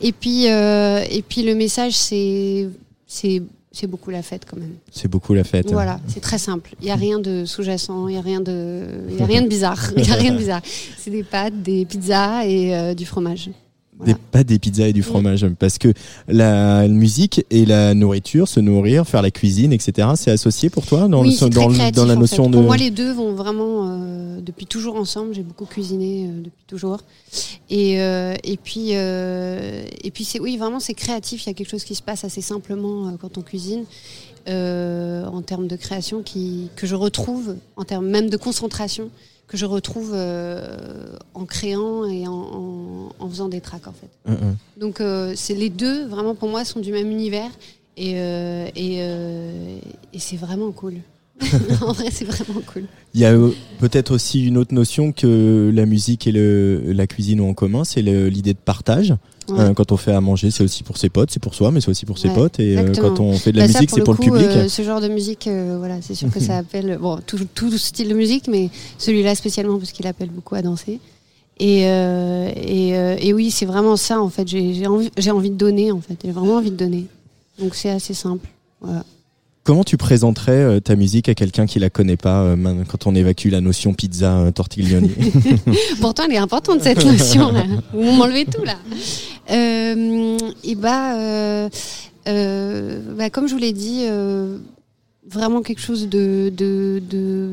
[0.00, 2.68] Et puis, euh, et puis le message, c'est,
[3.06, 3.42] c'est,
[3.76, 4.76] c'est beaucoup la fête quand même.
[4.90, 5.70] C'est beaucoup la fête.
[5.70, 6.74] Voilà, c'est très simple.
[6.80, 9.42] Il n'y a rien de sous-jacent, il n'y a rien de, il y a rien
[9.42, 9.90] de bizarre.
[9.96, 10.62] Il y a rien de bizarre.
[10.96, 13.50] C'est des pâtes, des pizzas et euh, du fromage.
[14.04, 15.46] Des, pas des pizzas et du fromage.
[15.58, 15.92] Parce que
[16.28, 21.08] la musique et la nourriture, se nourrir, faire la cuisine, etc., c'est associé pour toi
[21.08, 22.50] dans, oui, le, dans, créatif, dans la en notion fait.
[22.50, 22.56] de.
[22.56, 25.34] Pour moi, les deux vont vraiment euh, depuis toujours ensemble.
[25.34, 27.00] J'ai beaucoup cuisiné euh, depuis toujours.
[27.70, 31.46] Et, euh, et puis, et puis c'est oui, vraiment, c'est créatif.
[31.46, 33.84] Il y a quelque chose qui se passe assez simplement quand on cuisine.
[34.46, 39.10] en termes de création qui, que je retrouve, en termes même de concentration,
[39.48, 44.10] que je retrouve euh, en créant et en, en- en faisant des tracks en fait.
[44.28, 44.56] Hum, hum.
[44.76, 47.50] Donc euh, c'est les deux vraiment pour moi sont du même univers
[47.96, 49.78] et, et, euh,
[50.12, 50.94] et c'est vraiment cool.
[51.82, 52.84] en vrai c'est vraiment cool.
[53.14, 57.06] Il y a euh, peut-être aussi une autre notion que la musique et le, la
[57.06, 59.14] cuisine ont en commun, c'est l'idée de partage.
[59.48, 59.60] Ouais.
[59.60, 61.80] Euh, quand on fait à manger, c'est aussi pour ses potes, c'est pour soi, mais
[61.80, 62.58] c'est aussi pour ses Ouais, potes.
[62.58, 64.48] Et euh, quand on fait de la Bah, musique, c'est pour le coup, public.
[64.48, 65.48] euh, ce genre de musique,
[65.78, 69.78] voilà, c'est sûr que ça appelle bon tout, tout style de musique, mais celui-là spécialement
[69.78, 70.98] parce qu'il appelle beaucoup à danser.
[71.60, 72.88] Et, et,
[73.28, 74.48] et oui, c'est vraiment ça en fait.
[74.48, 76.16] J'ai envie, envie de donner en fait.
[76.24, 77.06] J'ai vraiment envie de donner.
[77.58, 78.48] Donc c'est assez simple.
[78.80, 79.04] Voilà.
[79.66, 83.16] Comment tu présenterais euh, ta musique à quelqu'un qui la connaît pas euh, quand on
[83.16, 85.10] évacue la notion pizza euh, tortiglioni
[86.00, 87.50] Pourtant, elle est importante cette notion.
[87.50, 87.64] Là.
[87.92, 88.76] Vous m'enlevez tout là.
[89.50, 91.68] Euh, et bah, euh,
[92.28, 94.04] euh, bah, comme je vous l'ai dit,
[95.28, 97.50] vraiment quelque chose de de- de-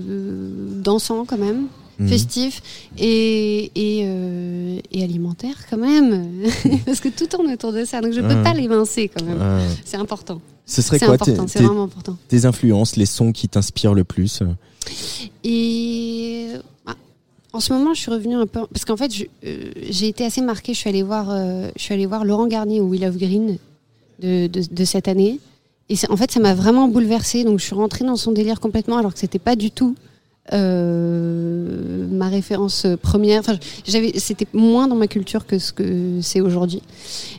[0.83, 1.63] dansant quand même.
[1.99, 2.07] Mhm.
[2.07, 2.63] festif
[2.97, 6.27] et, et, euh, et alimentaire quand même
[6.87, 8.41] parce que tout tourne autour de ça donc je peux Ouais.
[8.43, 9.37] pas l'évincer quand même
[9.85, 14.41] c'est important Ce serait quoi tes- influences, les sons qui t'inspirent le plus
[15.43, 16.47] Et
[16.85, 16.95] ah,
[17.51, 19.11] en ce moment, je suis revenue un peu parce qu'en fait,
[19.45, 20.73] euh, j'ai été assez marquée.
[20.73, 23.57] Je suis allée voir, euh, je suis allée voir Laurent Garnier au Will of Green
[24.19, 25.39] de, de, de cette année.
[25.89, 27.43] Et en fait, ça m'a vraiment bouleversée.
[27.43, 29.95] Donc, je suis rentrée dans son délire complètement, alors que c'était pas du tout
[30.51, 33.39] euh, ma référence première.
[33.39, 33.57] Enfin,
[33.87, 36.81] j'avais, c'était moins dans ma culture que ce que c'est aujourd'hui.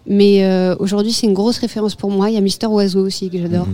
[0.06, 2.30] Mais euh, aujourd'hui, c'est une grosse référence pour moi.
[2.30, 3.66] Il y a Mister Oiseau aussi que j'adore.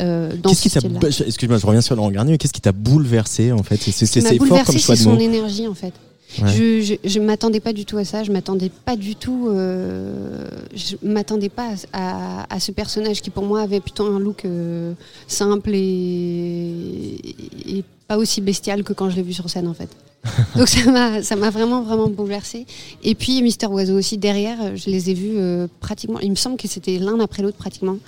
[0.00, 2.60] Euh, dans Qu'est-ce ce qui t'a Excuse-moi, je reviens sur Laurent Garnier, mais qu'est-ce qui
[2.60, 3.76] t'a bouleversé en fait?
[3.78, 5.94] C'est fort comme choix c'est de son énergie en fait.
[6.42, 6.48] Ouais.
[6.48, 8.22] Je, je, je m'attendais pas du tout à ça.
[8.22, 9.48] Je m'attendais pas du tout.
[9.48, 14.20] euh, je m'attendais pas à, à, à ce personnage qui pour moi avait plutôt un
[14.20, 14.92] look euh,
[15.26, 16.87] simple et
[18.08, 19.90] pas aussi bestial que quand je l'ai vu sur scène en fait.
[20.56, 22.66] Donc ça m'a ça m'a vraiment vraiment bouleversée.
[23.04, 26.18] Et puis Mister Oiseau aussi derrière, je les ai vus euh, pratiquement.
[26.18, 27.98] Il me semble que c'était l'un après l'autre pratiquement.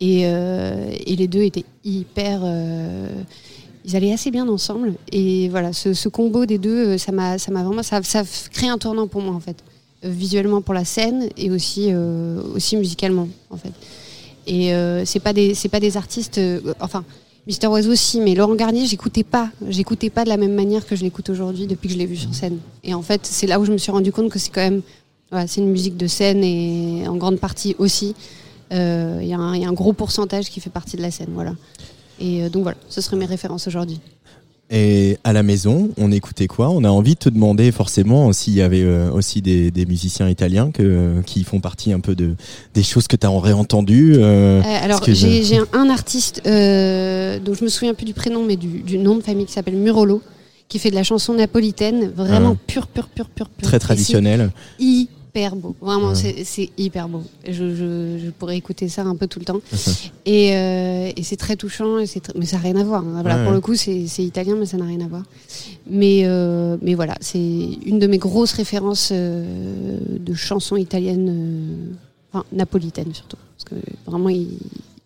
[0.00, 2.40] Et, euh, et les deux étaient hyper.
[2.44, 3.08] euh,
[3.84, 4.94] ils allaient assez bien ensemble.
[5.12, 8.68] Et voilà, ce, ce combo des deux, ça m'a, ça m'a vraiment, ça, ça crée
[8.68, 9.56] un tournant pour moi en fait,
[10.02, 11.90] visuellement pour la scène et aussi,
[12.54, 13.72] aussi musicalement en fait.
[14.46, 14.74] Et
[15.06, 16.38] c'est pas des, c'est pas des artistes,
[16.80, 17.02] enfin.
[17.48, 20.94] Mister Oiseau aussi, mais Laurent Garnier, j'écoutais pas, j'écoutais pas de la même manière que
[20.94, 22.58] je l'écoute aujourd'hui depuis que je l'ai vu sur scène.
[22.84, 24.82] Et en fait, c'est là où je me suis rendu compte que c'est quand même,
[25.56, 28.14] une musique de scène et en grande partie aussi,
[28.72, 31.02] euh, il y, a un- il y a un gros pourcentage qui fait partie de
[31.02, 31.54] la scène, voilà.
[32.20, 33.98] Et euh, donc voilà, ce seraient mes références aujourd'hui.
[34.70, 36.68] Et à la maison, on écoutait quoi?
[36.68, 40.28] On a envie de te demander forcément s'il y avait euh, aussi des, des musiciens
[40.28, 42.34] italiens que, qui font partie un peu de
[42.74, 44.16] des choses que tu as réentendues.
[44.16, 48.44] euh, Euh, alors, je- j'ai un, artiste euh, dont je me souviens plus du prénom,
[48.44, 50.20] mais du, du nom de famille qui s'appelle Murolo,
[50.68, 52.62] qui fait de la chanson napolitaine, vraiment Ah.
[52.66, 53.66] pure, pure, pure, pure, pure.
[53.68, 54.50] Très traditionnelle.
[55.38, 57.22] Hyper beau, vraiment, c'est- hyper beau.
[57.46, 59.60] Je, je, je pourrais écouter ça un peu tout le temps.
[60.26, 63.02] et euh, et c'est très touchant, et tr- mais ça n'a rien à voir.
[63.02, 63.54] Voilà, Ouais, pour ouais.
[63.54, 65.22] le coup, c'est italien, mais ça n'a rien à voir.
[65.90, 71.96] Mais, euh, mais voilà, c'est une de mes grosses références euh, de chansons italiennes,
[72.32, 73.38] enfin napolitaines surtout.
[73.56, 74.48] Parce que vraiment, il,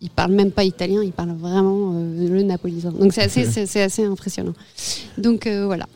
[0.01, 2.91] il parle même pas italien, il parle vraiment euh, le napolitain.
[2.91, 4.55] Donc c'est assez, assez impressionnant.
[5.19, 5.87] Donc euh, voilà.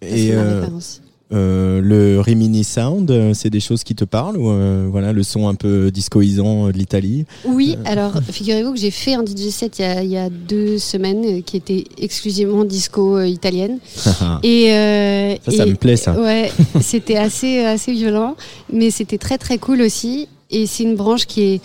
[0.00, 1.02] Et, ma euh, référence.
[1.32, 5.22] Euh, le Rimini Sound, euh, c'est des choses qui te parlent ou euh, voilà le
[5.24, 9.48] son un peu discoisant de l'Italie Oui, Euh, alors figurez-vous que j'ai fait un DJ
[9.50, 13.78] set il y a, il y a deux semaines qui était exclusivement disco italienne.
[14.44, 16.12] et Ça, ça et- me plaît, ça.
[16.20, 16.50] Ouais,
[16.80, 18.36] c'était assez assez violent,
[18.72, 20.28] mais c'était très très cool aussi.
[20.50, 21.60] Et c'est une branche qui est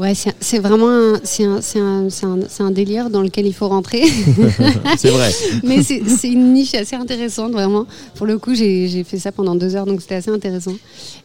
[0.00, 4.02] Ouais, c'est vraiment un, un, un, un, délire dans lequel il faut rentrer.
[4.96, 5.30] C'est vrai.
[5.62, 7.84] Mais c'est une niche assez intéressante, vraiment.
[8.14, 10.74] Pour le coup, j'ai fait ça pendant deux heures, donc c'était assez intéressant.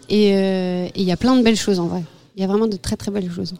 [0.09, 2.03] Et euh, et il y a plein de belles choses en vrai.
[2.35, 3.53] Il y a vraiment de très très belles choses.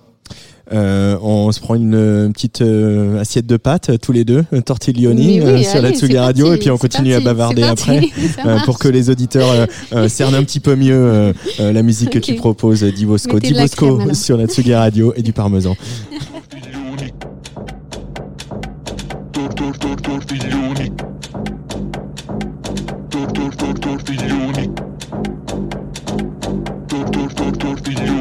[0.74, 5.40] Euh, on se prend une, euh, petite euh, assiette de pâtes tous les deux, tortiglioni
[5.40, 8.02] oui, euh, sur la Tsugi Radio parti, et puis on continue à bavarder après
[8.46, 9.68] euh, pour que les auditeurs
[10.10, 13.34] cernent un petit peu mieux euh, euh, la musique que tu proposes d'Ivosco.
[13.34, 15.76] La D'Ivosco sur la Tsugi Radio et du parmesan.
[27.60, 28.15] Tortiglioni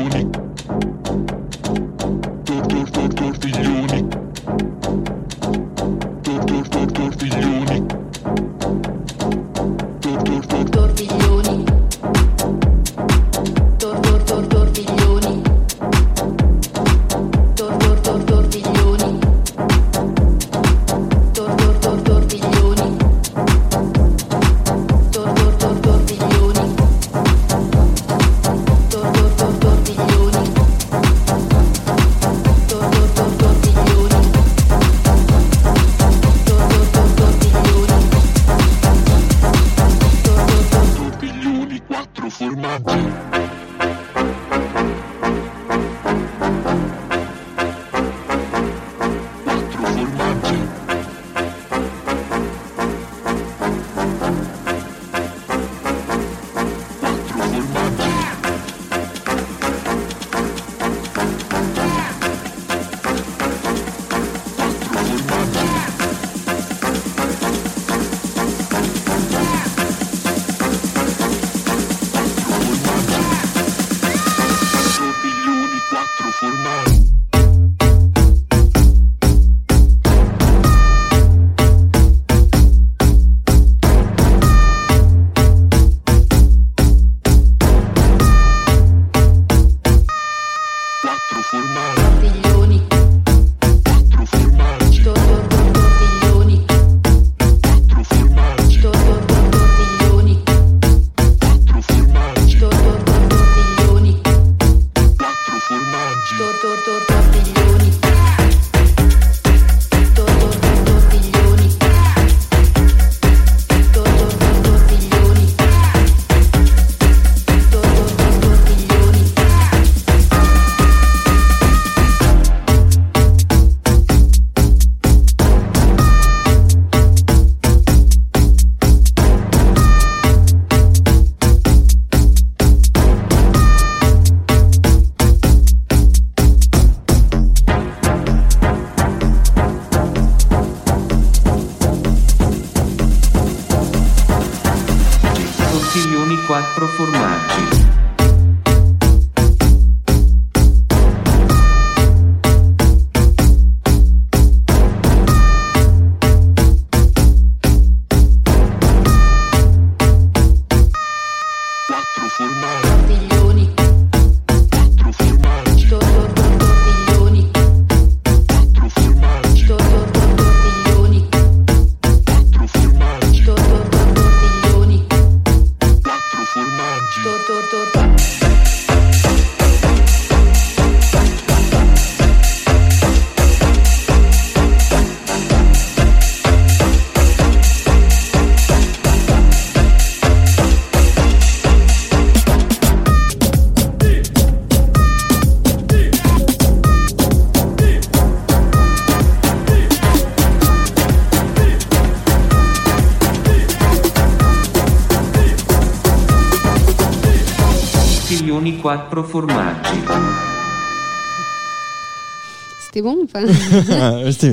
[213.04, 213.40] bon ou pas
[214.32, 214.52] C'était-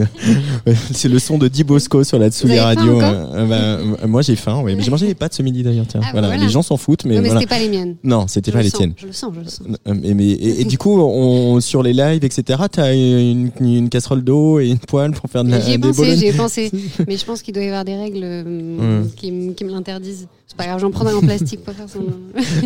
[0.68, 2.98] ouais, C'est le son de Di Bosco sur la Tsugi faim Radio.
[2.98, 4.76] encore Euh, bah, euh, moi j'ai faim, oui.
[4.76, 5.86] Mais j'ai mangé les pâtes ce midi d'ailleurs.
[5.88, 6.02] Tiens.
[6.03, 6.28] Ah, voilà.
[6.28, 6.44] voilà.
[6.44, 7.41] Les gens s'en foutent, mais, Non, mais voilà.
[7.41, 7.95] c'était pas les miennes.
[8.03, 8.94] Non, c'était pas le les sens, tiennes.
[8.98, 9.68] Je le sens, je le sens.
[9.88, 14.23] Euh, mais- et, et du coup, on, sur les lives, etc., t'as une, une casserole
[14.23, 16.72] d'eau et une poêle pour faire de la, J'y ai des pensé, j'y ai pensé.
[17.07, 20.28] Mais je pense qu'il doit y avoir des règles euh, qui me l'interdisent.
[20.52, 22.02] C'est pas grave, j'en prendrai en plastique pour faire son.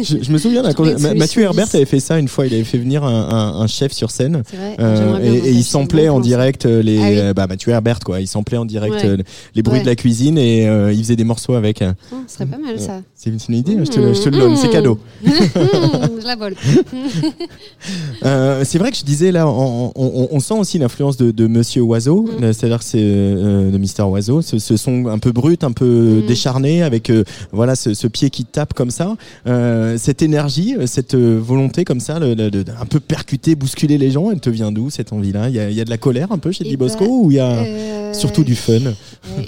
[0.02, 0.64] je, je me souviens,
[1.16, 2.48] Mathieu Herbert avait fait ça une fois.
[2.48, 4.41] Il avait fait venir un, un- un chef sur scène.
[4.49, 7.20] C'est vrai, Euh, j'aimerais bien et, il samplait en direct euh, les Ah oui.
[7.20, 8.22] euh, bah, Mathieu Herbert quoi.
[8.22, 9.06] Il samplait en direct Ouais.
[9.06, 9.18] euh,
[9.53, 9.84] les bruits Ouais.
[9.84, 11.84] de la cuisine et euh, il faisait des morceaux avec.
[12.12, 13.02] Oh, ce serait pas mal ça.
[13.14, 14.72] C'est une, idée, je te, le- je te le donne, c'est Mmh.
[14.72, 14.99] cadeau.
[15.24, 16.56] je la vole.
[18.26, 21.45] Euh, c'est vrai que je disais là, on, on- on sent aussi l'influence de, de
[21.48, 22.44] Monsieur Oiseau, Mm.
[22.44, 26.22] euh, c'est-à-dire c'est euh, de Mister Oiseau, ce, ce son un peu brut, un peu
[26.24, 26.26] Mm.
[26.28, 27.24] décharné, avec euh,
[27.76, 29.15] voilà ce, ce pied qui tape comme ça,
[29.47, 32.99] Euh, cette énergie, euh, cette euh, volonté comme ça, le- le- de- de- un peu
[32.99, 34.31] percuter, bousculer les gens.
[34.31, 35.49] Elle te vient d'où cette envie-là?
[35.49, 37.06] Il y a, il y a de la colère un peu chez Eh Di Bosco
[37.06, 38.93] ben, ou il y a euh, surtout du fun?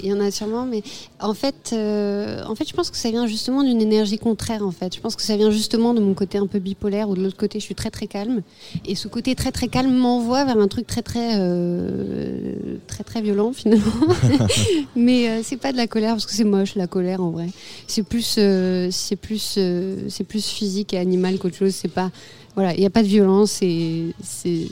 [0.02, 0.82] Il y en a sûrement, mais
[1.20, 4.62] en fait, euh, en fait, je pense que ça vient justement d'une énergie contraire.
[4.64, 7.14] En fait, je pense que ça vient justement de mon côté un peu bipolaire, ou
[7.16, 8.42] de l'autre côté, je suis très très calme,
[8.86, 11.28] et ce côté très très calme m'envoie vers un truc très très
[12.86, 13.84] très très violent finalement.
[14.96, 17.46] mais c'est pas de la colère parce que c'est moche la colère en vrai.
[17.86, 21.74] C'est plus euh, c'est plus euh, c'est plus physique et animal qu'autre chose.
[21.74, 22.10] C'est pas
[22.54, 24.66] voilà, il n'y a pas de violence et c'est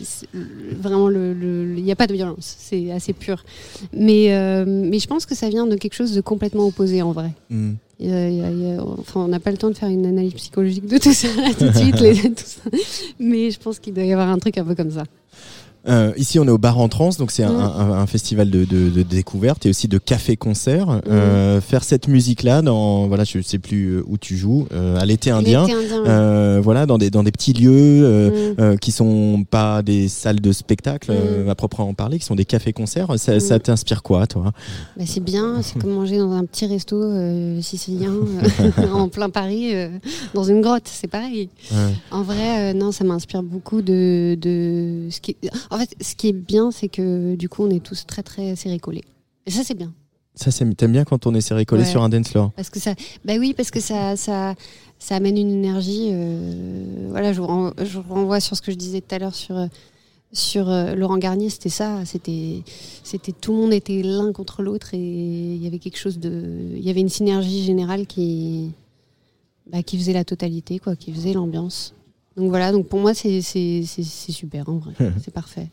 [0.80, 3.44] vraiment le, il n'y a pas de violence, c'est assez pur.
[3.92, 7.12] Mais euh, mais je pense que ça vient de quelque chose de complètement opposé en
[7.12, 7.30] vrai.
[7.50, 7.72] Mm.
[7.98, 9.70] Il y a- il y a- il y a- enfin, on n'a pas le temps
[9.70, 12.60] de faire une analyse psychologique de tout ça là, tout de suite, les- tout ça.
[13.18, 15.04] mais je pense qu'il doit y avoir un truc un peu comme ça.
[15.88, 17.60] Euh, ici, on est au Bar en Trans, donc c'est un, Mm.
[17.78, 20.86] un- un festival de, de- de découverte et aussi de café-concert.
[20.88, 21.00] Mm.
[21.08, 25.06] Euh, faire cette musique-là dans, voilà, je sais plus euh, où tu joues, euh, à
[25.06, 26.08] l'été indien, indien, ouais.
[26.08, 27.70] euh, voilà, dans des dans des petits lieux
[28.04, 28.60] euh, Mm.
[28.60, 32.44] euh, qui sont pas des salles de spectacle euh, à proprement parler, qui sont des
[32.44, 33.08] cafés-concerts.
[33.18, 33.40] Ça, Mm.
[33.40, 34.52] ça t'inspire quoi, toi?
[34.96, 38.12] Bah, c'est bien, c'est comme manger dans un petit resto euh, sicilien
[38.78, 39.88] euh, en plein Paris, euh,
[40.34, 41.48] dans une grotte, c'est pareil.
[41.70, 41.94] Ouais.
[42.10, 45.36] En vrai, euh, non, ça m'inspire beaucoup de, de ce qui.
[45.76, 48.56] En fait, ce qui est bien, c'est que du coup, on est tous très très
[48.56, 49.04] serrés collés.
[49.44, 49.92] Et ça, c'est bien.
[50.34, 51.88] Ça, t'aimes bien quand on est serré collé Ouais.
[51.88, 52.50] sur un dance floor?
[52.56, 52.94] Parce que ça,
[53.26, 54.54] bah oui, parce que ça, ça,
[54.98, 56.08] ça amène une énergie.
[56.12, 57.46] euh, voilà, je vous,
[58.08, 59.68] renvoie sur ce que je disais tout à l'heure sur
[60.32, 61.50] sur euh, Laurent Garnier.
[61.50, 62.04] C'était ça.
[62.06, 62.62] C'était,
[63.02, 66.42] c'était tout le monde était l'un contre l'autre et il y avait quelque chose de,
[66.74, 68.72] il y avait une synergie générale qui,
[69.70, 71.92] bah, qui faisait la totalité, quoi, qui faisait l'ambiance.
[72.36, 72.72] Donc voilà.
[72.72, 74.92] Donc pour moi, c'est super en vrai.
[75.22, 75.68] c'est parfait.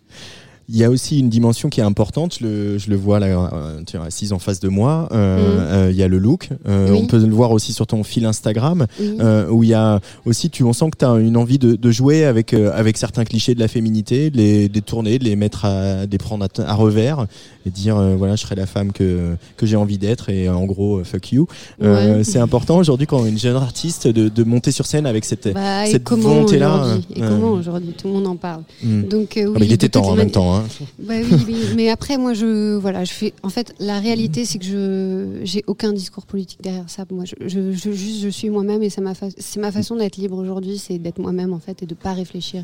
[0.70, 3.28] Il y a aussi une dimension qui est importante, je le, je le vois là,
[3.28, 5.60] euh, tu assise en face de moi, euh, Mhm.
[5.60, 7.00] euh, il y a le look, Euh, Oui.
[7.04, 9.18] on peut le voir aussi sur ton fil Instagram, Oui.
[9.20, 11.76] euh, où il y a aussi, tu, on sent que tu as une envie de,
[11.76, 15.36] de jouer avec, euh, avec certains clichés de la féminité, de les détourner, de les
[15.36, 17.28] mettre à, de les prendre à, à revers,
[17.66, 20.66] et dire, euh, voilà, je serai la femme que, que j'ai envie d'être, et en
[20.66, 21.48] gros, fuck you.
[21.82, 22.24] Euh, Ouais.
[22.24, 25.88] C'est important aujourd'hui quand une jeune artiste de, de monter sur scène avec cette, Bah,
[25.88, 26.98] et cette volonté-là.
[27.16, 27.94] Et comment aujourd'hui?
[27.98, 28.62] Tout le monde en parle.
[28.84, 29.04] Mm.
[29.04, 30.86] Donc, euh, Ah, oui, mais il était de temps en les même mani- Hein.
[31.00, 34.60] Bah oui, oui, mais après moi je voilà je fais en fait la réalité c'est
[34.60, 37.06] que je j'ai aucun discours politique derrière ça.
[37.12, 39.96] Moi je, je, je- juste je suis moi-même et c'est ma fa- c'est ma façon
[39.96, 42.64] d'être libre aujourd'hui c'est d'être moi-même en fait et de pas réfléchir.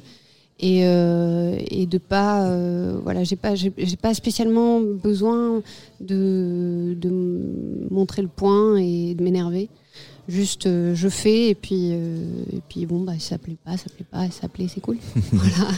[0.62, 3.72] Et euh, et de pas euh, voilà j'ai pas j'ai
[4.02, 5.62] pas spécialement besoin
[6.02, 7.10] de de
[7.90, 9.70] montrer le point et de m'énerver.
[10.28, 12.18] Juste euh, je fais et puis euh,
[12.54, 14.98] et puis bon bah ça plaît pas ça plaît pas ça plaît c'est cool.
[15.32, 15.72] Voilà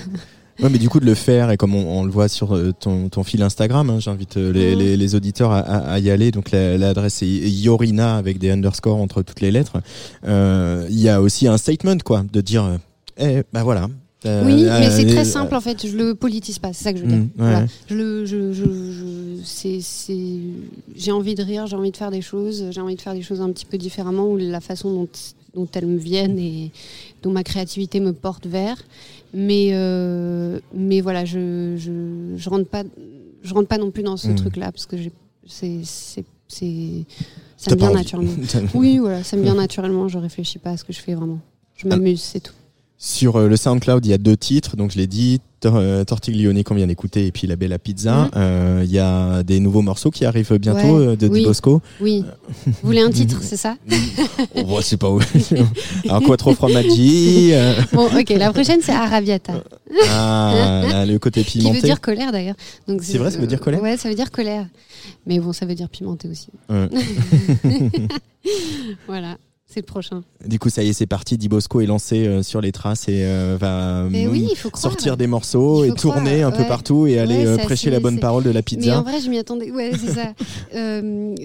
[0.62, 2.72] Ouais, mais du coup de le faire et comme on, on le voit sur euh,
[2.80, 6.32] ton, ton fil Instagram, hein, j'invite euh, les, les, les auditeurs à, y aller.
[6.32, 9.78] Donc la- l'adresse est Yorina avec des underscores entre toutes les lettres.
[10.28, 12.80] Euh, Il y a aussi un statement quoi, de dire,
[13.18, 13.90] eh bah voilà.
[14.28, 15.88] Euh, Oui, mais euh, c'est très simple en fait.
[15.88, 17.18] Je le politise pas, c'est ça que je veux dire.
[17.22, 17.28] ouais.
[17.38, 17.66] Voilà.
[17.90, 20.38] Je le, je, je, je- c'est, c'est,
[20.96, 23.24] j'ai envie de rire, j'ai envie de faire des choses, j'ai envie de faire des
[23.24, 25.08] choses un petit peu différemment ou la façon dont,
[25.56, 26.70] dont elles me viennent et
[27.24, 28.78] dont ma créativité me porte vers.
[29.34, 32.84] Mais, euh, mais voilà, je, je, je rentre pas,
[33.44, 34.36] je rentre pas non plus dans ce Mm.
[34.36, 35.12] truc-là parce que j'ai,
[35.48, 37.06] c'est, c'est, c'est,
[37.58, 38.32] ça me vient naturellement.
[38.74, 40.08] oui, voilà, ça me vient naturellement.
[40.10, 41.40] Je réfléchis pas à ce que je fais vraiment.
[41.76, 41.90] Je Ah.
[41.96, 42.54] m'amuse, c'est tout.
[43.04, 46.64] Sur euh, le SoundCloud, il y a deux titres, donc je l'ai dit, euh, Tortiglione
[46.64, 48.26] qu'on vient d'écouter et puis La Bella Pizza.
[48.26, 48.30] Mhm.
[48.36, 51.40] Euh, Il y a des nouveaux morceaux qui arrivent bientôt Ouais, de oui.
[51.40, 51.82] Di Bosco.
[52.00, 52.24] Oui.
[52.68, 53.76] Vous voulez un titre, c'est ça?
[54.56, 55.20] Oh, bah, c'est pas où.
[56.06, 59.64] Alors quoi trop formaggi euh, Bon, ok, la prochaine c'est Arabiata.
[60.12, 61.78] Ah, là, le côté Qui pimenté.
[61.78, 62.56] veut dire colère d'ailleurs.
[62.88, 63.82] Donc C'est vrai, ça veut dire colère?
[63.82, 64.68] Ouais, ça veut dire colère.
[65.26, 66.50] Mais bon, ça veut dire pimenté aussi.
[69.08, 69.38] Voilà.
[69.74, 70.24] C'est le prochain.
[70.46, 71.38] Du coup, ça y est, c'est parti.
[71.38, 74.58] Di Bosco est lancé euh, sur les traces et euh, va Mais mm, oui, il
[74.58, 74.92] faut croire.
[74.92, 76.68] sortir des morceaux et tourner croire, un peu ouais.
[76.68, 79.00] partout et aller euh, prêcher la bonne parole de la Mais pizza.
[79.00, 79.72] en vrai, je m'y attendais.
[79.72, 80.34] Ouais, c'est ça.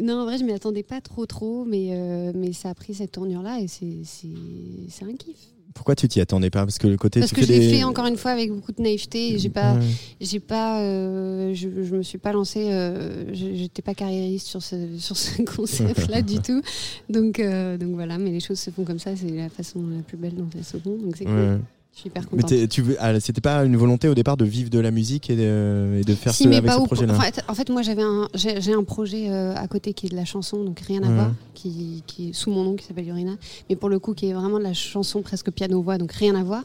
[0.06, 3.12] Non, en vrai, je m'y attendais pas trop, trop, mais mais ça a pris cette
[3.12, 5.36] tournure-là et c'est un kiff.
[5.76, 7.68] Pourquoi tu t'y attendais pas Parce que le côté Parce tu que je l'ai des...
[7.76, 9.34] fait encore une fois avec beaucoup de naïveté.
[9.34, 9.80] et J'ai pas, Ouais.
[10.20, 12.66] j'ai pas, euh, je, je me suis pas lancée.
[12.72, 16.60] Euh, je- J'étais pas carriériste sur ce sur ce concept-là du tout.
[17.08, 19.14] Donc euh, donc voilà, mais les choses se font comme ça.
[19.14, 20.96] C'est la façon la plus belle dont elles se font.
[20.96, 21.30] Donc c'est Ouais.
[21.32, 21.60] cool.
[21.96, 22.68] Je suis hyper Mais contente.
[22.68, 25.34] tu veux, ah, c'était pas une volonté au départ de vivre de la musique et
[25.36, 27.16] de, et de faire Si, ce, mais avec pas ce projet-là.
[27.16, 30.04] En fait, en fait, moi, j'avais un, j'ai j'ai un projet euh, à côté qui
[30.04, 31.14] est de la chanson, donc rien à Ouais.
[31.14, 33.36] voir, qui, qui est sous mon nom, qui s'appelle Urina,
[33.70, 36.44] mais pour le coup, qui est vraiment de la chanson presque piano-voix, donc rien à
[36.44, 36.64] voir.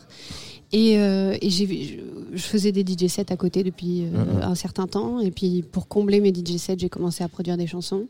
[0.74, 2.04] Et, euh, et j'ai,
[2.34, 4.44] je, faisais des DJ sets à côté depuis euh, Ouais.
[4.44, 7.68] un certain temps, et puis pour combler mes DJ sets, j'ai commencé à produire des
[7.68, 8.06] chansons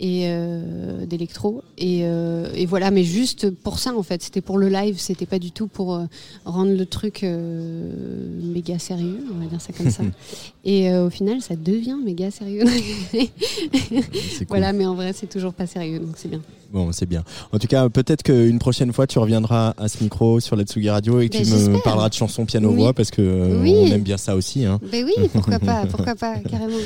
[0.00, 4.58] et euh, d'électro et, euh, et voilà mais juste pour ça en fait c'était pour
[4.58, 6.04] le live c'était pas du tout pour euh,
[6.44, 10.02] rendre le truc méga sérieux on va dire ça comme ça
[10.64, 12.64] et au final ça devient méga sérieux
[14.48, 16.40] voilà mais en vrai c'est toujours pas sérieux donc c'est bien
[16.72, 17.22] Bon, c'est bien.
[17.52, 20.88] En tout cas, peut-être qu'une prochaine fois, tu reviendras à ce micro sur la Tsugi
[20.88, 22.92] Radio et que Ben, tu me parleras de chansons piano-voix Oui.
[22.96, 23.74] parce que Oui.
[23.76, 24.64] on aime bien ça aussi.
[24.64, 24.80] Hein.
[24.90, 26.78] ben oui pourquoi pas pourquoi pas carrément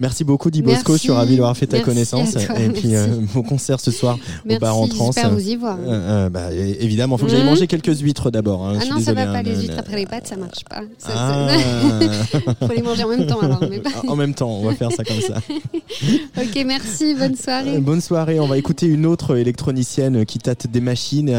[0.00, 0.92] Merci beaucoup, Di Bosco.
[0.94, 2.32] Je suis ravi d'avoir fait ta Merci connaissance.
[2.32, 5.06] toi, et puis, euh, mon concert ce soir Merci, au bar en trans.
[5.12, 5.78] j'espère vous y voir.
[5.80, 7.46] Euh, euh, bah, évidemment, faut que j'aille Mhm.
[7.50, 8.66] manger quelques huîtres d'abord.
[8.66, 8.74] hein.
[8.80, 10.64] Ah non ça désolé, va pas hein, les le- huîtres après les pâtes ça marche
[10.68, 11.48] pas Ça, Ah.
[12.66, 14.90] faut les manger en même temps alors mais pas- En même temps, on va faire
[14.92, 15.36] ça comme ça.
[16.38, 20.80] ok merci bonne soirée Bonne soirée, on va écouter une autre électronicienne qui tâte des
[20.80, 21.32] machines,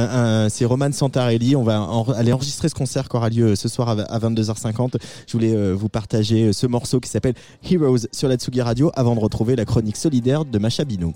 [0.49, 3.89] c'est Roman Santarelli, on va en- aller enregistrer ce concert qui aura lieu ce soir
[3.89, 4.95] à à 22h50.
[5.27, 7.33] Je voulais vous partager ce morceau qui s'appelle
[7.69, 11.13] Heroes sur la Tsugi Radio avant de retrouver la chronique solidaire de Macha Bino.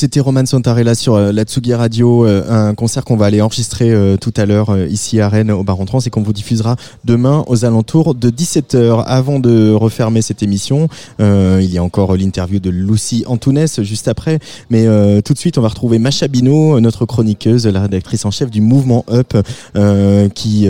[0.00, 3.90] C'était Roman Santarella sur euh, la Tsugi Radio, euh, un concert qu'on va aller enregistrer
[3.90, 7.44] euh, tout à l'heure ici à Rennes au Baron Trans et qu'on vous diffusera demain
[7.48, 9.04] aux alentours de 17h.
[9.04, 14.38] Avant de refermer cette émission, il y a encore l'interview de Lucie Antounès juste après,
[14.70, 14.86] mais
[15.22, 18.62] tout de suite on va retrouver Macha Bino, notre chroniqueuse, la rédactrice en chef du
[18.62, 19.36] mouvement Up,
[20.34, 20.66] qui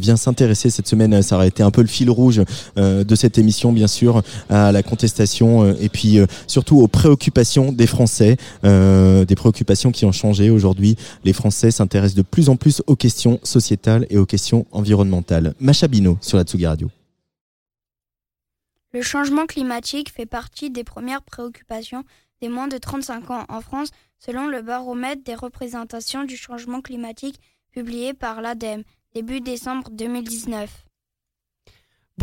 [0.00, 2.42] vient s'intéresser cette semaine, ça aurait été un peu le fil rouge
[2.76, 8.38] de cette émission bien sûr, à la contestation et puis surtout aux préoccupations des Français,
[8.64, 10.96] euh, des préoccupations qui ont changé aujourd'hui.
[11.24, 15.54] Les Français s'intéressent de plus en plus aux questions sociétales et aux questions environnementales.
[15.60, 16.90] Macha Bino sur la Tsugi Radio.
[18.92, 22.04] Le changement climatique fait partie des premières préoccupations
[22.42, 27.40] des moins de 35 ans en France, selon le baromètre des représentations du changement climatique
[27.72, 28.82] publié par l'ADEME
[29.14, 30.84] début décembre 2019.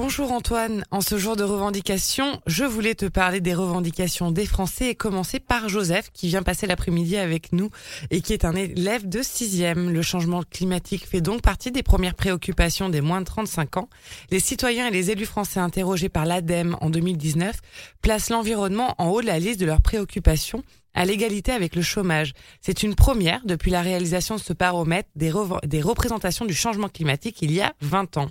[0.02, 4.92] Bonjour Antoine, en ce jour de revendication, je voulais te parler des revendications des Français
[4.92, 7.70] et commencer par Joseph qui vient passer l'après-midi avec nous
[8.10, 9.90] et qui est un élève de 6e.
[9.90, 13.90] Le changement climatique fait donc partie des premières préoccupations des moins de 35 ans.
[14.32, 17.58] Les citoyens et les élus français interrogés par l'ADEME en 2019
[18.02, 20.64] placent l'environnement en haut de la liste de leurs préoccupations
[20.94, 22.34] à l'égalité avec le chômage.
[22.62, 25.32] C'est une première depuis la réalisation de ce baromètre des,
[25.82, 28.30] représentations du changement climatique il y a 20 ans.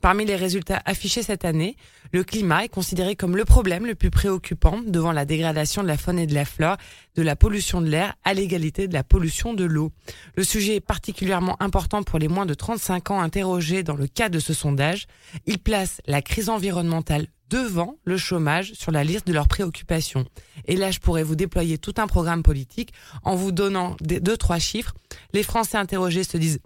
[0.00, 1.76] Parmi les résultats affichés cette année,
[2.12, 5.96] le climat est considéré comme le problème le plus préoccupant devant la dégradation de la
[5.96, 6.76] faune et de la flore,
[7.16, 9.90] de la pollution de l'air à l'égalité de la pollution de l'eau.
[10.36, 14.34] Le sujet est particulièrement important pour les moins de 35 ans interrogés dans le cadre
[14.34, 15.06] de ce sondage.
[15.46, 20.24] Il place la crise environnementale devant le chômage sur la liste de leurs préoccupations.
[20.66, 22.92] Et là, je pourrais vous déployer tout un programme politique
[23.22, 24.94] en vous donnant des- deux, trois chiffres.
[25.32, 26.60] Les Français interrogés se disent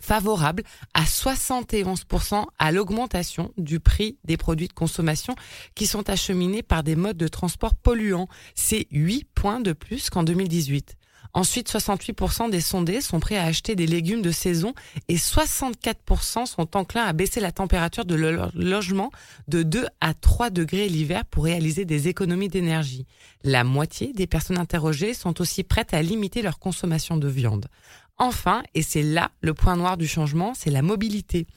[0.00, 0.62] favorable
[0.92, 5.34] à 71% à l'augmentation du prix des produits de consommation
[5.74, 8.28] qui sont acheminés par des modes de transport polluants.
[8.54, 10.96] C'est 8 points de plus qu'en 2018.
[11.34, 14.72] Ensuite, 68% des sondés sont prêts à acheter des légumes de saison
[15.08, 19.10] et 64% sont enclins à baisser la température de leur logement
[19.48, 23.04] de 2 à 3 degrés l'hiver pour réaliser des économies d'énergie.
[23.42, 27.66] La moitié des personnes interrogées sont aussi prêtes à limiter leur consommation de viande.
[28.16, 31.48] Enfin, et c'est là le point noir du changement, c'est la mobilité.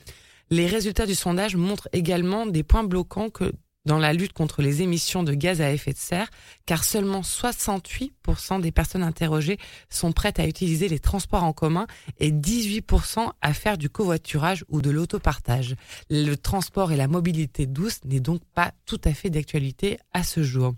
[0.49, 3.53] Les résultats du sondage montrent également des points bloquants que
[3.87, 6.27] dans la lutte contre les émissions de gaz à effet de serre,
[6.65, 9.57] car seulement 68% des personnes interrogées
[9.89, 11.87] sont prêtes à utiliser les transports en commun
[12.19, 15.75] et 18% à faire du covoiturage ou de l'autopartage.
[16.09, 20.43] Le transport et la mobilité douce n'est donc pas tout à fait d'actualité à ce
[20.43, 20.73] jour.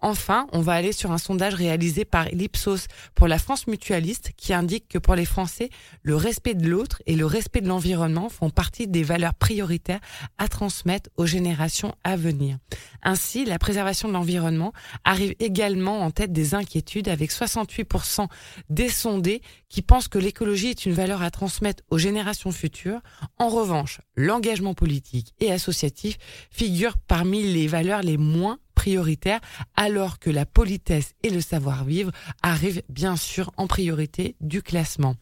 [0.00, 4.54] Enfin, on va aller sur un sondage réalisé par l'Ipsos pour la France mutualiste qui
[4.54, 5.68] indique que pour les Français,
[6.02, 10.00] le respect de l'autre et le respect de l'environnement font partie des valeurs prioritaires
[10.38, 12.53] à transmettre aux générations à venir.
[13.02, 14.72] Ainsi, la préservation de l'environnement
[15.04, 18.28] arrive également en tête des inquiétudes avec 68%
[18.70, 23.00] des sondés qui pensent que l'écologie est une valeur à transmettre aux générations futures.
[23.38, 26.16] En revanche, l'engagement politique et associatif
[26.50, 29.40] figure parmi les valeurs les moins prioritaires,
[29.76, 32.10] alors que la politesse et le savoir-vivre
[32.42, 35.16] arrivent bien sûr en priorité du classement.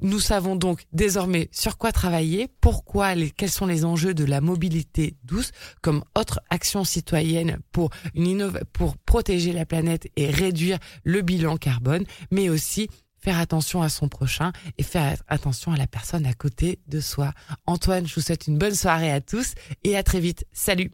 [0.00, 4.40] Nous savons donc désormais sur quoi travailler, pourquoi, les, quels sont les enjeux de la
[4.40, 5.52] mobilité douce
[5.82, 12.04] comme autre action citoyenne pour, une pour protéger la planète et réduire le bilan carbone,
[12.30, 12.88] mais aussi
[13.18, 17.32] faire attention à son prochain et faire attention à la personne à côté de soi.
[17.66, 20.44] Antoine, je vous souhaite une bonne soirée à tous et à très vite.
[20.52, 20.92] Salut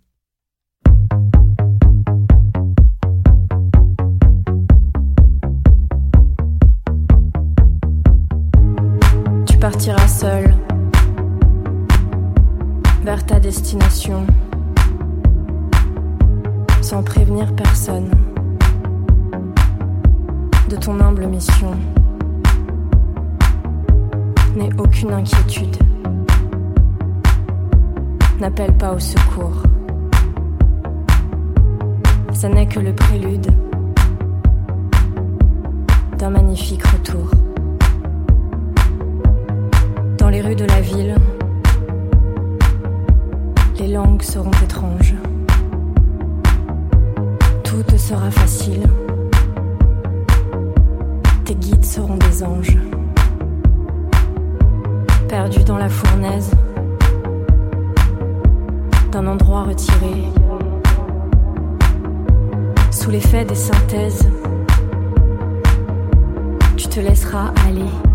[9.62, 10.52] partiras seul
[13.04, 14.26] vers ta destination
[16.80, 18.10] sans prévenir personne
[20.68, 21.70] de ton humble mission.
[24.56, 25.76] N'aie aucune inquiétude.
[28.40, 29.62] N'appelle pas au secours.
[32.32, 33.52] Ça n'est que le prélude
[36.18, 37.30] d'un magnifique retour.
[40.32, 41.14] Les rues de la ville,
[43.78, 45.14] les langues seront étranges.
[47.62, 48.82] Tout te sera facile.
[51.44, 52.78] Tes guides seront des anges.
[55.28, 56.50] Perdus dans la fournaise,
[59.10, 60.14] d'un endroit retiré,
[62.90, 64.30] sous l'effet des synthèses,
[66.78, 68.11] tu te laisseras aller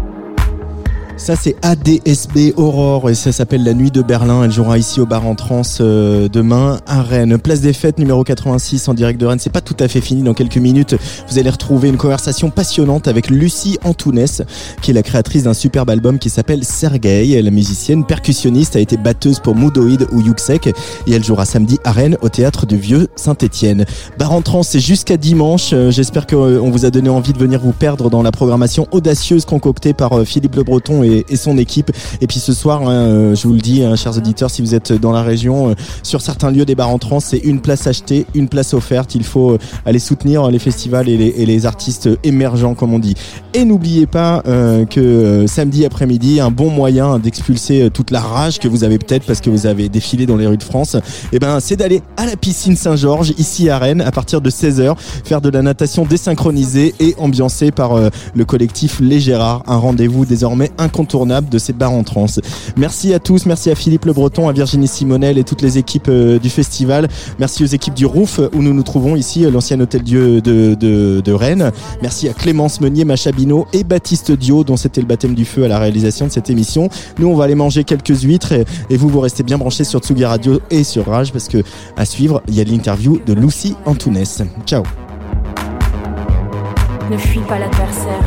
[1.17, 4.43] Ça c'est ADSB Aurore et ça s'appelle La Nuit de Berlin.
[4.43, 7.39] Elle jouera ici au bar en trans euh, demain à Rennes.
[7.39, 9.39] Place des Fêtes numéro 86 en direct de Rennes.
[9.39, 10.21] C'est pas tout à fait fini.
[10.21, 10.95] Dans quelques minutes,
[11.27, 14.43] vous allez retrouver une conversation passionnante avec Lucie Antounès,
[14.83, 17.41] qui est la créatrice d'un superbe album qui s'appelle Sergei.
[17.41, 20.73] La musicienne percussionniste a été batteuse pour Moodoid ou Yuxek et
[21.11, 23.85] elle jouera samedi à Rennes au théâtre du Vieux Saint-Étienne.
[24.19, 25.71] Bar en trans, c'est jusqu'à dimanche.
[25.73, 29.45] Euh, J'espère qu'on vous a donné envie de venir vous perdre dans la programmation audacieuse
[29.45, 31.91] concoctée par euh, Philippe Le Breton et, et son équipe.
[32.21, 34.75] Et puis ce soir, hein, euh, je vous le dis, hein, chers auditeurs, si vous
[34.75, 35.73] êtes dans la région, euh,
[36.03, 39.15] sur certains lieux des bars en trans, c'est une place achetée, une place offerte.
[39.15, 43.15] Il faut euh, aller soutenir les festivals et les, et artistes émergents, comme on dit.
[43.53, 48.19] Et n'oubliez pas euh, que euh, samedi après-midi, un bon moyen d'expulser euh, toute la
[48.19, 50.95] rage que vous avez peut-être parce que vous avez défilé dans les rues de France,
[51.31, 54.95] eh ben, c'est d'aller à la piscine Saint-Georges, ici à Rennes, à partir de 16h,
[55.23, 60.25] faire de la natation désynchronisée et ambiancée par euh, le collectif Les Gérards, un rendez-vous
[60.25, 62.25] désormais incontournable de ces bars en trans.
[62.75, 66.07] Merci à tous, merci à Philippe Le Breton, à Virginie Simonel et toutes les équipes
[66.09, 67.07] euh, du festival.
[67.37, 70.73] Merci aux équipes du Rouf où nous nous trouvons ici, euh, l'ancien hôtel Dieu de,
[70.73, 71.71] de, Rennes.
[72.01, 75.65] Merci à Clémence Meunier, Macha Bino et Baptiste Dio, dont c'était le baptême du feu
[75.65, 76.89] à la réalisation de cette émission.
[77.19, 79.99] Nous, on va aller manger quelques huîtres et, et vous, vous restez bien branchés sur
[79.99, 81.63] Tsugi Radio et sur Rage parce que
[81.95, 84.41] à suivre, il y a l'interview de Lucie Antounès.
[84.65, 84.83] Ciao.
[87.11, 88.26] Ne fuis pas l'adversaire.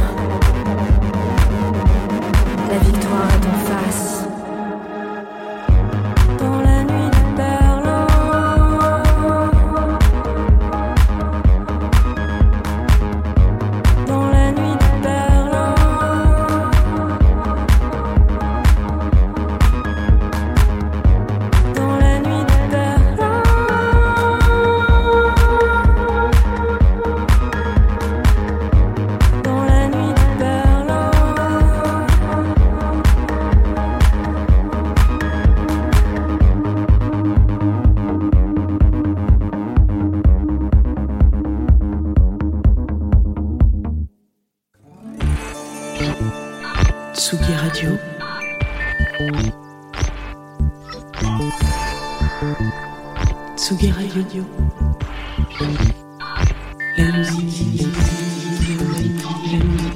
[59.50, 59.89] La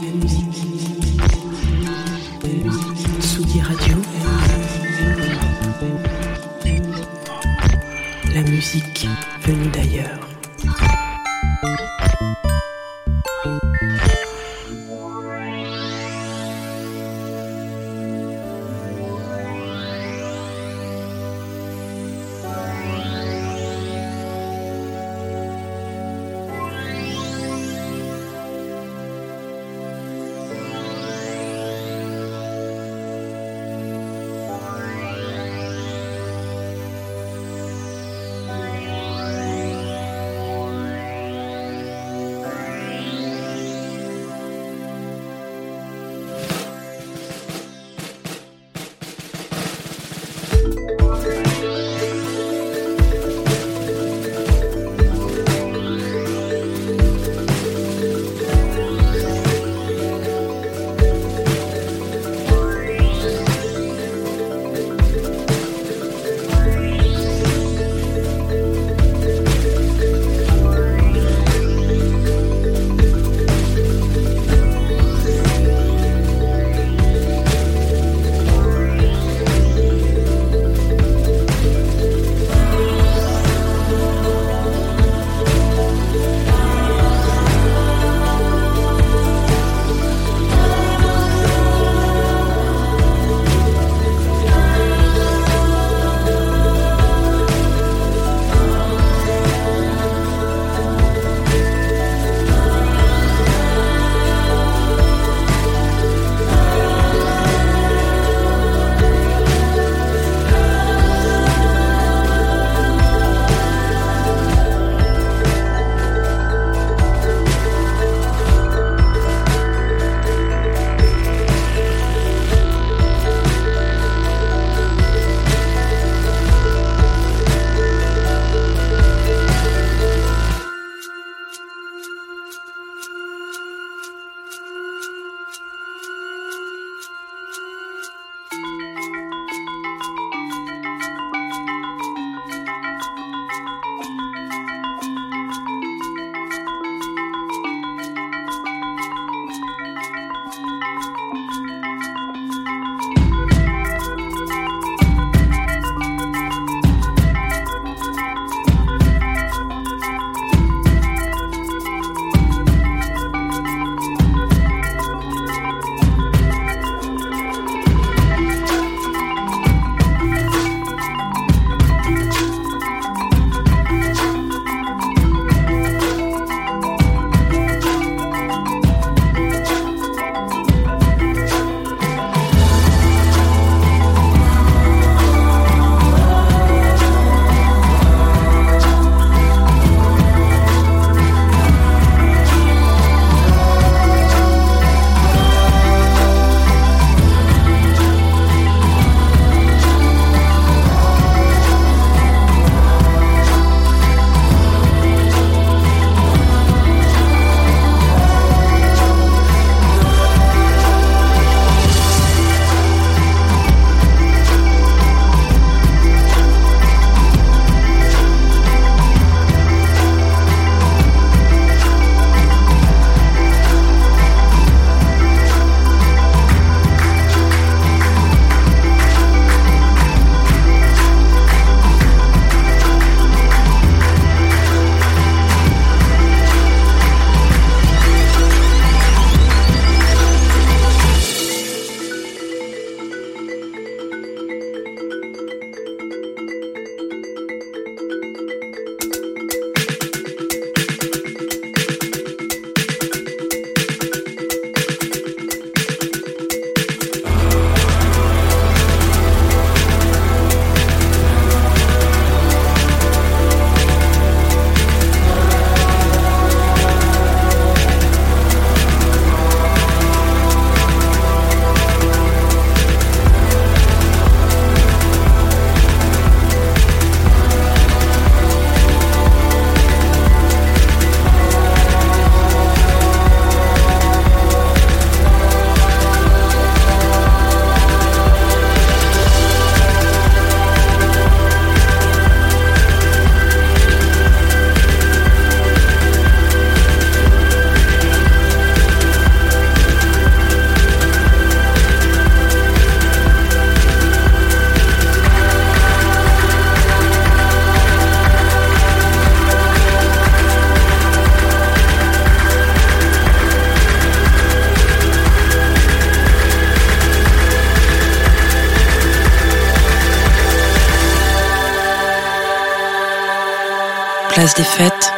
[324.44, 325.10] Place des fêtes,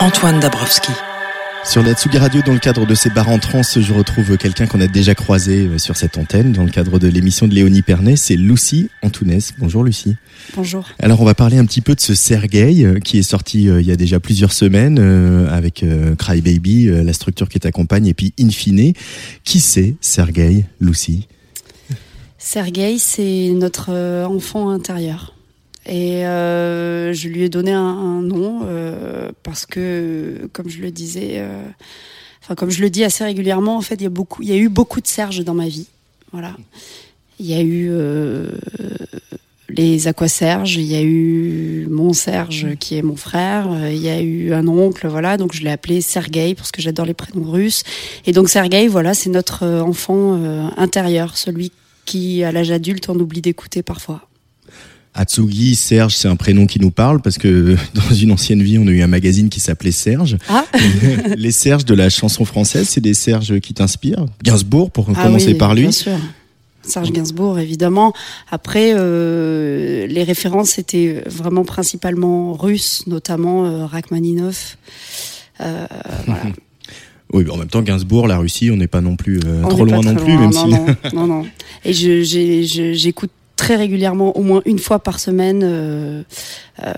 [0.00, 0.90] Antoine Dabrowski.
[1.64, 4.66] Sur la Tsugi Radio, dans le cadre de ces bars en trans, je retrouve quelqu'un
[4.66, 7.82] qu'on a déjà croisé euh, sur cette antenne, dans le cadre de l'émission de Léonie
[7.82, 9.54] Pernet, c'est Lucie Antounès.
[9.58, 10.16] Bonjour Lucie.
[10.56, 10.84] Bonjour.
[10.98, 13.80] Alors on va parler un petit peu de ce Sergei euh, qui est sorti euh,
[13.80, 17.60] il y a déjà plusieurs semaines euh, avec euh, Cry Baby, euh, la structure qui
[17.60, 18.94] t'accompagne, et puis Infine.
[19.44, 21.28] Qui c'est Sergei, Lucie?
[22.36, 23.92] Sergei, c'est notre
[24.24, 25.36] enfant intérieur.
[25.86, 30.92] Et euh, je lui ai donné un, un nom euh, parce que, comme je le
[30.92, 31.64] disais, euh,
[32.42, 34.52] enfin comme je le dis assez régulièrement, en fait, il y a beaucoup, il y
[34.52, 35.88] a eu beaucoup de Serge dans ma vie.
[36.30, 36.56] Voilà.
[37.40, 38.52] Il y a eu euh,
[39.68, 44.08] les Aquaserge, il y a eu mon Serge qui est mon frère, euh, il y
[44.08, 45.36] a eu un oncle, voilà.
[45.36, 47.82] Donc je l'ai appelé Sergei parce que j'adore les prénoms russes.
[48.24, 50.40] Et donc Sergei, voilà, c'est notre enfant
[50.76, 51.72] intérieur, celui
[52.04, 54.28] qui, à l'âge adulte, on oublie d'écouter parfois.
[55.14, 58.86] Atsugi, Serge, c'est un prénom qui nous parle parce que dans une ancienne vie, on
[58.86, 60.38] a eu un magazine qui s'appelait Serge.
[60.48, 60.64] Ah.
[61.36, 64.26] Les Serges de la chanson française, c'est des Serges qui t'inspirent.
[64.42, 65.82] Gainsbourg, pour Ah commencer oui, par lui.
[65.82, 66.18] Bien sûr.
[66.82, 68.12] Serge Gainsbourg, évidemment.
[68.50, 74.76] Après, euh, les références étaient vraiment principalement russes, notamment euh, Rachmaninov.
[75.60, 75.86] Euh,
[76.26, 76.42] voilà.
[77.34, 80.02] Oui, en même temps, Gainsbourg, la Russie, on n'est pas non plus euh, trop loin
[80.02, 80.70] non plus, loin, même non, si.
[80.70, 81.46] non, non, non.
[81.82, 83.30] Et j'écoute
[83.62, 86.24] très régulièrement, au moins une fois par semaine, euh,
[86.84, 86.92] euh,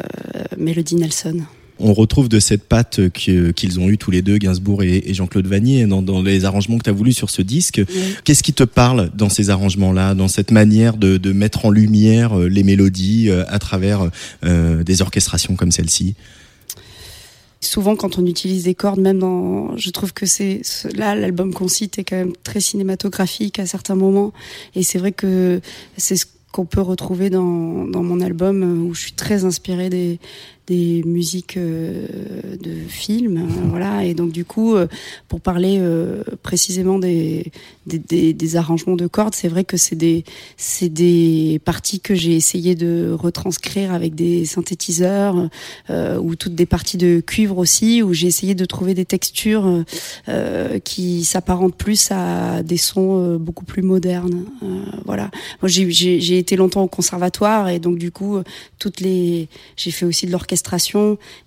[0.57, 1.41] Mélodie Nelson.
[1.78, 5.85] On retrouve de cette patte qu'ils ont eu tous les deux, Gainsbourg et, Jean-Claude Vanier,
[5.86, 7.82] dans, les arrangements que tu as voulu sur ce disque.
[8.24, 12.39] Qu'est-ce qui te parle dans ces arrangements-là, dans cette manière de, de mettre en lumière
[12.39, 14.09] euh, les mélodies à travers
[14.45, 16.15] euh, des orchestrations comme celle-ci?
[17.61, 21.53] Souvent, quand on utilise des cordes, même dans, je trouve que c'est ce- là l'album
[21.53, 24.32] qu'on cite est quand même très cinématographique à certains moments,
[24.74, 25.61] et c'est vrai que
[25.97, 30.21] c'est ce qu'on peut retrouver dans, mon album euh, où je suis très inspirée des
[30.66, 32.07] des musiques euh,
[32.61, 34.05] de films, euh, voilà.
[34.05, 34.86] Et donc du coup, euh,
[35.28, 37.53] pour parler euh, précisément des,
[37.86, 40.24] des, arrangements de cordes, c'est vrai que c'est des
[40.57, 45.49] c'est des parties que j'ai essayé de retranscrire avec des synthétiseurs
[45.91, 49.85] ou toutes des parties de cuivre aussi, où j'ai essayé de trouver des textures
[50.85, 54.45] qui s'apparentent plus à des sons beaucoup plus modernes.
[55.05, 55.31] Voilà.
[55.65, 58.39] J'ai- été longtemps au conservatoire et donc du coup,
[58.78, 60.32] toutes les, j'ai fait aussi de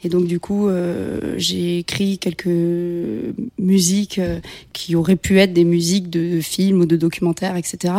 [0.03, 2.47] et donc du coup, euh, j'ai écrit quelques
[3.57, 4.39] musiques euh,
[4.73, 7.95] qui auraient pu être des musiques de films ou de documentaires, etc.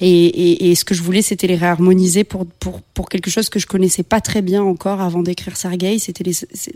[0.00, 3.48] Et, et, et ce que je voulais, c'était les réharmoniser pour pour pour quelque chose
[3.48, 5.98] que je connaissais pas très bien encore avant d'écrire Sergei.
[5.98, 6.30] C'était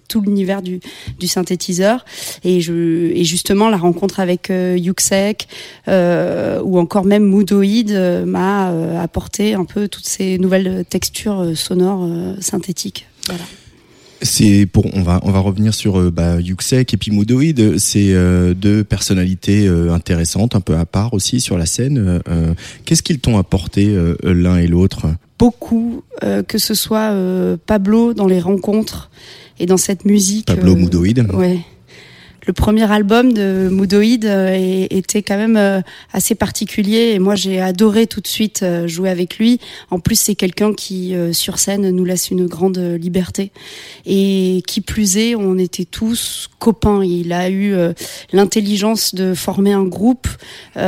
[0.09, 0.81] tout l'univers du
[1.19, 2.05] du synthétiseur
[2.45, 5.49] et je et justement la rencontre avec euh, Yuxek
[5.89, 7.93] euh, ou encore même Moodoid
[8.27, 8.69] m'a
[9.01, 12.09] apporté un peu toutes ces nouvelles textures sonores
[12.41, 13.07] synthétiques.
[13.27, 13.45] Voilà.
[14.23, 17.79] C'est pour on va on va revenir sur euh, bah, Yuxek et puis Moodoid.
[17.79, 22.21] C'est euh, deux personnalités euh, intéressantes, un peu à part aussi sur la scène.
[22.29, 25.07] Euh, Qu'est-ce qu'ils t'ont apporté euh, l'un et l'autre?
[25.39, 29.11] Beaucoup, euh, que ce soit euh, Pablo dans les rencontres
[29.59, 30.47] et dans cette musique.
[30.47, 31.27] Pablo Moodoid.
[31.35, 31.61] Ouais.
[32.47, 35.81] Le premier album de Moodoid euh, était quand même euh,
[36.13, 39.59] assez particulier et moi j'ai adoré tout de suite euh, jouer avec lui.
[39.91, 43.51] En plus c'est quelqu'un qui sur scène nous laisse une grande liberté
[44.07, 47.03] et qui plus est on était tous copains.
[47.05, 47.75] Il a eu
[48.33, 50.29] l'intelligence de former un groupe
[50.77, 50.81] où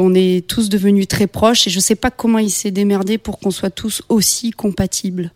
[0.00, 3.38] on est tous devenus très proches et je sais pas comment il s'est démerdé pour
[3.38, 5.32] qu'on soit tous aussi compatibles.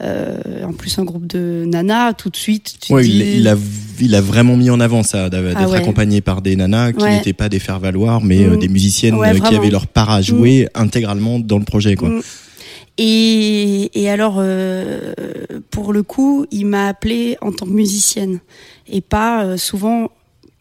[0.00, 2.74] En plus un groupe de nanas tout de suite.
[2.80, 3.56] tu te Ouais, dis- il, il a
[4.00, 5.76] il a vraiment mis en avant ça d'être Ah ouais.
[5.78, 7.16] accompagné par des nanas qui Ouais.
[7.16, 8.58] n'étaient pas des faire valoir mais euh, Mm.
[8.58, 12.08] des musiciennes Ouais, euh, qui avaient leur part à jouer intégralement dans le projet quoi.
[12.08, 12.22] Mm.
[12.98, 15.14] Et, et alors, euh,
[15.70, 18.40] pour le coup, il m'a appelée en tant que musicienne
[18.88, 20.10] et pas euh, souvent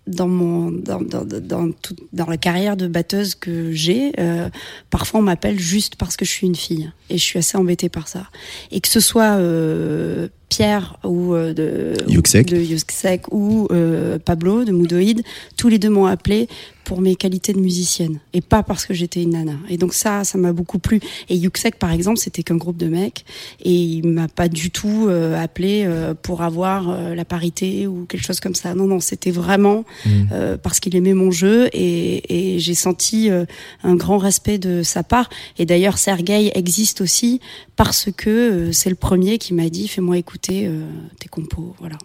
[0.07, 4.13] dans mon dans, dans, dans, tout- dans la carrière de batteuse que j'ai.
[4.19, 4.49] euh,
[4.89, 7.89] parfois, on m'appelle juste parce que je suis une fille et je suis assez embêtée
[7.89, 8.23] par ça.
[8.71, 12.47] Et que ce soit euh, Pierre ou euh, de Yuxek.
[12.47, 15.21] de Yuxek ou euh, Pablo de Moodoid,
[15.57, 16.47] tous les deux m'ont appelé
[16.85, 19.57] pour mes qualités de musicienne et pas parce que j'étais une nana.
[19.69, 20.99] Et donc ça, ça m'a beaucoup plu.
[21.29, 23.25] Et Yuxek, par exemple, c'était qu'un groupe de mecs
[23.63, 28.05] et il m'a pas du tout euh, appelé euh, pour avoir euh, la parité ou
[28.05, 28.73] quelque chose comme ça.
[28.73, 29.83] Non, non, c'était vraiment
[30.31, 33.45] euh, parce qu'il aimait mon jeu et, et j'ai senti euh,
[33.83, 35.29] un grand respect de sa part.
[35.59, 37.39] Et d'ailleurs, Sergei existe aussi
[37.75, 40.81] parce que c'est le premier qui m'a dit fais-moi écouter euh,
[41.19, 41.75] tes compos.
[41.79, 41.97] Voilà.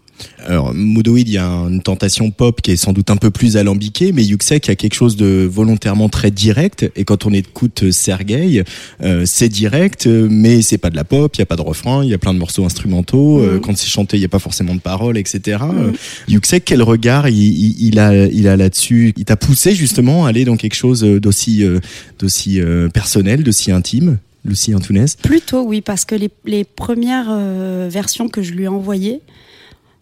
[0.47, 4.13] Alors, il y a une tentation pop qui est sans doute un peu plus alambiquée,
[4.13, 6.91] mais Yuxek a quelque chose de volontairement très direct.
[6.97, 8.65] Et quand on écoute Sergei,
[9.03, 11.63] euh, c'est direct, euh, mais c'est pas de la pop, il y a pas de
[11.63, 13.41] refrain, il y a plein de morceaux instrumentaux.
[13.41, 13.61] euh, Mhm.
[13.61, 15.59] quand c'est chanté, il y a pas forcément de paroles, etc.
[15.63, 15.93] Euh,
[16.29, 19.13] Yuxek, quel regard il, il, il a, il a là-dessus?
[19.17, 21.81] Il t'a poussé justement à aller dans quelque chose d'aussi, euh,
[22.19, 27.89] d'aussi euh, personnel, d'aussi intime, Lucie Antounès Plutôt oui, parce que les, les premières euh,
[27.91, 29.21] versions que je lui ai envoyées,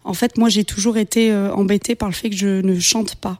[0.03, 3.15] en fait, moi j'ai toujours été euh, embêtée par le fait que je ne chante
[3.15, 3.39] pas.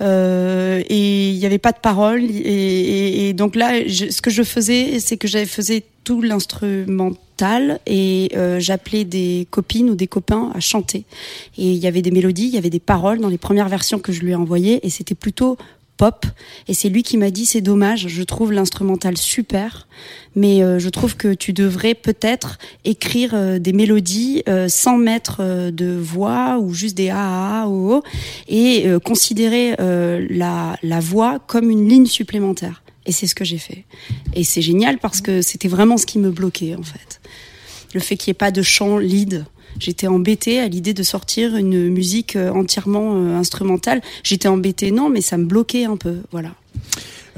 [0.00, 2.22] Euh, et il n'y avait pas de paroles.
[2.22, 9.04] Et, donc là, ce que je faisais, c'est que j'avais faisais tout l'instrumental et j'appelais
[9.04, 11.04] des copines ou des copains à chanter.
[11.56, 13.98] Et il y avait des mélodies, il y avait des paroles dans les premières versions
[13.98, 15.58] que je lui ai envoyées et c'était plutôt
[15.98, 16.24] pop.
[16.68, 19.86] Et c'est lui qui m'a dit c'est dommage, je trouve l'instrumental super,
[20.34, 25.38] mais euh, je trouve que tu devrais peut-être écrire euh, des mélodies euh, sans mettre
[25.40, 28.02] euh, de voix ou juste des a a a o o
[28.48, 32.82] et euh, considérer euh, la, la voix comme une ligne supplémentaire.
[33.04, 33.84] Et c'est ce que j'ai fait.
[34.34, 37.20] Et c'est génial parce que c'était vraiment ce qui me bloquait en fait.
[37.94, 39.44] Le fait qu'il n'y ait pas de chant lead.
[39.78, 44.02] J'étais embêtée à l'idée de sortir une musique euh, entièrement euh, instrumentale.
[44.22, 46.54] J'étais embêtée, non, mais ça me bloquait un peu, voilà.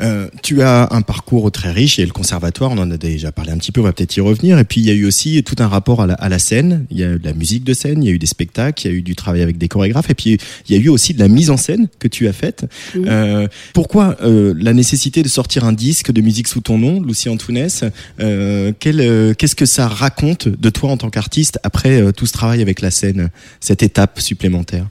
[0.01, 2.97] Euh, tu as un parcours très riche, il y a le conservatoire, on en a
[2.97, 4.59] déjà parlé un petit peu, on va peut-être y revenir.
[4.59, 6.87] Et puis il y a eu aussi tout un rapport à la, à la scène,
[6.91, 8.87] il y a eu de la musique de scène, il y a eu des spectacles,
[8.87, 10.89] il y a eu du travail avec des chorégraphes, et puis il y a eu
[10.89, 12.67] aussi de la mise en scène que tu as faite.
[12.97, 17.29] Euh, pourquoi euh, la nécessité de sortir un disque de musique sous ton nom, Lucie
[17.29, 17.85] Antounès
[18.21, 22.63] euh, euh, Qu'est-ce que ça raconte de toi en tant qu'artiste après tout ce travail
[22.63, 24.87] avec la scène, cette étape supplémentaire?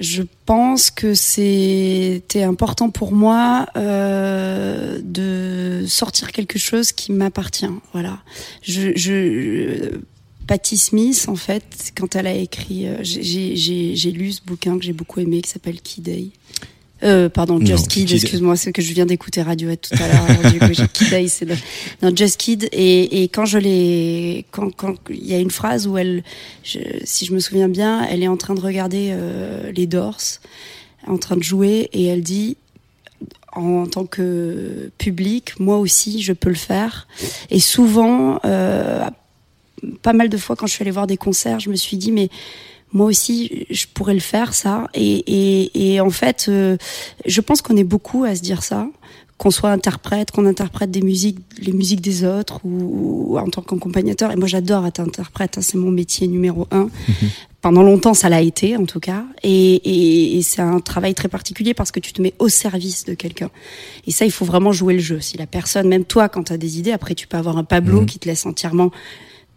[0.00, 7.66] Je pense que c'était important pour moi euh, de sortir quelque chose qui m'appartient.
[7.92, 8.20] Voilà.
[8.62, 9.98] Je, je,
[10.46, 14.92] Patti Smith, en fait, quand elle a écrit, euh, j'ai- lu ce bouquin que j'ai
[14.94, 16.30] beaucoup aimé qui s'appelle Kid Day.
[17.02, 20.52] Euh, pardon, Just Kid, Kid- excuse-moi, c'est que je viens d'écouter Radiohead tout à l'heure.
[20.52, 21.54] du coup, j'ai Kid Day, c'est le...
[22.02, 22.68] Non, Just Kid.
[22.72, 26.22] Et, et quand je l'ai, quand, quand il y a une phrase où elle,
[26.62, 30.20] je, si je me souviens bien, elle est en train de regarder euh, les Doors,
[31.06, 32.56] en train de jouer, et elle dit,
[33.52, 37.08] en tant que public, moi aussi, je peux le faire.
[37.50, 39.04] Et souvent, euh,
[40.02, 42.12] pas mal de fois quand je suis allée voir des concerts, je me suis dit,
[42.12, 42.28] mais
[42.92, 44.88] moi aussi, je pourrais le faire, ça.
[44.94, 46.76] Et, et, et en fait, euh,
[47.26, 48.88] je pense qu'on est beaucoup à se dire ça
[49.38, 53.62] qu'on soit interprète, qu'on interprète des musiques, les musiques des autres ou, ou en tant
[53.62, 54.30] qu'accompagnateur.
[54.32, 56.90] Et moi, j'adore être interprète, hein, c'est mon métier numéro un.
[57.62, 59.24] Pendant longtemps, ça l'a été, en tout cas.
[59.42, 63.06] Et, et, et c'est un travail très particulier parce que tu te mets au service
[63.06, 63.48] de quelqu'un.
[64.06, 65.20] Et ça, il faut vraiment jouer le jeu.
[65.20, 67.64] Si la personne, même toi, quand tu as des idées, après, tu peux avoir un
[67.64, 68.06] Pablo Mhm.
[68.06, 68.90] qui te laisse entièrement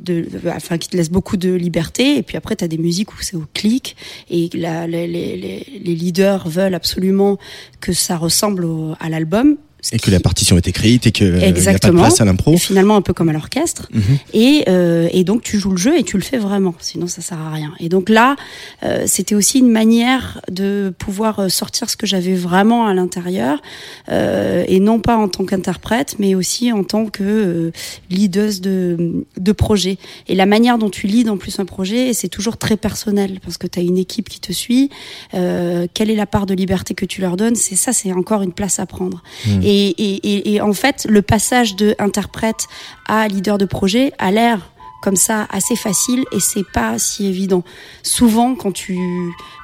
[0.04, 2.18] de, enfin, qui te laisse beaucoup de liberté.
[2.18, 3.96] Et puis après, tu as des musiques où c'est au clic.
[4.30, 7.38] Et les- les- les leaders veulent absolument
[7.80, 9.58] que ça ressemble au- à l'album.
[9.92, 12.02] Et que la partition est écrite et qu'il n'y a pas de Exactement.
[12.02, 12.58] place à l'impro.
[12.58, 13.90] Finalement, un peu comme à l'orchestre.
[13.94, 14.02] Mhm.
[14.34, 16.74] Et, euh, et donc, tu joues le jeu et tu le fais vraiment.
[16.80, 17.74] Sinon, ça sert à rien.
[17.80, 18.36] Et donc là,
[18.84, 23.62] euh, c'était aussi une manière de pouvoir euh, sortir ce que j'avais vraiment à l'intérieur.
[24.10, 27.72] euh, et non pas en tant qu'interprète, mais aussi en tant que euh,
[28.10, 29.98] leaduse de, de projet.
[30.28, 33.58] Et la manière dont tu leads en plus un projet, c'est toujours très personnel parce
[33.58, 34.90] que tu as une équipe qui te suit.
[35.34, 37.56] Euh, quelle est la part de liberté que tu leur donnes?
[37.56, 39.24] C'est ça, c'est encore une place à prendre.
[39.48, 39.60] Mm.
[39.64, 42.68] Et, et, en fait, le passage de interprète
[43.08, 44.60] à leader de projet a l'air
[45.02, 47.64] comme ça assez facile et c'est pas si évident.
[48.04, 48.98] Souvent, quand tu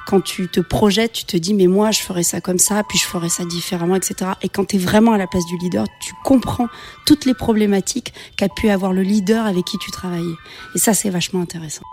[0.06, 2.98] quand tu te projettes, tu te dis mais moi je ferais ça comme ça, puis
[2.98, 4.32] je ferais ça différemment, etc.
[4.42, 6.68] Et quand tu es vraiment à la place du leader, tu comprends
[7.06, 10.36] toutes les problématiques qu'a pu avoir le leader avec qui tu travaillais.
[10.74, 11.84] Et ça, c'est vachement intéressant.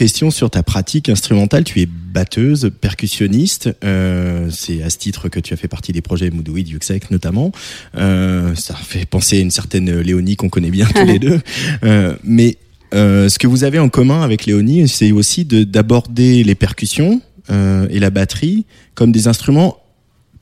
[0.00, 1.62] Question sur ta pratique instrumentale.
[1.62, 3.68] Tu es batteuse, percussionniste.
[3.84, 7.52] Euh, c'est à ce titre que tu as fait partie des projets Moodouid, Yuxek notamment.
[7.96, 11.38] Euh, ça fait penser à une certaine Léonie qu'on connaît bien tous les deux.
[11.84, 12.56] Euh, mais
[12.94, 17.20] euh, ce que vous avez en commun avec Léonie, c'est aussi de- d'aborder les percussions
[17.50, 18.64] euh, et la batterie
[18.94, 19.76] comme des instruments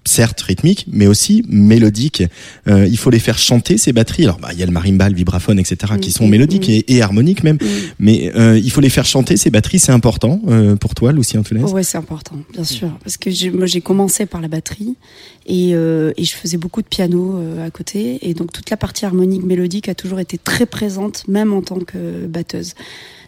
[0.09, 2.23] certes rythmiques, mais aussi mélodiques.
[2.67, 4.25] Euh, il faut les faire chanter ces batteries.
[4.25, 7.03] Alors, bah, il y a le marimba, le vibraphone, etc., qui sont mélodiques et, et
[7.03, 7.59] harmoniques même.
[7.99, 9.79] Mais euh, il faut les faire chanter ces batteries.
[9.79, 11.63] C'est important euh, pour toi, Lucie Antunes.
[11.65, 14.97] Ouais, c'est important, bien sûr, parce que j'ai- moi j'ai commencé par la batterie
[15.47, 19.45] et, et je faisais beaucoup de piano à côté et donc toute la partie harmonique
[19.45, 22.75] mélodique a toujours été très présente, même en tant que batteuse.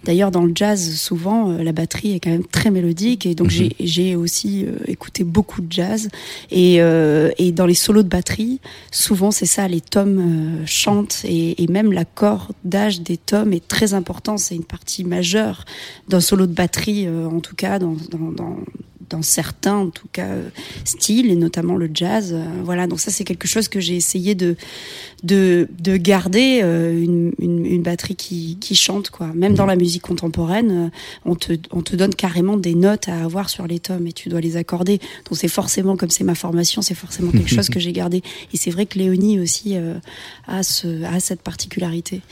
[0.05, 3.51] D'ailleurs, dans le jazz, souvent, euh, la batterie est quand même très mélodique et donc
[3.51, 6.09] j'ai j'ai aussi euh, écouté beaucoup de jazz
[6.51, 11.63] et, euh, et dans les solos de batterie, souvent c'est ça, les tomes chantent et,
[11.63, 14.37] et même l'accordage des tomes est très important.
[14.37, 15.65] C'est une partie majeure
[16.09, 18.57] d'un solo de batterie, euh, en tout cas dans, dans, dans,
[19.11, 20.49] dans certains en tout cas euh,
[20.85, 22.33] styles et notamment le jazz.
[22.33, 24.57] euh, voilà, donc ça c'est quelque chose que j'ai essayé de
[25.23, 29.27] de, de garder euh, une, une, une batterie qui, qui chante quoi.
[29.35, 30.91] Même dans la musique contemporaine,
[31.25, 34.29] on te on te donne carrément des notes à avoir sur les tomes et tu
[34.29, 34.99] dois les accorder.
[35.29, 38.23] Donc c'est forcément comme c'est ma formation, c'est forcément quelque chose que j'ai gardé.
[38.55, 39.95] Et c'est vrai que Léonie aussi euh,
[40.47, 42.23] a ce a cette particularité.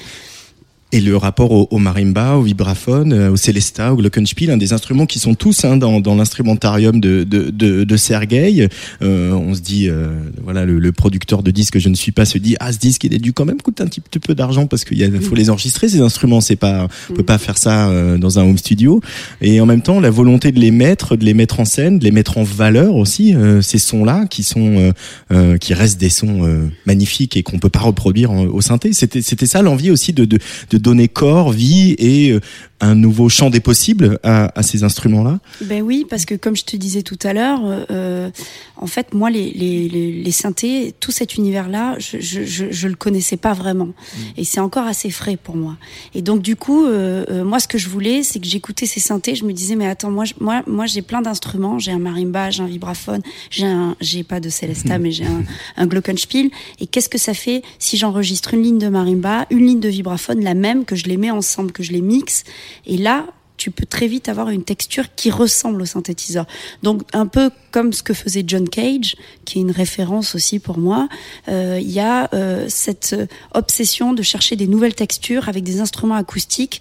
[0.90, 4.72] Et le rapport au, au marimba, au vibraphone, euh, au celesta, au glockenspiel, hein, des
[4.72, 8.68] instruments qui sont tous hein, dans, dans l'instrumentarium de, de, de, de Sergueï.
[9.02, 10.08] Euh, on se dit, euh,
[10.42, 12.78] voilà, le, le producteur de disques que je ne suis pas se dit, ah, ce
[12.78, 15.34] disque, il a dû quand même coûter un petit peu d'argent parce qu'il a- faut
[15.34, 16.40] les enregistrer ces instruments.
[16.40, 19.02] C'est pas, on peut pas faire ça euh, dans un home studio.
[19.42, 22.04] Et en même temps, la volonté de les mettre, de les mettre en scène, de
[22.04, 24.92] les mettre en valeur aussi, euh, ces sons-là qui sont, euh,
[25.32, 28.94] euh, qui restent des sons euh, magnifiques et qu'on peut pas reproduire en- au synthé.
[28.94, 30.38] C'était, c'était ça l'envie aussi de, de,
[30.70, 32.40] de donner corps, vie et euh,
[32.80, 35.40] un nouveau champ des possibles à, à ces instruments-là.
[35.62, 38.30] Ben oui, parce que comme je te disais tout à l'heure, euh,
[38.76, 42.94] en fait, moi, les, les, les, synthés, tout cet univers-là, je, je, je, je le
[42.94, 43.88] connaissais pas vraiment.
[44.36, 45.76] Et c'est encore assez frais pour moi.
[46.14, 49.00] Et donc, du coup, euh, euh, moi, ce que je voulais, c'est que j'écoutais ces
[49.00, 51.78] synthés, je me disais, mais attends, moi, moi, moi j'ai plein d'instruments.
[51.78, 55.42] J'ai un marimba, j'ai un vibraphone, j'ai un, j'ai pas de celesta, mais j'ai un,
[55.76, 56.50] un glockenspiel.
[56.80, 60.42] Et qu'est-ce que ça fait si j'enregistre une ligne de marimba, une ligne de vibraphone,
[60.44, 62.44] la même, que je les mets ensemble, que je les mixe
[62.86, 63.26] Et là,
[63.58, 66.46] tu peux très vite avoir une texture qui ressemble au synthétiseur.
[66.82, 70.78] Donc un peu comme ce que faisait John Cage, qui est une référence aussi pour
[70.78, 71.08] moi,
[71.48, 73.16] euh, il y a euh, cette
[73.52, 76.80] obsession de chercher des nouvelles textures avec des instruments acoustiques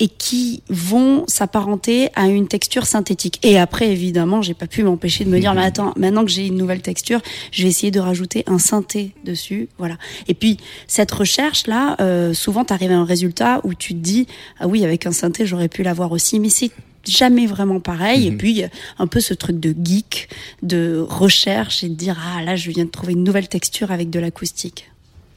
[0.00, 3.38] et qui vont s'apparenter à une texture synthétique.
[3.42, 6.46] Et après, évidemment, j'ai pas pu m'empêcher de me dire, mais attends, maintenant que j'ai
[6.46, 7.20] une nouvelle texture,
[7.52, 9.96] je vais essayer de rajouter un synthé dessus, voilà.
[10.26, 10.56] Et puis
[10.86, 14.26] cette recherche là, euh, souvent tu arrives à un résultat où tu te dis,
[14.58, 16.70] ah oui, avec un synthé, j'aurais pu l'avoir aussi, mais c'est
[17.04, 18.26] jamais vraiment pareil.
[18.26, 20.28] Et puis, y a un peu ce truc de geek,
[20.62, 24.10] de recherche et de dire, ah là, je viens de trouver une nouvelle texture avec
[24.10, 24.89] de l'acoustique.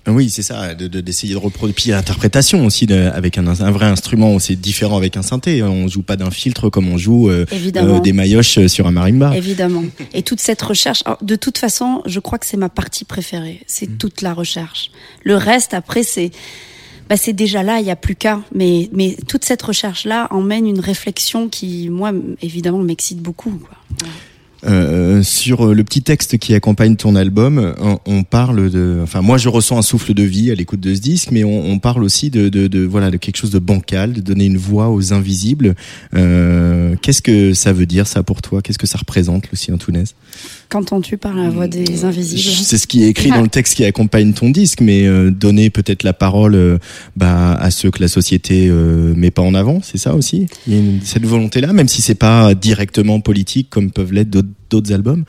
[0.06, 1.74] Oui, c'est ça, de- de- d'essayer de, reproduire.
[1.76, 5.64] Puis l'interprétation aussi, de- avec un, un vrai instrument, c'est différent avec un synthé.
[5.64, 7.46] On joue pas d'un filtre comme on joue euh,
[7.96, 9.36] euh, des maillotches sur un marimba.
[9.38, 9.84] Évidemment.
[10.14, 13.62] Et toute cette recherche, alors, de toute façon, je crois que c'est ma partie préférée.
[13.66, 14.92] C'est toute la recherche.
[15.24, 16.32] Le reste, après, c'est,
[17.10, 18.42] bah, c'est déjà là, il n'y a plus qu'à.
[18.54, 23.52] Mais, mais toute cette recherche-là emmène une réflexion qui, moi, évidemment, m'excite beaucoup.
[23.52, 24.08] Quoi.
[24.66, 27.76] Euh, sur le petit texte qui accompagne ton album,
[28.06, 31.02] on, parle de, enfin moi je ressens un souffle de vie à l'écoute de ce
[31.02, 34.14] disque, mais on, on parle aussi de, de, de voilà de quelque chose de bancal,
[34.14, 35.76] de donner une voix aux invisibles.
[36.16, 38.62] Euh, Qu'est-ce que ça veut dire ça pour toi?
[38.62, 40.06] Qu'est-ce que ça représente, Lucie Antunes
[40.74, 43.86] Qu'entends-tu par la voix des invisibles C'est ce qui est écrit dans le texte qui
[43.86, 46.80] accompagne ton disque, mais euh, donner peut-être la parole euh,
[47.16, 50.48] bah, à ceux que la société euh, met pas en avant, c'est ça aussi?
[50.66, 54.32] Il y a une- cette volonté-là, même si c'est pas directement politique comme peuvent l'être
[54.32, 55.26] d'autres- albums?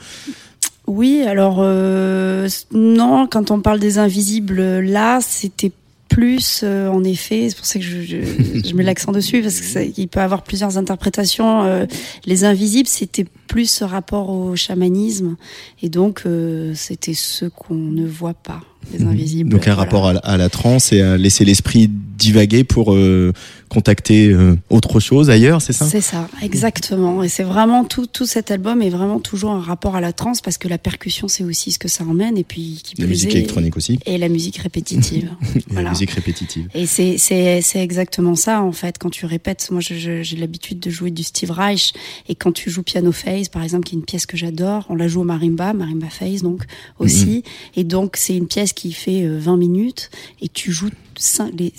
[0.87, 5.73] Oui, alors euh, non, quand on parle des invisibles, là, c'était
[6.15, 8.17] plus, euh, en effet, c'est pour ça que je, je,
[8.65, 11.65] je mets l'accent dessus, parce que ça- il peut avoir plusieurs interprétations.
[11.65, 11.87] euh,
[12.25, 15.37] les invisibles, c'était plus ce rapport au chamanisme,
[15.83, 18.63] et donc euh, c'était ce qu'on ne voit pas,
[18.93, 19.51] les invisibles.
[19.51, 19.83] Donc un Voilà.
[19.83, 23.33] rapport à, la- à la transe et à laisser l'esprit divaguer pour euh,
[23.69, 25.85] contacter euh, autre chose ailleurs, c'est ça?
[25.87, 27.25] C'est ça, exactement.
[27.25, 30.41] Et c'est vraiment tout, tout cet album est vraiment toujours un rapport à la trance
[30.41, 33.31] parce que la percussion c'est aussi ce que ça emmène et puis qui La musique
[33.35, 33.99] est- électronique aussi.
[34.07, 35.31] et la musique répétitive.
[35.57, 35.85] Et Voilà.
[35.85, 36.69] La musique répétitive.
[36.75, 39.69] Et c'est c'est exactement ça en fait quand tu répètes.
[39.73, 41.95] Moi j'ai l'habitude de jouer du Steve Reich
[42.29, 44.95] et quand tu joues Piano Phase par exemple qui est une pièce que j'adore, on
[44.95, 46.63] la joue au marimba, marimba phase donc
[47.01, 47.43] aussi.
[47.75, 50.91] Et donc c'est une pièce qui fait euh, 20 minutes et tu joues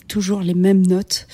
[0.07, 1.27] toujours les mêmes notes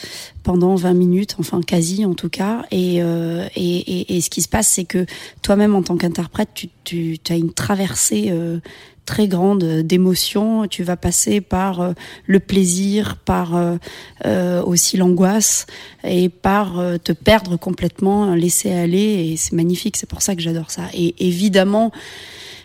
[0.44, 2.66] pendant 20 minutes, enfin quasi en tout cas.
[2.72, 5.06] Et, euh, et, et, et ce qui se passe, c'est que
[5.42, 6.50] toi-même en tant qu'interprète,
[6.84, 8.60] tu, as une traversée euh,
[9.06, 10.68] très grande d'émotions.
[10.68, 11.94] Tu vas passer par euh,
[12.28, 13.78] le plaisir, par euh,
[14.26, 15.66] euh, aussi l'angoisse
[16.04, 19.32] et par euh, te perdre complètement, laisser aller.
[19.32, 20.84] Et c'est magnifique, c'est pour ça que j'adore ça.
[20.94, 21.92] Et évidemment,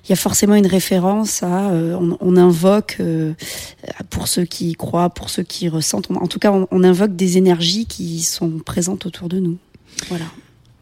[0.06, 3.32] il y a forcément une référence à, euh, on, invoque, euh,
[4.08, 7.38] pour ceux qui croient, pour ceux qui ressentent, en tout cas, on, on invoque des
[7.38, 9.58] énergies qui sont présentes autour de nous.
[10.08, 10.26] Voilà.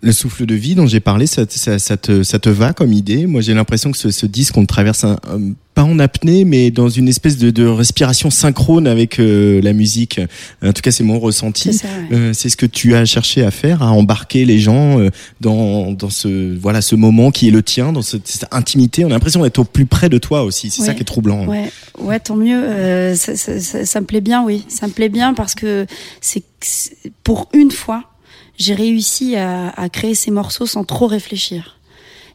[0.05, 2.93] Le souffle de vie dont j'ai parlé, ça, ça, ça te, ça te va comme
[2.93, 3.27] idée?
[3.27, 6.45] Moi, j'ai l'impression que ce, ce disque, on le traverse un, un- pas en apnée,
[6.45, 10.21] mais dans une espèce de, de respiration synchrone avec euh, la musique.
[10.63, 11.73] En tout cas, c'est mon ressenti.
[11.73, 11.93] C'est ouais.
[12.13, 15.11] Euh, ce que tu as cherché à faire, à embarquer les gens euh,
[15.41, 19.05] dans, dans ce, voilà, ce moment qui est le tien, dans cette, cette intimité.
[19.05, 20.71] On a l'impression d'être au plus près de toi aussi.
[20.71, 21.47] C'est ça qui est troublant.
[21.47, 22.63] Ouais, ouais, tant mieux.
[22.63, 24.65] Euh, ça, ça- ça- ça me plaît bien, oui.
[24.69, 25.87] Ça me plaît bien parce que
[26.21, 26.45] c'est-
[27.25, 28.05] pour une fois,
[28.57, 31.79] j'ai réussi à, à créer ces morceaux sans trop réfléchir.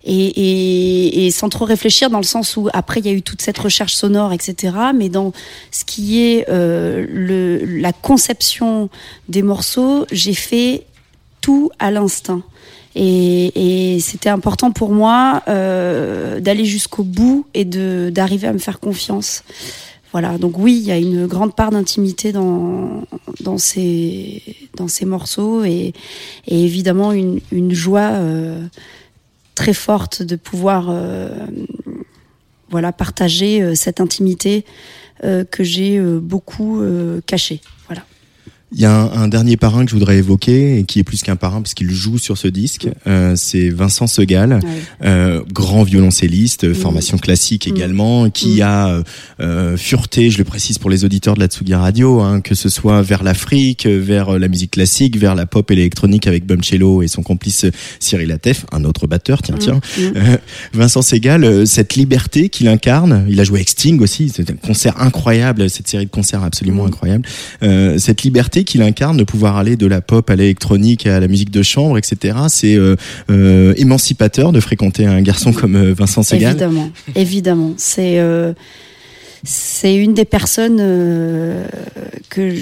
[0.06, 3.22] Et, et, et sans trop réfléchir dans le sens où après il y a eu
[3.22, 4.74] toute cette recherche sonore, etc.
[4.96, 5.34] Mais dans
[5.72, 8.90] ce qui est euh, le, la conception
[9.28, 10.86] des morceaux, j'ai fait
[11.42, 12.44] tout à l'instinct.
[12.96, 18.58] Et, et c'était important pour moi euh, d'aller jusqu'au bout et de d'arriver à me
[18.58, 19.44] faire confiance.
[20.12, 23.04] Voilà, donc oui, il y a une grande part d'intimité dans,
[23.42, 24.42] dans, ces,
[24.76, 25.94] dans ces morceaux et,
[26.48, 28.66] évidemment une, une joie euh,
[29.54, 31.30] très forte de pouvoir euh,
[32.72, 34.66] voilà, partager euh, cette intimité
[35.52, 36.82] que j'ai beaucoup
[37.26, 37.60] cachée.
[38.72, 41.22] Il y a un, un dernier parrain que je voudrais évoquer et qui est plus
[41.22, 42.88] qu'un parrain parce qu'il joue sur ce disque.
[43.08, 44.60] Euh, c'est Vincent Segal,
[45.04, 49.04] euh, grand violoncelliste, formation classique également, qui a euh,
[49.40, 52.70] euh, fureté, je le précise pour les auditeurs de la Tsugi Radio, hein, que ce
[52.70, 57.08] soit vers l'Afrique, vers euh, la musique classique, vers la pop électronique avec Bumcello et
[57.08, 59.80] son complice euh, Cyril Atef, un autre batteur, tiens, tiens.
[60.74, 65.02] Vincent Segal, cette liberté qu'il incarne, il a joué avec Sting aussi, c'était un concert
[65.02, 67.26] incroyable, cette série de concerts absolument incroyable.
[67.64, 71.28] Euh, cette liberté qu'il incarne de pouvoir aller de la pop à l'électronique à la
[71.28, 72.38] musique de chambre, etc.
[72.50, 72.96] C'est euh,
[73.30, 76.58] euh, émancipateur de fréquenter un garçon comme euh, Vincent Segal.
[77.16, 77.74] Évidemment.
[79.46, 80.80] C'est une des personnes
[82.30, 82.56] que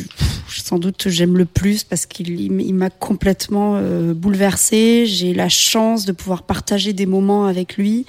[0.48, 3.82] sans doute j'aime le plus parce qu'il m'a complètement
[4.14, 5.08] bouleversée.
[5.08, 8.06] J'ai la chance de pouvoir partager des moments avec lui.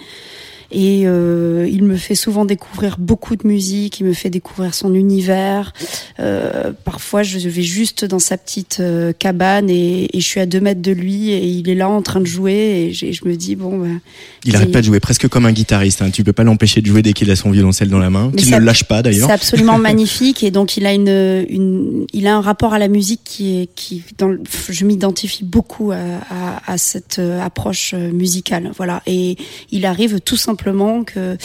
[0.71, 4.95] Et euh, il me fait souvent découvrir beaucoup de musique, il me fait découvrir son
[4.95, 5.73] univers.
[6.21, 10.47] Euh, parfois, je vais juste dans sa petite euh, cabane et, et je suis à
[10.47, 13.35] deux mètres de lui et il est là en train de jouer et je me
[13.35, 14.01] dis bon, ben,
[14.45, 16.03] Il arrête pas de jouer presque comme un guitariste.
[16.03, 16.11] Hein.
[16.11, 18.51] Tu peux pas l'empêcher de jouer dès qu'il a son violoncelle dans la main, qu'il
[18.51, 19.29] ne le lâche pas d'ailleurs.
[19.29, 22.89] C'est absolument magnifique et donc il a une, une il a un rapport à la
[22.89, 27.93] musique qui est qui dans le- je m'identifie beaucoup à, à, à cette euh, approche
[27.95, 29.37] euh, musicale voilà et
[29.71, 30.58] il arrive tout simplement
[31.07, 31.37] que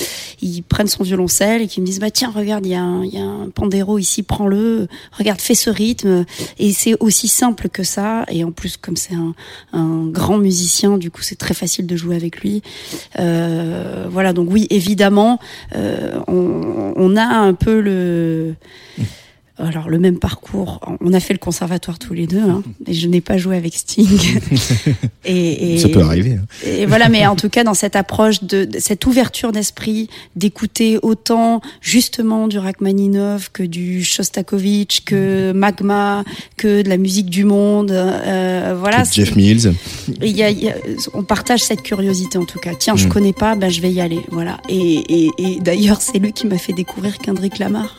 [0.41, 3.49] il prenne son violoncelle et qu'il me dise bah tiens regarde il y a un
[3.49, 4.87] pandéro ici prends-le.
[5.17, 6.25] Regarde fais ce rythme.
[6.59, 8.25] Et c'est aussi simple que ça.
[8.29, 9.33] Et en plus comme c'est un,
[10.11, 12.61] grand musicien du coup c'est très facile de jouer avec lui.
[13.19, 15.39] Euh, voilà donc oui évidemment
[15.75, 18.55] euh, on a un peu le
[19.59, 20.79] alors le même parcours.
[21.01, 23.73] On a fait le conservatoire tous les deux, hein, et je n'ai pas joué avec
[23.75, 24.07] Sting.
[25.25, 26.45] et, et- Ça peut arriver, hein.
[26.65, 30.97] Et voilà, mais en tout cas dans cette approche de, de cette ouverture d'esprit, d'écouter
[31.01, 36.23] autant justement du Rachmaninov que du Shostakovich, que Magma,
[36.57, 37.91] que de la musique du monde.
[37.91, 39.03] euh, voilà.
[39.03, 39.73] Que Jeff Mills.
[40.21, 40.75] Y a- y a-
[41.13, 42.71] on partage cette curiosité en tout cas.
[42.77, 43.09] Tiens, je Mm.
[43.09, 44.19] connais pas, ben je vais y aller.
[44.31, 44.57] Voilà.
[44.69, 47.97] Et, et, et d'ailleurs, c'est lui qui m'a fait découvrir Kendrick Lamar.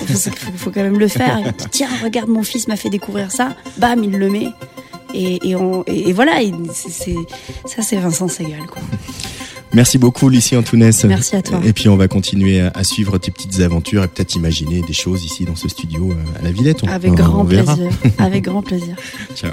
[0.52, 1.38] Il faut, quand même le faire.
[1.42, 3.56] Dit, Tiens, regarde, mon fils m'a fait découvrir ça.
[3.78, 4.48] Bam, il le met.
[5.14, 6.32] Et, et, on- et- et voilà.
[7.66, 8.66] ça, c'est Vincent Segal.
[8.70, 8.82] Quoi.
[9.72, 11.04] Merci beaucoup, Lucie Antounès.
[11.04, 11.60] Merci à toi.
[11.64, 15.24] Et puis on va continuer à, suivre tes petites aventures et peut-être imaginer des choses
[15.24, 16.84] ici dans ce studio euh, à la Villette.
[16.84, 17.74] On- Avec grand on verra.
[17.76, 17.92] plaisir.
[18.18, 18.96] Avec grand plaisir.
[19.34, 19.52] Ciao.